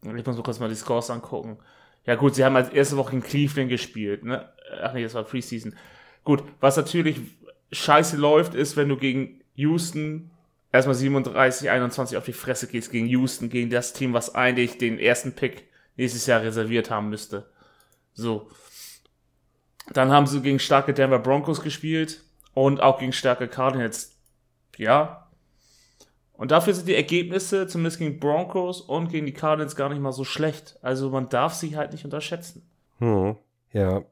ich 0.04 0.26
muss 0.26 0.38
mir 0.38 0.44
kurz 0.44 0.60
mal 0.60 0.70
die 0.70 0.76
Scores 0.76 1.10
angucken. 1.10 1.58
Ja, 2.06 2.16
gut, 2.16 2.36
sie 2.36 2.44
haben 2.44 2.56
als 2.56 2.70
erste 2.70 2.98
Woche 2.98 3.16
in 3.16 3.24
Cleveland 3.24 3.70
gespielt, 3.70 4.24
ne? 4.24 4.50
Ach 4.82 4.94
nee, 4.94 5.04
das 5.04 5.14
war 5.14 5.24
Preseason. 5.24 5.76
Gut, 6.24 6.44
was 6.60 6.78
natürlich 6.78 7.20
scheiße 7.72 8.18
läuft, 8.18 8.56
ist, 8.56 8.76
wenn 8.78 8.90
du 8.90 8.98
gegen 8.98 9.42
Houston 9.56 10.32
erstmal 10.72 10.96
37, 10.96 11.70
21 11.70 12.18
auf 12.18 12.26
die 12.26 12.34
Fresse 12.34 12.68
gehst 12.68 12.92
gegen 12.92 13.08
Houston, 13.08 13.50
gegen 13.50 13.70
das 13.70 13.94
Team, 13.94 14.14
was 14.14 14.36
eigentlich 14.36 14.78
den 14.78 15.00
ersten 15.00 15.34
Pick 15.34 15.68
nächstes 15.96 16.26
Jahr 16.26 16.42
reserviert 16.42 16.90
haben 16.90 17.10
müsste. 17.10 17.50
So. 18.14 18.50
Dann 19.92 20.12
haben 20.12 20.28
sie 20.28 20.42
gegen 20.42 20.60
starke 20.60 20.94
Denver 20.94 21.20
Broncos 21.20 21.62
gespielt 21.62 22.24
und 22.54 22.82
auch 22.82 23.00
gegen 23.00 23.14
starke 23.14 23.48
Cardinals. 23.48 24.13
Ja. 24.78 25.28
Und 26.34 26.52
dafür 26.52 26.74
sind 26.74 26.88
die 26.88 26.96
Ergebnisse, 26.96 27.68
zumindest 27.68 28.00
gegen 28.00 28.20
Broncos 28.20 28.82
und 28.82 29.10
gegen 29.10 29.26
die 29.26 29.34
Cardinals, 29.34 29.76
gar 29.76 29.90
nicht 29.90 30.02
mal 30.02 30.12
so 30.12 30.24
schlecht. 30.24 30.78
Also 30.82 31.10
man 31.10 31.30
darf 31.30 31.54
sie 31.54 31.78
halt 31.78 31.92
nicht 31.92 32.06
unterschätzen. 32.06 32.68
Hm. 33.00 33.36
Ja, 33.72 34.04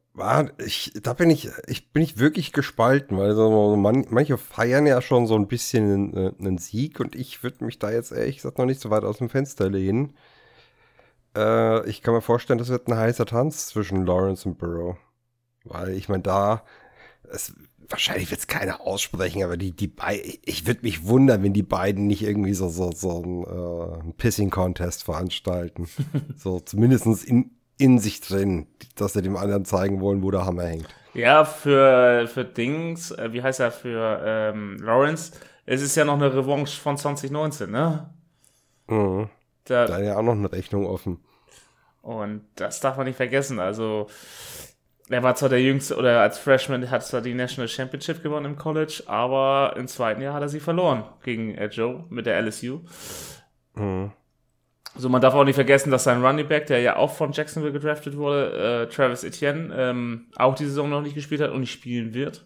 ich, 0.57 0.91
da 1.01 1.14
bin 1.14 1.30
ich, 1.30 1.49
ich 1.68 1.91
bin 1.91 2.03
ich 2.03 2.18
wirklich 2.18 2.51
gespalten, 2.51 3.18
weil 3.18 3.34
so 3.34 3.76
man, 3.76 4.05
manche 4.09 4.38
feiern 4.38 4.86
ja 4.86 5.01
schon 5.01 5.26
so 5.26 5.36
ein 5.36 5.47
bisschen 5.47 6.14
einen, 6.16 6.39
einen 6.39 6.57
Sieg 6.57 6.99
und 6.99 7.16
ich 7.16 7.43
würde 7.43 7.64
mich 7.64 7.80
da 7.80 7.91
jetzt 7.91 8.12
ehrlich 8.12 8.38
gesagt 8.38 8.57
noch 8.57 8.66
nicht 8.66 8.82
so 8.82 8.89
weit 8.89 9.03
aus 9.03 9.20
dem 9.20 9.30
Fenster 9.30 9.70
lehnen. 9.70 10.16
Äh, 11.36 11.88
ich 11.89 12.01
kann 12.01 12.14
mir 12.14 12.22
vorstellen, 12.22 12.59
das 12.59 12.70
wird 12.70 12.88
ein 12.88 12.97
heißer 12.97 13.26
Tanz 13.26 13.68
zwischen 13.68 14.05
Lawrence 14.05 14.47
und 14.47 14.57
Burrow. 14.57 14.97
Weil 15.64 15.91
ich 15.91 16.09
meine, 16.09 16.24
da, 16.24 16.64
es, 17.32 17.54
wahrscheinlich 17.90 18.30
wird 18.32 18.40
es 18.40 18.48
keiner 18.48 18.82
aussprechen, 18.82 19.44
aber 19.44 19.58
die, 19.58 19.72
die 19.72 19.88
beiden, 19.88 20.34
ich 20.44 20.66
würde 20.68 20.82
mich 20.84 21.06
wundern, 21.06 21.44
wenn 21.44 21.54
die 21.54 21.64
beiden 21.64 22.08
nicht 22.08 22.24
irgendwie 22.24 22.54
so, 22.54 22.70
so, 22.70 22.92
so 22.92 23.22
einen, 23.22 24.10
äh, 24.10 24.14
Pissing-Contest 24.14 25.04
veranstalten. 25.04 25.88
so 26.38 26.60
zumindest 26.60 27.06
in, 27.26 27.52
in 27.78 28.00
sich 28.00 28.22
drin, 28.22 28.68
dass 28.96 29.14
sie 29.14 29.22
dem 29.22 29.38
anderen 29.38 29.66
zeigen 29.66 30.02
wollen, 30.02 30.24
wo 30.24 30.32
der 30.32 30.46
Hammer 30.46 30.64
hängt. 30.64 30.88
Ja, 31.14 31.44
für, 31.44 32.28
für 32.28 32.46
Dings, 32.46 33.12
äh, 33.12 33.34
wie 33.34 33.42
heißt 33.42 33.60
er, 33.60 33.72
für 33.72 34.22
ähm, 34.24 34.78
Lawrence, 34.78 35.34
es 35.66 35.82
ist 35.82 35.96
ja 35.96 36.06
noch 36.06 36.16
eine 36.16 36.34
Revanche 36.34 36.80
von 36.80 36.98
2019, 36.98 37.70
ne? 37.70 38.10
Mhm. 38.88 39.30
Da, 39.66 39.86
da 39.86 40.00
ja 40.00 40.18
auch 40.18 40.24
noch 40.24 40.34
eine 40.34 40.52
Rechnung 40.52 40.86
offen. 40.86 41.20
Und 42.02 42.42
das 42.56 42.80
darf 42.80 42.98
man 42.98 43.06
nicht 43.06 43.18
vergessen. 43.18 43.60
Also, 43.60 44.08
er 45.12 45.24
war 45.24 45.36
zwar 45.36 45.49
der 45.49 45.62
Jüngste, 45.62 45.97
oder 45.97 46.22
als 46.22 46.38
Freshman 46.38 46.89
hat 46.89 47.05
zwar 47.05 47.22
die 47.22 47.34
National 47.34 47.68
Championship 47.68 48.24
gewonnen 48.24 48.45
im 48.45 48.57
College, 48.57 49.03
aber 49.07 49.76
im 49.78 49.88
zweiten 49.88 50.22
Jahr 50.22 50.34
hat 50.34 50.41
er 50.41 50.49
sie 50.49 50.59
verloren 50.59 51.03
gegen 51.24 51.55
äh, 51.55 51.68
Joe 51.68 52.05
mit 52.09 52.26
der 52.26 52.41
LSU. 52.41 52.82
Mhm. 53.76 54.12
So, 54.95 55.07
man 55.07 55.22
darf 55.22 55.34
auch 55.34 55.45
nicht 55.45 55.55
vergessen, 55.55 55.89
dass 55.89 56.03
sein 56.03 56.24
Running 56.24 56.47
Back, 56.47 56.68
der 56.68 56.82
ja 56.82 56.97
auch 56.97 57.14
von 57.14 57.32
Jacksonville 57.32 57.72
gedraftet 57.72 58.18
wurde, 58.18 58.88
äh, 58.89 58.93
Travis 58.93 59.24
Etienne, 59.24 59.74
ähm, 59.76 60.28
auch 60.36 60.55
die 60.55 60.66
Saison 60.66 60.89
noch 60.89 61.01
nicht 61.01 61.16
gespielt 61.16 61.41
hat 61.41 61.51
und 61.51 61.62
nicht 61.62 61.72
spielen 61.72 62.14
wird. 62.14 62.45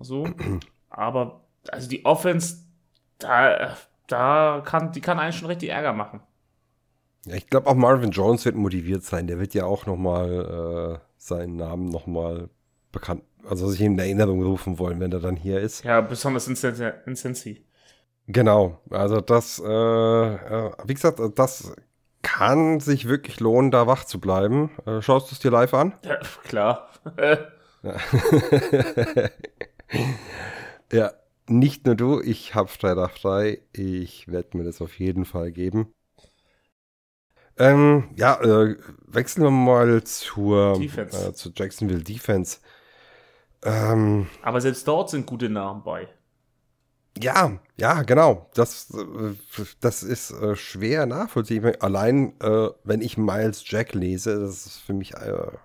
So. 0.00 0.28
Aber, 0.90 1.44
also 1.68 1.88
die 1.88 2.04
Offense, 2.04 2.64
da, 3.18 3.76
da 4.08 4.62
kann, 4.64 4.92
die 4.92 5.00
kann 5.00 5.18
eigentlich 5.18 5.36
schon 5.36 5.48
richtig 5.48 5.70
Ärger 5.70 5.92
machen. 5.92 6.20
Ja, 7.24 7.36
ich 7.36 7.46
glaube 7.46 7.68
auch 7.68 7.74
Marvin 7.74 8.10
Jones 8.10 8.44
wird 8.44 8.56
motiviert 8.56 9.04
sein. 9.04 9.28
Der 9.28 9.38
wird 9.38 9.54
ja 9.54 9.64
auch 9.64 9.86
nochmal 9.86 11.00
äh, 11.00 11.11
seinen 11.26 11.56
Namen 11.56 11.88
nochmal 11.88 12.48
bekannt, 12.90 13.22
also 13.48 13.68
sich 13.68 13.80
in 13.80 13.98
Erinnerung 13.98 14.42
rufen 14.42 14.78
wollen, 14.78 15.00
wenn 15.00 15.12
er 15.12 15.20
dann 15.20 15.36
hier 15.36 15.60
ist. 15.60 15.84
Ja, 15.84 16.00
besonders 16.00 16.46
in, 16.46 16.56
in 17.06 17.16
Cincy. 17.16 17.64
Genau, 18.26 18.80
also 18.90 19.20
das, 19.20 19.60
äh, 19.64 19.68
äh, 19.68 20.72
wie 20.84 20.94
gesagt, 20.94 21.20
das 21.36 21.74
kann 22.22 22.80
sich 22.80 23.08
wirklich 23.08 23.40
lohnen, 23.40 23.70
da 23.70 23.86
wach 23.86 24.04
zu 24.04 24.20
bleiben. 24.20 24.70
Äh, 24.86 25.02
schaust 25.02 25.30
du 25.30 25.34
es 25.34 25.40
dir 25.40 25.50
live 25.50 25.74
an? 25.74 25.94
Ja, 26.04 26.18
klar. 26.44 26.88
ja. 27.18 27.38
ja, 30.92 31.12
nicht 31.48 31.84
nur 31.84 31.96
du, 31.96 32.20
ich 32.20 32.54
habe 32.54 32.68
Freitag 32.68 33.18
frei. 33.18 33.60
Ich 33.72 34.28
werde 34.28 34.56
mir 34.56 34.64
das 34.64 34.80
auf 34.80 34.98
jeden 34.98 35.24
Fall 35.24 35.50
geben. 35.50 35.92
Ähm, 37.62 38.08
ja, 38.16 38.40
äh, 38.40 38.76
wechseln 39.06 39.44
wir 39.44 39.50
mal 39.52 40.02
zur, 40.02 40.80
äh, 40.80 41.32
zur 41.32 41.52
Jacksonville 41.54 42.02
Defense. 42.02 42.58
Ähm, 43.64 44.26
Aber 44.42 44.60
selbst 44.60 44.88
dort 44.88 45.10
sind 45.10 45.26
gute 45.26 45.48
Namen 45.48 45.84
bei. 45.84 46.08
Ja, 47.20 47.60
ja, 47.76 48.02
genau. 48.02 48.50
Das, 48.54 48.90
äh, 48.90 49.34
das 49.80 50.02
ist 50.02 50.32
äh, 50.32 50.56
schwer 50.56 51.06
nachvollziehbar. 51.06 51.74
Allein, 51.78 52.32
äh, 52.40 52.70
wenn 52.82 53.00
ich 53.00 53.16
Miles 53.16 53.62
Jack 53.64 53.94
lese, 53.94 54.40
das 54.40 54.66
ist 54.66 54.78
für 54.78 54.94
mich 54.94 55.12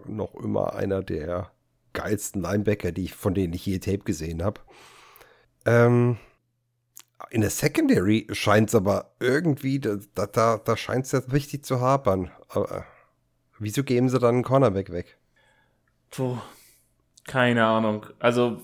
noch 0.06 0.36
immer 0.36 0.76
einer 0.76 1.02
der 1.02 1.50
geilsten 1.94 2.44
Linebacker, 2.44 2.92
die 2.92 3.06
ich, 3.06 3.16
von 3.16 3.34
denen 3.34 3.54
ich 3.54 3.66
je 3.66 3.80
Tape 3.80 4.04
gesehen 4.04 4.44
habe. 4.44 4.62
Ähm, 5.66 6.18
in 7.30 7.42
der 7.42 7.50
Secondary 7.50 8.28
scheint 8.32 8.70
es 8.70 8.76
aber 8.76 9.16
irgendwie, 9.20 9.80
da, 9.80 9.98
da, 10.26 10.58
da 10.58 10.78
scheint 10.78 11.06
es 11.06 11.12
jetzt 11.12 11.32
richtig 11.32 11.66
zu 11.66 11.82
hapern. 11.82 12.32
Aber 12.50 12.86
wieso 13.60 13.84
geben 13.84 14.10
sie 14.10 14.20
dann 14.20 14.36
einen 14.36 14.44
Cornerback 14.44 14.92
weg? 14.92 15.18
Puh, 16.12 16.38
keine 17.26 17.66
Ahnung. 17.66 18.06
Also 18.20 18.62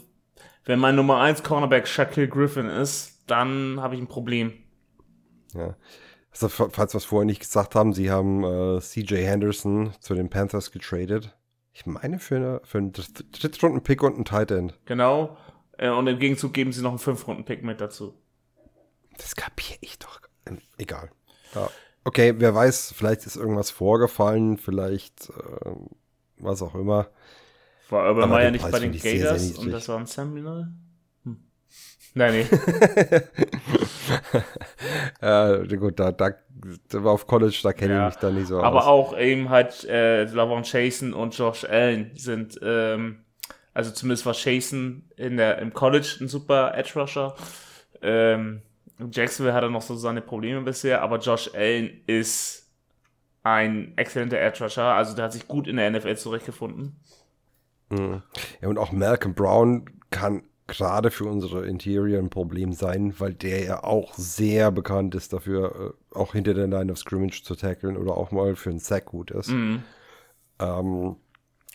wenn 0.65 0.79
mein 0.79 0.95
Nummer 0.95 1.19
1 1.19 1.43
Cornerback 1.43 1.87
Shaquille 1.87 2.29
Griffin 2.29 2.67
ist, 2.67 3.23
dann 3.27 3.81
habe 3.81 3.95
ich 3.95 4.01
ein 4.01 4.07
Problem. 4.07 4.53
Ja. 5.53 5.75
Also, 6.31 6.49
falls 6.49 6.93
wir 6.93 6.97
es 6.97 7.05
vorher 7.05 7.25
nicht 7.25 7.41
gesagt 7.41 7.75
haben, 7.75 7.93
sie 7.93 8.09
haben 8.09 8.43
äh, 8.43 8.79
CJ 8.79 9.17
Henderson 9.17 9.93
zu 9.99 10.15
den 10.15 10.29
Panthers 10.29 10.71
getradet. 10.71 11.37
Ich 11.73 11.85
meine 11.85 12.17
für, 12.17 12.35
eine, 12.37 12.61
für 12.63 12.79
einen 12.79 12.91
Drittrunden-Pick 12.91 14.01
und 14.01 14.15
einen 14.15 14.25
Tight 14.25 14.49
End. 14.51 14.79
Genau. 14.85 15.37
Äh, 15.77 15.89
und 15.89 16.07
im 16.07 16.17
Gegenzug 16.17 16.53
geben 16.53 16.71
sie 16.71 16.81
noch 16.81 16.89
einen 16.89 16.99
Fünf-Runden-Pick 16.99 17.63
mit 17.63 17.81
dazu. 17.81 18.15
Das 19.17 19.35
kapiere 19.35 19.77
ich 19.81 19.99
doch. 19.99 20.21
Ähm, 20.45 20.59
egal. 20.77 21.09
Ja. 21.55 21.69
Okay, 22.05 22.33
wer 22.37 22.53
weiß, 22.53 22.93
vielleicht 22.95 23.25
ist 23.25 23.37
irgendwas 23.37 23.71
vorgefallen, 23.71 24.57
vielleicht 24.57 25.29
äh, 25.29 25.71
was 26.37 26.61
auch 26.61 26.75
immer. 26.75 27.07
War 27.89 28.09
Urban 28.09 28.29
Meyer 28.29 28.51
nicht 28.51 28.69
bei 28.69 28.79
den 28.79 28.91
Gators 28.91 29.01
sehr, 29.03 29.37
sehr 29.37 29.59
und 29.59 29.71
das 29.71 29.87
war 29.87 29.99
ein 29.99 30.05
Seminole? 30.05 30.69
Hm. 31.23 31.37
Nein, 32.13 32.33
nee. 32.33 33.19
ja, 35.21 35.63
gut, 35.77 35.99
da, 35.99 36.11
da, 36.11 36.31
da 36.89 37.03
war 37.03 37.13
auf 37.13 37.25
College, 37.25 37.59
da 37.63 37.71
kenne 37.71 37.93
ja, 37.93 38.07
ich 38.07 38.15
mich 38.15 38.21
da 38.21 38.31
nicht 38.31 38.47
so 38.47 38.61
aber 38.61 38.79
aus. 38.79 38.83
Aber 38.83 38.87
auch 38.87 39.17
eben 39.17 39.49
halt 39.49 39.85
äh, 39.85 40.25
Lavon 40.25 40.63
Chasen 40.63 41.13
und 41.13 41.37
Josh 41.37 41.63
Allen 41.63 42.11
sind, 42.15 42.59
ähm, 42.61 43.23
also 43.73 43.91
zumindest 43.91 44.25
war 44.25 44.33
Chasen 44.33 45.09
in 45.15 45.37
der, 45.37 45.59
im 45.59 45.73
College 45.73 46.17
ein 46.19 46.27
super 46.27 46.73
Edge 46.75 46.99
Rusher. 46.99 47.35
Ähm, 48.01 48.61
Jacksonville 49.11 49.53
hat 49.53 49.63
er 49.63 49.69
noch 49.69 49.81
so 49.81 49.95
seine 49.95 50.21
Probleme 50.21 50.61
bisher, 50.61 51.01
aber 51.01 51.19
Josh 51.19 51.51
Allen 51.53 52.01
ist 52.07 52.71
ein 53.43 53.93
exzellenter 53.97 54.39
Edge 54.39 54.63
Rusher, 54.63 54.83
also 54.83 55.15
der 55.15 55.25
hat 55.25 55.33
sich 55.33 55.47
gut 55.47 55.67
in 55.67 55.75
der 55.75 55.91
NFL 55.91 56.15
zurechtgefunden. 56.15 56.95
Mhm. 57.89 58.21
Ja, 58.61 58.69
und 58.69 58.77
auch 58.77 58.91
Malcolm 58.91 59.33
Brown 59.33 59.85
kann 60.09 60.43
gerade 60.67 61.11
für 61.11 61.25
unsere 61.25 61.65
Interior 61.65 62.19
ein 62.19 62.29
Problem 62.29 62.71
sein, 62.71 63.13
weil 63.19 63.33
der 63.33 63.63
ja 63.63 63.83
auch 63.83 64.13
sehr 64.13 64.71
bekannt 64.71 65.13
ist 65.13 65.33
dafür, 65.33 65.95
äh, 66.13 66.17
auch 66.17 66.33
hinter 66.33 66.53
der 66.53 66.67
Line 66.67 66.91
of 66.91 66.97
Scrimmage 66.97 67.43
zu 67.43 67.55
tackeln 67.55 67.97
oder 67.97 68.15
auch 68.15 68.31
mal 68.31 68.55
für 68.55 68.69
einen 68.69 68.79
Sack 68.79 69.05
gut 69.05 69.31
ist. 69.31 69.49
Mhm. 69.49 69.83
Ähm, 70.59 71.17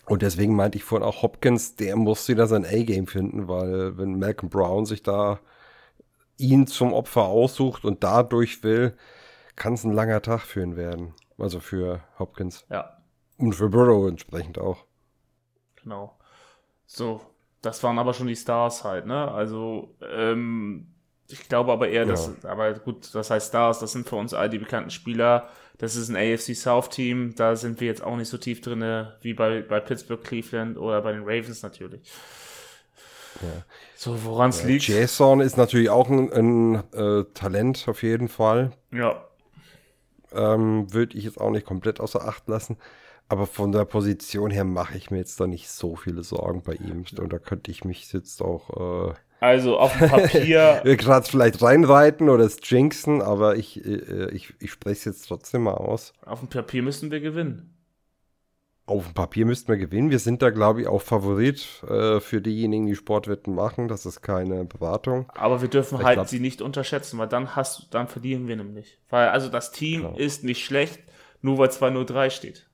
und 0.06 0.22
deswegen 0.22 0.56
meinte 0.56 0.78
ich 0.78 0.84
vorhin 0.84 1.06
auch 1.06 1.22
Hopkins, 1.22 1.76
der 1.76 1.96
muss 1.96 2.28
wieder 2.28 2.46
sein 2.46 2.64
A-Game 2.64 3.06
finden, 3.06 3.46
weil 3.46 3.98
wenn 3.98 4.18
Malcolm 4.18 4.48
Brown 4.48 4.86
sich 4.86 5.02
da 5.02 5.38
ihn 6.38 6.66
zum 6.66 6.92
Opfer 6.92 7.24
aussucht 7.24 7.84
und 7.84 8.02
dadurch 8.02 8.62
will, 8.62 8.96
kann 9.56 9.74
es 9.74 9.84
ein 9.84 9.92
langer 9.92 10.22
Tag 10.22 10.40
für 10.42 10.62
ihn 10.62 10.76
werden. 10.76 11.14
Also 11.36 11.60
für 11.60 12.02
Hopkins. 12.18 12.64
Ja. 12.70 12.96
Und 13.36 13.52
für 13.52 13.68
Burrow 13.68 14.08
entsprechend 14.08 14.58
auch. 14.58 14.84
Genau. 15.82 16.18
So, 16.86 17.20
das 17.62 17.82
waren 17.82 17.98
aber 17.98 18.14
schon 18.14 18.26
die 18.26 18.36
Stars 18.36 18.84
halt, 18.84 19.06
ne? 19.06 19.30
Also, 19.30 19.94
ähm, 20.02 20.88
ich 21.28 21.48
glaube 21.48 21.72
aber 21.72 21.88
eher, 21.88 22.06
dass, 22.06 22.30
ja. 22.42 22.48
aber 22.48 22.72
gut, 22.74 23.14
das 23.14 23.30
heißt 23.30 23.48
Stars, 23.48 23.80
das 23.80 23.92
sind 23.92 24.08
für 24.08 24.16
uns 24.16 24.32
all 24.32 24.48
die 24.48 24.58
bekannten 24.58 24.90
Spieler. 24.90 25.48
Das 25.76 25.94
ist 25.94 26.08
ein 26.08 26.16
AFC 26.16 26.56
South 26.56 26.88
Team, 26.88 27.34
da 27.36 27.54
sind 27.54 27.80
wir 27.80 27.86
jetzt 27.86 28.02
auch 28.02 28.16
nicht 28.16 28.28
so 28.28 28.38
tief 28.38 28.60
drin 28.60 29.06
wie 29.20 29.34
bei, 29.34 29.62
bei 29.62 29.78
Pittsburgh, 29.78 30.22
Cleveland 30.22 30.76
oder 30.76 31.02
bei 31.02 31.12
den 31.12 31.22
Ravens 31.22 31.62
natürlich. 31.62 32.10
Ja. 33.40 33.64
So, 33.96 34.24
woran 34.24 34.50
es 34.50 34.62
ja, 34.62 34.68
liegt. 34.68 34.88
Jason 34.88 35.40
ist 35.40 35.56
natürlich 35.56 35.90
auch 35.90 36.08
ein, 36.08 36.32
ein 36.32 36.74
äh, 36.92 37.24
Talent 37.34 37.86
auf 37.88 38.02
jeden 38.02 38.28
Fall. 38.28 38.72
Ja. 38.92 39.24
Ähm, 40.32 40.92
Würde 40.92 41.16
ich 41.16 41.24
jetzt 41.24 41.40
auch 41.40 41.50
nicht 41.50 41.66
komplett 41.66 42.00
außer 42.00 42.26
Acht 42.26 42.48
lassen. 42.48 42.76
Aber 43.28 43.46
von 43.46 43.72
der 43.72 43.84
Position 43.84 44.50
her 44.50 44.64
mache 44.64 44.96
ich 44.96 45.10
mir 45.10 45.18
jetzt 45.18 45.38
da 45.38 45.46
nicht 45.46 45.68
so 45.68 45.96
viele 45.96 46.22
Sorgen 46.22 46.62
bei 46.62 46.74
ihm. 46.74 47.04
Und 47.18 47.32
da 47.32 47.38
könnte 47.38 47.70
ich 47.70 47.84
mich 47.84 48.10
jetzt 48.12 48.40
auch. 48.42 49.10
Äh, 49.10 49.14
also 49.40 49.78
auf 49.78 49.96
dem 49.96 50.08
Papier. 50.08 50.80
gerade 50.84 51.28
vielleicht 51.28 51.62
reinreiten 51.62 52.28
oder 52.28 52.44
es 52.44 52.58
jinxen, 52.62 53.22
aber 53.22 53.56
ich, 53.56 53.84
äh, 53.84 54.30
ich, 54.30 54.54
ich 54.58 54.70
spreche 54.70 54.98
es 54.98 55.04
jetzt 55.04 55.28
trotzdem 55.28 55.62
mal 55.62 55.74
aus. 55.74 56.12
Auf 56.24 56.40
dem 56.40 56.48
Papier 56.48 56.82
müssen 56.82 57.10
wir 57.10 57.20
gewinnen. 57.20 57.77
Auf 58.88 59.04
dem 59.04 59.12
Papier 59.12 59.44
müssten 59.44 59.68
wir 59.68 59.76
gewinnen. 59.76 60.10
Wir 60.10 60.18
sind 60.18 60.40
da, 60.40 60.48
glaube 60.48 60.80
ich, 60.80 60.86
auch 60.86 61.02
Favorit 61.02 61.82
äh, 61.86 62.20
für 62.20 62.40
diejenigen, 62.40 62.86
die 62.86 62.94
Sportwetten 62.94 63.54
machen. 63.54 63.86
Das 63.86 64.06
ist 64.06 64.22
keine 64.22 64.64
Beratung. 64.64 65.30
Aber 65.34 65.60
wir 65.60 65.68
dürfen 65.68 65.98
ich 65.98 66.04
halt 66.04 66.14
glaub, 66.14 66.28
sie 66.28 66.40
nicht 66.40 66.62
unterschätzen, 66.62 67.18
weil 67.18 67.28
dann 67.28 67.54
hast, 67.54 67.88
dann 67.90 68.08
verlieren 68.08 68.48
wir 68.48 68.56
nämlich. 68.56 68.98
Weil 69.10 69.28
also 69.28 69.50
das 69.50 69.72
Team 69.72 70.04
genau. 70.04 70.16
ist 70.16 70.42
nicht 70.42 70.64
schlecht, 70.64 71.00
nur 71.42 71.58
weil 71.58 71.68
2-0-3 71.68 72.30
steht. 72.30 72.66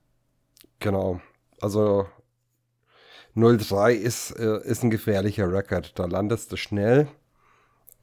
Genau. 0.78 1.20
Also 1.60 2.06
0-3 3.34 3.94
ist, 3.94 4.30
äh, 4.38 4.60
ist 4.62 4.84
ein 4.84 4.90
gefährlicher 4.90 5.52
Rekord. 5.52 5.98
Da 5.98 6.04
landest 6.04 6.52
du 6.52 6.56
schnell, 6.56 7.08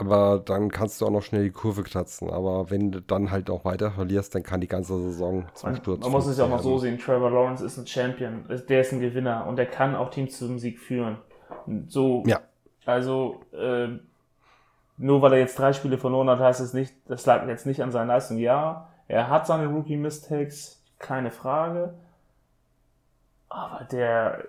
aber 0.02 0.42
dann 0.44 0.72
kannst 0.72 1.00
du 1.00 1.06
auch 1.06 1.12
noch 1.12 1.22
schnell 1.22 1.44
die 1.44 1.52
Kurve 1.52 1.84
kratzen. 1.84 2.32
Aber 2.32 2.72
wenn 2.72 2.92
du 2.92 3.02
dann 3.02 3.30
halt 3.30 3.52
auch 3.52 3.66
weiter 3.66 3.92
verlierst, 3.92 4.34
dann 4.34 4.42
kann 4.42 4.60
die 4.60 4.68
ganze 4.68 5.00
Saison 5.00 5.46
zum 5.54 5.76
Sturz. 5.76 6.02
Man 6.02 6.12
muss 6.12 6.26
es 6.26 6.40
ja 6.40 6.46
auch 6.46 6.50
noch 6.50 6.64
so 6.64 6.80
sehen: 6.80 6.98
Trevor 6.98 7.30
Lawrence 7.30 7.64
ist 7.64 7.78
ein 7.78 7.86
Champion, 7.86 8.46
der 8.68 8.82
ist 8.82 8.92
ein 8.92 9.00
Gewinner 9.00 9.46
und 9.46 9.58
der 9.58 9.68
kann 9.68 9.96
auch 9.96 10.10
Teams 10.10 10.40
zum 10.40 10.58
Sieg 10.58 10.80
führen. 10.80 11.20
So, 11.88 12.24
ja. 12.26 12.40
also, 12.86 13.42
äh, 13.54 13.90
nur 14.98 15.22
weil 15.22 15.34
er 15.34 15.40
jetzt 15.40 15.60
drei 15.60 15.72
Spiele 15.72 16.00
verloren 16.00 16.30
hat, 16.32 16.40
heißt 16.40 16.62
es 16.62 16.74
nicht, 16.74 16.96
das 17.06 17.28
lag 17.28 17.48
jetzt 17.48 17.68
nicht 17.68 17.84
an 17.84 17.92
seiner 17.92 18.14
Leistung. 18.14 18.40
Ja, 18.40 18.90
er 19.08 19.30
hat 19.30 19.46
seine 19.46 19.68
Rookie-Mistakes, 19.68 20.84
keine 20.98 21.30
Frage. 21.30 21.94
Aber 23.50 23.86
der, 23.86 24.46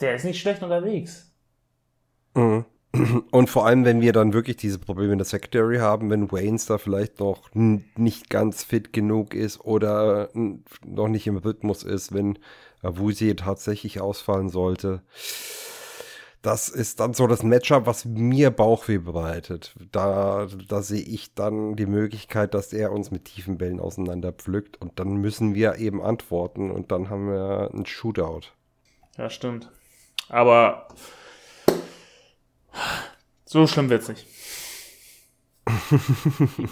der 0.00 0.14
ist 0.14 0.24
nicht 0.24 0.40
schlecht 0.40 0.62
unterwegs. 0.62 1.30
Mhm. 2.34 2.64
Und 3.30 3.50
vor 3.50 3.66
allem, 3.66 3.84
wenn 3.84 4.00
wir 4.00 4.12
dann 4.12 4.32
wirklich 4.32 4.56
diese 4.56 4.78
Probleme 4.78 5.12
in 5.12 5.18
der 5.18 5.26
Secondary 5.26 5.78
haben, 5.78 6.10
wenn 6.10 6.32
Waynes 6.32 6.66
da 6.66 6.78
vielleicht 6.78 7.20
noch 7.20 7.50
nicht 7.54 8.30
ganz 8.30 8.64
fit 8.64 8.92
genug 8.92 9.34
ist 9.34 9.60
oder 9.60 10.30
noch 10.34 11.08
nicht 11.08 11.26
im 11.26 11.36
Rhythmus 11.36 11.82
ist, 11.82 12.14
wenn 12.14 12.38
Wusi 12.82 13.36
tatsächlich 13.36 14.00
ausfallen 14.00 14.48
sollte. 14.48 15.02
Das 16.40 16.68
ist 16.68 17.00
dann 17.00 17.14
so 17.14 17.26
das 17.26 17.42
Matchup, 17.42 17.86
was 17.86 18.04
mir 18.04 18.50
Bauchweh 18.50 18.98
bereitet. 18.98 19.74
Da, 19.90 20.46
da 20.68 20.82
sehe 20.82 21.02
ich 21.02 21.34
dann 21.34 21.74
die 21.74 21.86
Möglichkeit, 21.86 22.54
dass 22.54 22.72
er 22.72 22.92
uns 22.92 23.10
mit 23.10 23.24
tiefen 23.24 23.58
Bällen 23.58 23.80
auseinander 23.80 24.32
pflückt 24.32 24.80
und 24.80 25.00
dann 25.00 25.16
müssen 25.16 25.54
wir 25.54 25.76
eben 25.76 26.00
antworten 26.00 26.70
und 26.70 26.92
dann 26.92 27.10
haben 27.10 27.28
wir 27.28 27.70
einen 27.72 27.86
Shootout. 27.86 28.52
Ja, 29.16 29.28
stimmt. 29.28 29.70
Aber 30.28 30.88
so 33.44 33.66
schlimm 33.66 33.90
wird 33.90 34.02
es 34.02 34.08
nicht. 34.08 34.26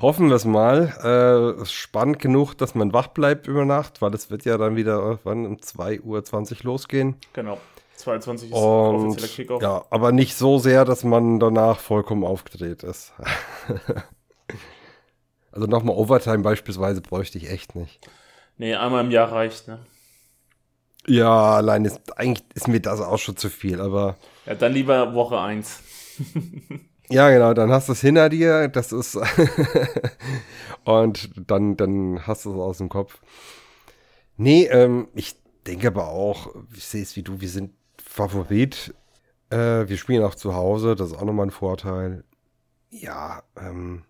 Hoffen 0.00 0.28
wir 0.28 0.36
es 0.36 0.44
mal. 0.44 1.56
Äh, 1.60 1.64
spannend 1.66 2.18
genug, 2.18 2.54
dass 2.54 2.74
man 2.74 2.92
wach 2.92 3.08
bleibt 3.08 3.46
über 3.46 3.64
Nacht, 3.64 4.00
weil 4.00 4.14
es 4.14 4.30
wird 4.30 4.44
ja 4.44 4.56
dann 4.56 4.76
wieder 4.76 4.98
irgendwann 4.98 5.46
um 5.46 5.56
2.20 5.56 6.02
Uhr 6.04 6.64
losgehen. 6.64 7.16
Genau. 7.32 7.58
22 7.96 8.50
ist 8.50 8.56
Und, 8.56 8.62
offizieller 9.08 9.28
Kickoff. 9.28 9.62
Ja, 9.62 9.84
aber 9.90 10.12
nicht 10.12 10.36
so 10.36 10.58
sehr, 10.58 10.84
dass 10.84 11.04
man 11.04 11.38
danach 11.38 11.78
vollkommen 11.78 12.24
aufgedreht 12.24 12.82
ist. 12.82 13.12
also 15.52 15.66
nochmal 15.66 15.96
Overtime 15.96 16.38
beispielsweise 16.38 17.02
bräuchte 17.02 17.36
ich 17.36 17.50
echt 17.50 17.76
nicht. 17.76 18.00
Nee, 18.56 18.74
einmal 18.74 19.04
im 19.04 19.10
Jahr 19.10 19.30
reicht, 19.30 19.68
ne? 19.68 19.80
Ja, 21.06 21.56
allein 21.56 21.84
ist 21.84 22.18
eigentlich 22.18 22.44
ist 22.54 22.68
mir 22.68 22.80
das 22.80 23.00
auch 23.00 23.18
schon 23.18 23.36
zu 23.36 23.48
viel, 23.48 23.80
aber. 23.80 24.16
Ja, 24.50 24.56
dann 24.56 24.72
lieber 24.72 25.14
Woche 25.14 25.40
1. 25.40 25.80
ja, 27.08 27.30
genau, 27.30 27.54
dann 27.54 27.70
hast 27.70 27.86
du 27.86 27.92
es 27.92 28.00
hinter 28.00 28.28
dir, 28.28 28.66
das 28.66 28.90
ist. 28.90 29.16
und 30.84 31.30
dann, 31.48 31.76
dann 31.76 32.26
hast 32.26 32.46
du 32.46 32.50
es 32.50 32.56
aus 32.58 32.78
dem 32.78 32.88
Kopf. 32.88 33.20
Nee, 34.36 34.64
ähm, 34.64 35.06
ich 35.14 35.36
denke 35.68 35.86
aber 35.86 36.08
auch, 36.08 36.52
ich 36.74 36.84
sehe 36.84 37.02
es 37.02 37.14
wie 37.14 37.22
du, 37.22 37.40
wir 37.40 37.48
sind 37.48 37.70
Favorit. 38.02 38.92
Äh, 39.50 39.88
wir 39.88 39.96
spielen 39.96 40.24
auch 40.24 40.34
zu 40.34 40.52
Hause, 40.56 40.96
das 40.96 41.12
ist 41.12 41.16
auch 41.16 41.24
nochmal 41.24 41.46
ein 41.46 41.52
Vorteil. 41.52 42.24
Ja, 42.90 43.44
ähm, 43.56 44.02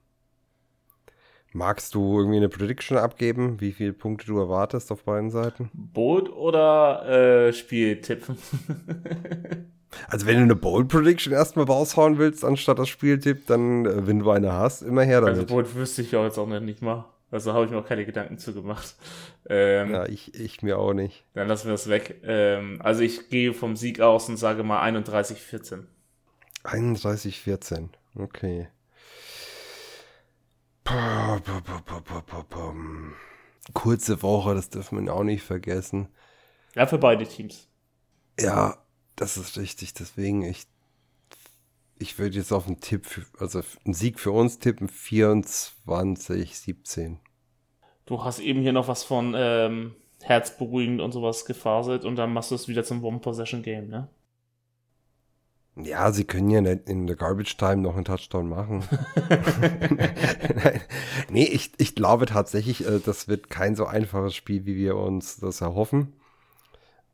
Magst 1.53 1.95
du 1.95 2.17
irgendwie 2.19 2.39
eine 2.39 2.49
Prediction 2.49 2.97
abgeben, 2.97 3.61
wie 3.61 3.73
viele 3.73 3.93
Punkte 3.93 4.27
du 4.27 4.39
erwartest 4.39 4.91
auf 4.91 5.03
beiden 5.03 5.31
Seiten? 5.31 5.69
Bold 5.75 6.31
oder 6.31 7.49
äh, 7.49 7.53
Spieltipp? 7.53 8.25
also 10.09 10.27
wenn 10.27 10.37
du 10.37 10.43
eine 10.43 10.57
Bold 10.57 10.89
Prediction 10.89 11.33
erstmal 11.33 11.67
raushauen 11.67 12.19
willst, 12.19 12.45
anstatt 12.45 12.79
das 12.79 12.89
Spieltipp, 12.89 13.47
dann, 13.47 13.87
äh, 13.87 14.07
wenn 14.07 14.21
du 14.21 14.31
eine 14.31 14.53
hast, 14.53 14.83
immer 14.83 15.03
her 15.03 15.21
damit. 15.21 15.37
Also 15.37 15.47
Bold 15.47 15.75
wüsste 15.75 16.03
ich 16.03 16.13
ja 16.13 16.25
jetzt 16.25 16.39
auch 16.39 16.47
nicht 16.47 16.83
mal. 16.83 17.07
Also 17.31 17.53
habe 17.53 17.65
ich 17.65 17.71
mir 17.71 17.79
auch 17.79 17.87
keine 17.87 18.05
Gedanken 18.05 18.39
zu 18.39 18.53
gemacht. 18.53 18.97
Ähm, 19.49 19.93
ja, 19.93 20.07
ich, 20.07 20.35
ich 20.35 20.63
mir 20.63 20.79
auch 20.79 20.93
nicht. 20.93 21.25
Dann 21.35 21.49
lassen 21.49 21.67
wir 21.67 21.73
das 21.73 21.89
weg. 21.89 22.21
Ähm, 22.25 22.81
also 22.83 23.03
ich 23.03 23.31
gehe 23.31 23.55
vom 23.55 23.77
Sieg 23.77 24.01
aus 24.01 24.29
und 24.29 24.37
sage 24.37 24.63
mal 24.65 24.83
31-14. 24.83 25.85
31-14, 26.65 27.89
okay. 28.17 28.69
Kurze 33.75 34.23
Woche, 34.23 34.55
das 34.55 34.71
dürfen 34.71 35.05
wir 35.05 35.15
auch 35.15 35.23
nicht 35.23 35.43
vergessen. 35.43 36.09
Ja, 36.75 36.87
für 36.87 36.99
beide 36.99 37.27
Teams. 37.27 37.69
Ja, 38.39 38.77
das 39.21 39.37
ist 39.37 39.59
richtig. 39.59 39.95
Deswegen, 39.95 40.43
ich, 40.43 40.67
ich 41.99 42.19
würde 42.19 42.37
jetzt 42.37 42.53
auf 42.53 42.67
einen 42.67 42.81
Tipp, 42.81 43.07
für, 43.07 43.23
also 43.39 43.61
einen 43.85 43.95
Sieg 43.95 44.19
für 44.19 44.33
uns 44.33 44.59
tippen, 44.59 44.89
24, 44.89 46.59
17. 46.59 47.21
Du 48.07 48.25
hast 48.25 48.41
eben 48.41 48.63
hier 48.63 48.73
noch 48.73 48.89
was 48.89 49.05
von 49.05 49.35
ähm, 49.37 49.95
herzberuhigend 50.23 51.01
und 51.01 51.13
sowas 51.13 51.45
gefaselt 51.45 52.05
und 52.05 52.17
dann 52.17 52.33
machst 52.33 52.51
du 52.51 52.55
es 52.55 52.67
wieder 52.67 52.83
zum 52.83 53.05
One-Possession-Game, 53.05 53.89
ne? 53.89 54.09
Ja, 55.77 56.11
sie 56.11 56.25
können 56.25 56.51
ja 56.51 56.61
nicht 56.61 56.89
in 56.89 57.07
der 57.07 57.17
Garbage 57.17 57.57
Time 57.57 57.77
noch 57.77 57.95
einen 57.95 58.05
Touchdown 58.05 58.49
machen. 58.49 58.83
Nein. 59.29 60.81
Nee, 61.31 61.45
ich, 61.45 61.73
ich 61.79 61.95
glaube 61.95 62.27
tatsächlich, 62.27 62.87
äh, 62.87 62.99
das 63.05 63.29
wird 63.29 63.51
kein 63.51 63.77
so 63.77 63.87
einfaches 63.87 64.35
Spiel, 64.35 64.67
wie 64.67 64.77
wir 64.77 64.97
uns 64.97 65.37
das 65.37 65.61
erhoffen. 65.61 66.20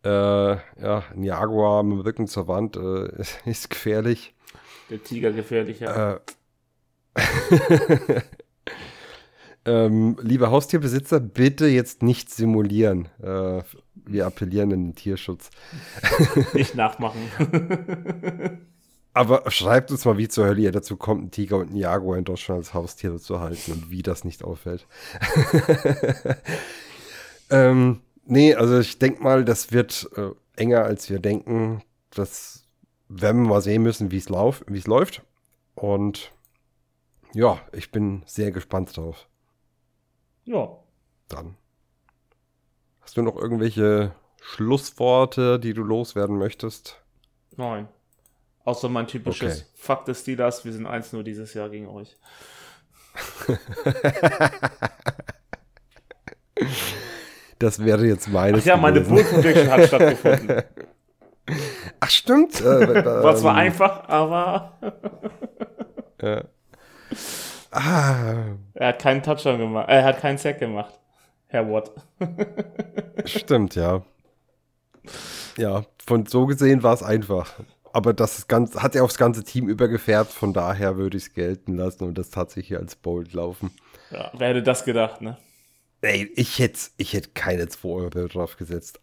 Äh, 0.07 0.59
ja, 0.81 1.03
ein 1.13 1.25
Jaguar 1.25 1.83
mit 1.83 1.95
dem 1.95 2.01
Rücken 2.03 2.29
zur 2.29 2.47
Wand 2.47 2.77
äh, 2.77 3.25
ist 3.45 3.71
gefährlich. 3.71 4.35
Der 4.89 5.03
Tiger 5.03 5.33
gefährlich, 5.33 5.81
ja. 5.81 6.15
Äh, 6.15 6.21
ähm, 9.65 10.17
liebe 10.21 10.51
Haustierbesitzer, 10.53 11.19
bitte 11.19 11.67
jetzt 11.67 12.05
nicht 12.05 12.31
simulieren. 12.31 13.09
Äh, 13.21 13.63
wir 13.95 14.27
appellieren 14.27 14.71
in 14.71 14.85
den 14.85 14.95
Tierschutz. 14.95 15.51
Nicht 16.53 16.77
nachmachen. 16.77 17.19
Aber 19.13 19.51
schreibt 19.51 19.91
uns 19.91 20.05
mal, 20.05 20.19
wie 20.19 20.29
zur 20.29 20.47
Hölle 20.47 20.61
ihr 20.61 20.73
dazu 20.73 20.97
kommt, 20.97 21.23
einen 21.23 21.31
Tiger 21.33 21.57
und 21.57 21.71
einen 21.71 21.79
Jaguar 21.79 22.19
in 22.19 22.25
Deutschland 22.25 22.59
als 22.59 22.75
Haustiere 22.75 23.19
zu 23.19 23.41
halten 23.41 23.73
und 23.73 23.91
wie 23.91 24.03
das 24.03 24.23
nicht 24.23 24.45
auffällt. 24.45 24.87
ähm, 27.51 28.03
nee, 28.27 28.55
also 28.55 28.79
ich 28.79 28.99
denke 28.99 29.23
mal, 29.23 29.45
das 29.45 29.73
wird 29.73 30.09
äh, 30.17 30.31
enger, 30.57 30.85
als 30.85 31.11
wir 31.11 31.19
denken. 31.19 31.83
Das 32.11 32.67
werden 33.09 33.43
wir 33.43 33.51
mal 33.51 33.61
sehen 33.61 33.83
müssen, 33.83 34.11
wie 34.11 34.19
es 34.19 34.29
läuft. 34.29 35.23
Und 35.75 36.33
ja, 37.35 37.61
ich 37.73 37.91
bin 37.91 38.23
sehr 38.27 38.51
gespannt 38.51 38.97
drauf. 38.97 39.29
Ja. 40.45 40.79
Dann. 41.29 41.57
Hast 43.01 43.17
du 43.17 43.23
noch 43.23 43.37
irgendwelche 43.37 44.15
Schlussworte, 44.41 45.59
die 45.59 45.75
du 45.75 45.83
loswerden 45.83 46.39
möchtest? 46.39 47.03
Nein. 47.57 47.89
Außer 48.65 48.89
mein 48.89 49.07
typisches 49.07 49.61
okay. 49.61 49.71
Fuck 49.75 50.03
the 50.07 50.15
Steelers, 50.15 50.65
wir 50.65 50.73
sind 50.73 50.87
eins 50.87 51.13
nur 51.13 51.23
dieses 51.23 51.55
Jahr 51.55 51.69
gegen 51.69 51.89
euch. 51.89 52.17
das 57.59 57.85
wäre 57.85 58.07
jetzt 58.07 58.29
meine. 58.29 58.59
Ach 58.59 58.65
ja, 58.65 58.77
meine 58.77 59.01
Prediction 59.01 59.71
hat 59.71 59.85
stattgefunden. 59.85 60.63
Ach, 62.01 62.11
stimmt. 62.11 62.61
Äh, 62.61 63.05
War 63.05 63.37
zwar 63.37 63.53
ähm, 63.53 63.59
einfach, 63.61 64.09
aber. 64.09 64.73
ja. 66.21 66.45
Ah. 67.71 68.57
Er 68.75 68.89
hat 68.89 68.99
keinen 69.01 69.23
Touchdown 69.23 69.59
gemacht. 69.59 69.87
Er 69.89 70.05
hat 70.05 70.21
keinen 70.21 70.39
Sack 70.39 70.59
gemacht. 70.59 70.99
Herr 71.49 71.71
Watt. 71.71 71.93
Stimmt, 73.25 73.75
ja. 73.77 74.03
Ja, 75.57 75.85
von 76.05 76.27
so 76.27 76.47
gesehen 76.47 76.83
war 76.83 76.95
es 76.95 77.03
einfach. 77.03 77.55
Aber 77.93 78.13
das 78.13 78.49
Ganze, 78.49 78.83
hat 78.83 78.95
er 78.95 79.05
aufs 79.05 79.17
ganze 79.17 79.43
Team 79.45 79.69
übergefärbt, 79.69 80.31
von 80.31 80.53
daher 80.53 80.97
würde 80.97 81.17
ich 81.17 81.25
es 81.25 81.33
gelten 81.33 81.77
lassen 81.77 82.05
und 82.05 82.19
das 82.19 82.31
tatsächlich 82.31 82.79
als 82.79 82.97
Bold 82.97 83.33
laufen. 83.33 83.71
Ja, 84.11 84.31
wer 84.37 84.49
hätte 84.49 84.63
das 84.63 84.85
gedacht, 84.85 85.23
ne? 85.23 85.39
Ey, 86.07 86.31
ich 86.37 86.61
hätte 86.61 86.79
ich 86.99 87.15
hätt 87.15 87.35
keine 87.35 87.69
2 87.69 87.89
Euro 87.89 88.29
drauf 88.29 88.57
gesetzt. 88.57 89.01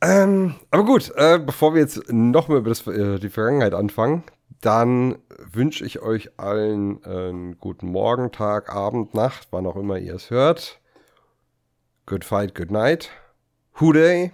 Ähm, 0.00 0.54
aber 0.70 0.84
gut, 0.84 1.12
äh, 1.16 1.38
bevor 1.38 1.74
wir 1.74 1.80
jetzt 1.80 2.12
nochmal 2.12 2.58
über 2.58 2.68
das, 2.68 2.86
äh, 2.86 3.18
die 3.18 3.28
Vergangenheit 3.28 3.74
anfangen, 3.74 4.22
dann 4.60 5.18
wünsche 5.28 5.84
ich 5.84 6.00
euch 6.00 6.38
allen 6.38 7.02
einen 7.04 7.58
guten 7.58 7.88
Morgen, 7.88 8.30
Tag, 8.30 8.72
Abend, 8.72 9.14
Nacht, 9.14 9.48
wann 9.50 9.66
auch 9.66 9.76
immer 9.76 9.98
ihr 9.98 10.14
es 10.14 10.30
hört. 10.30 10.80
Good 12.06 12.24
fight, 12.24 12.54
good 12.54 12.70
night. 12.70 13.10
Who 13.80 13.92
day? 13.92 14.32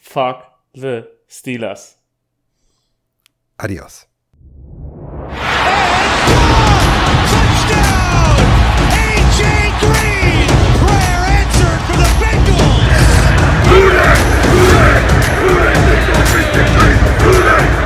Fuck 0.00 0.42
the 0.72 1.02
Steelers. 1.28 1.98
Adios. 3.58 4.09
Don't 16.06 17.74
be 17.74 17.79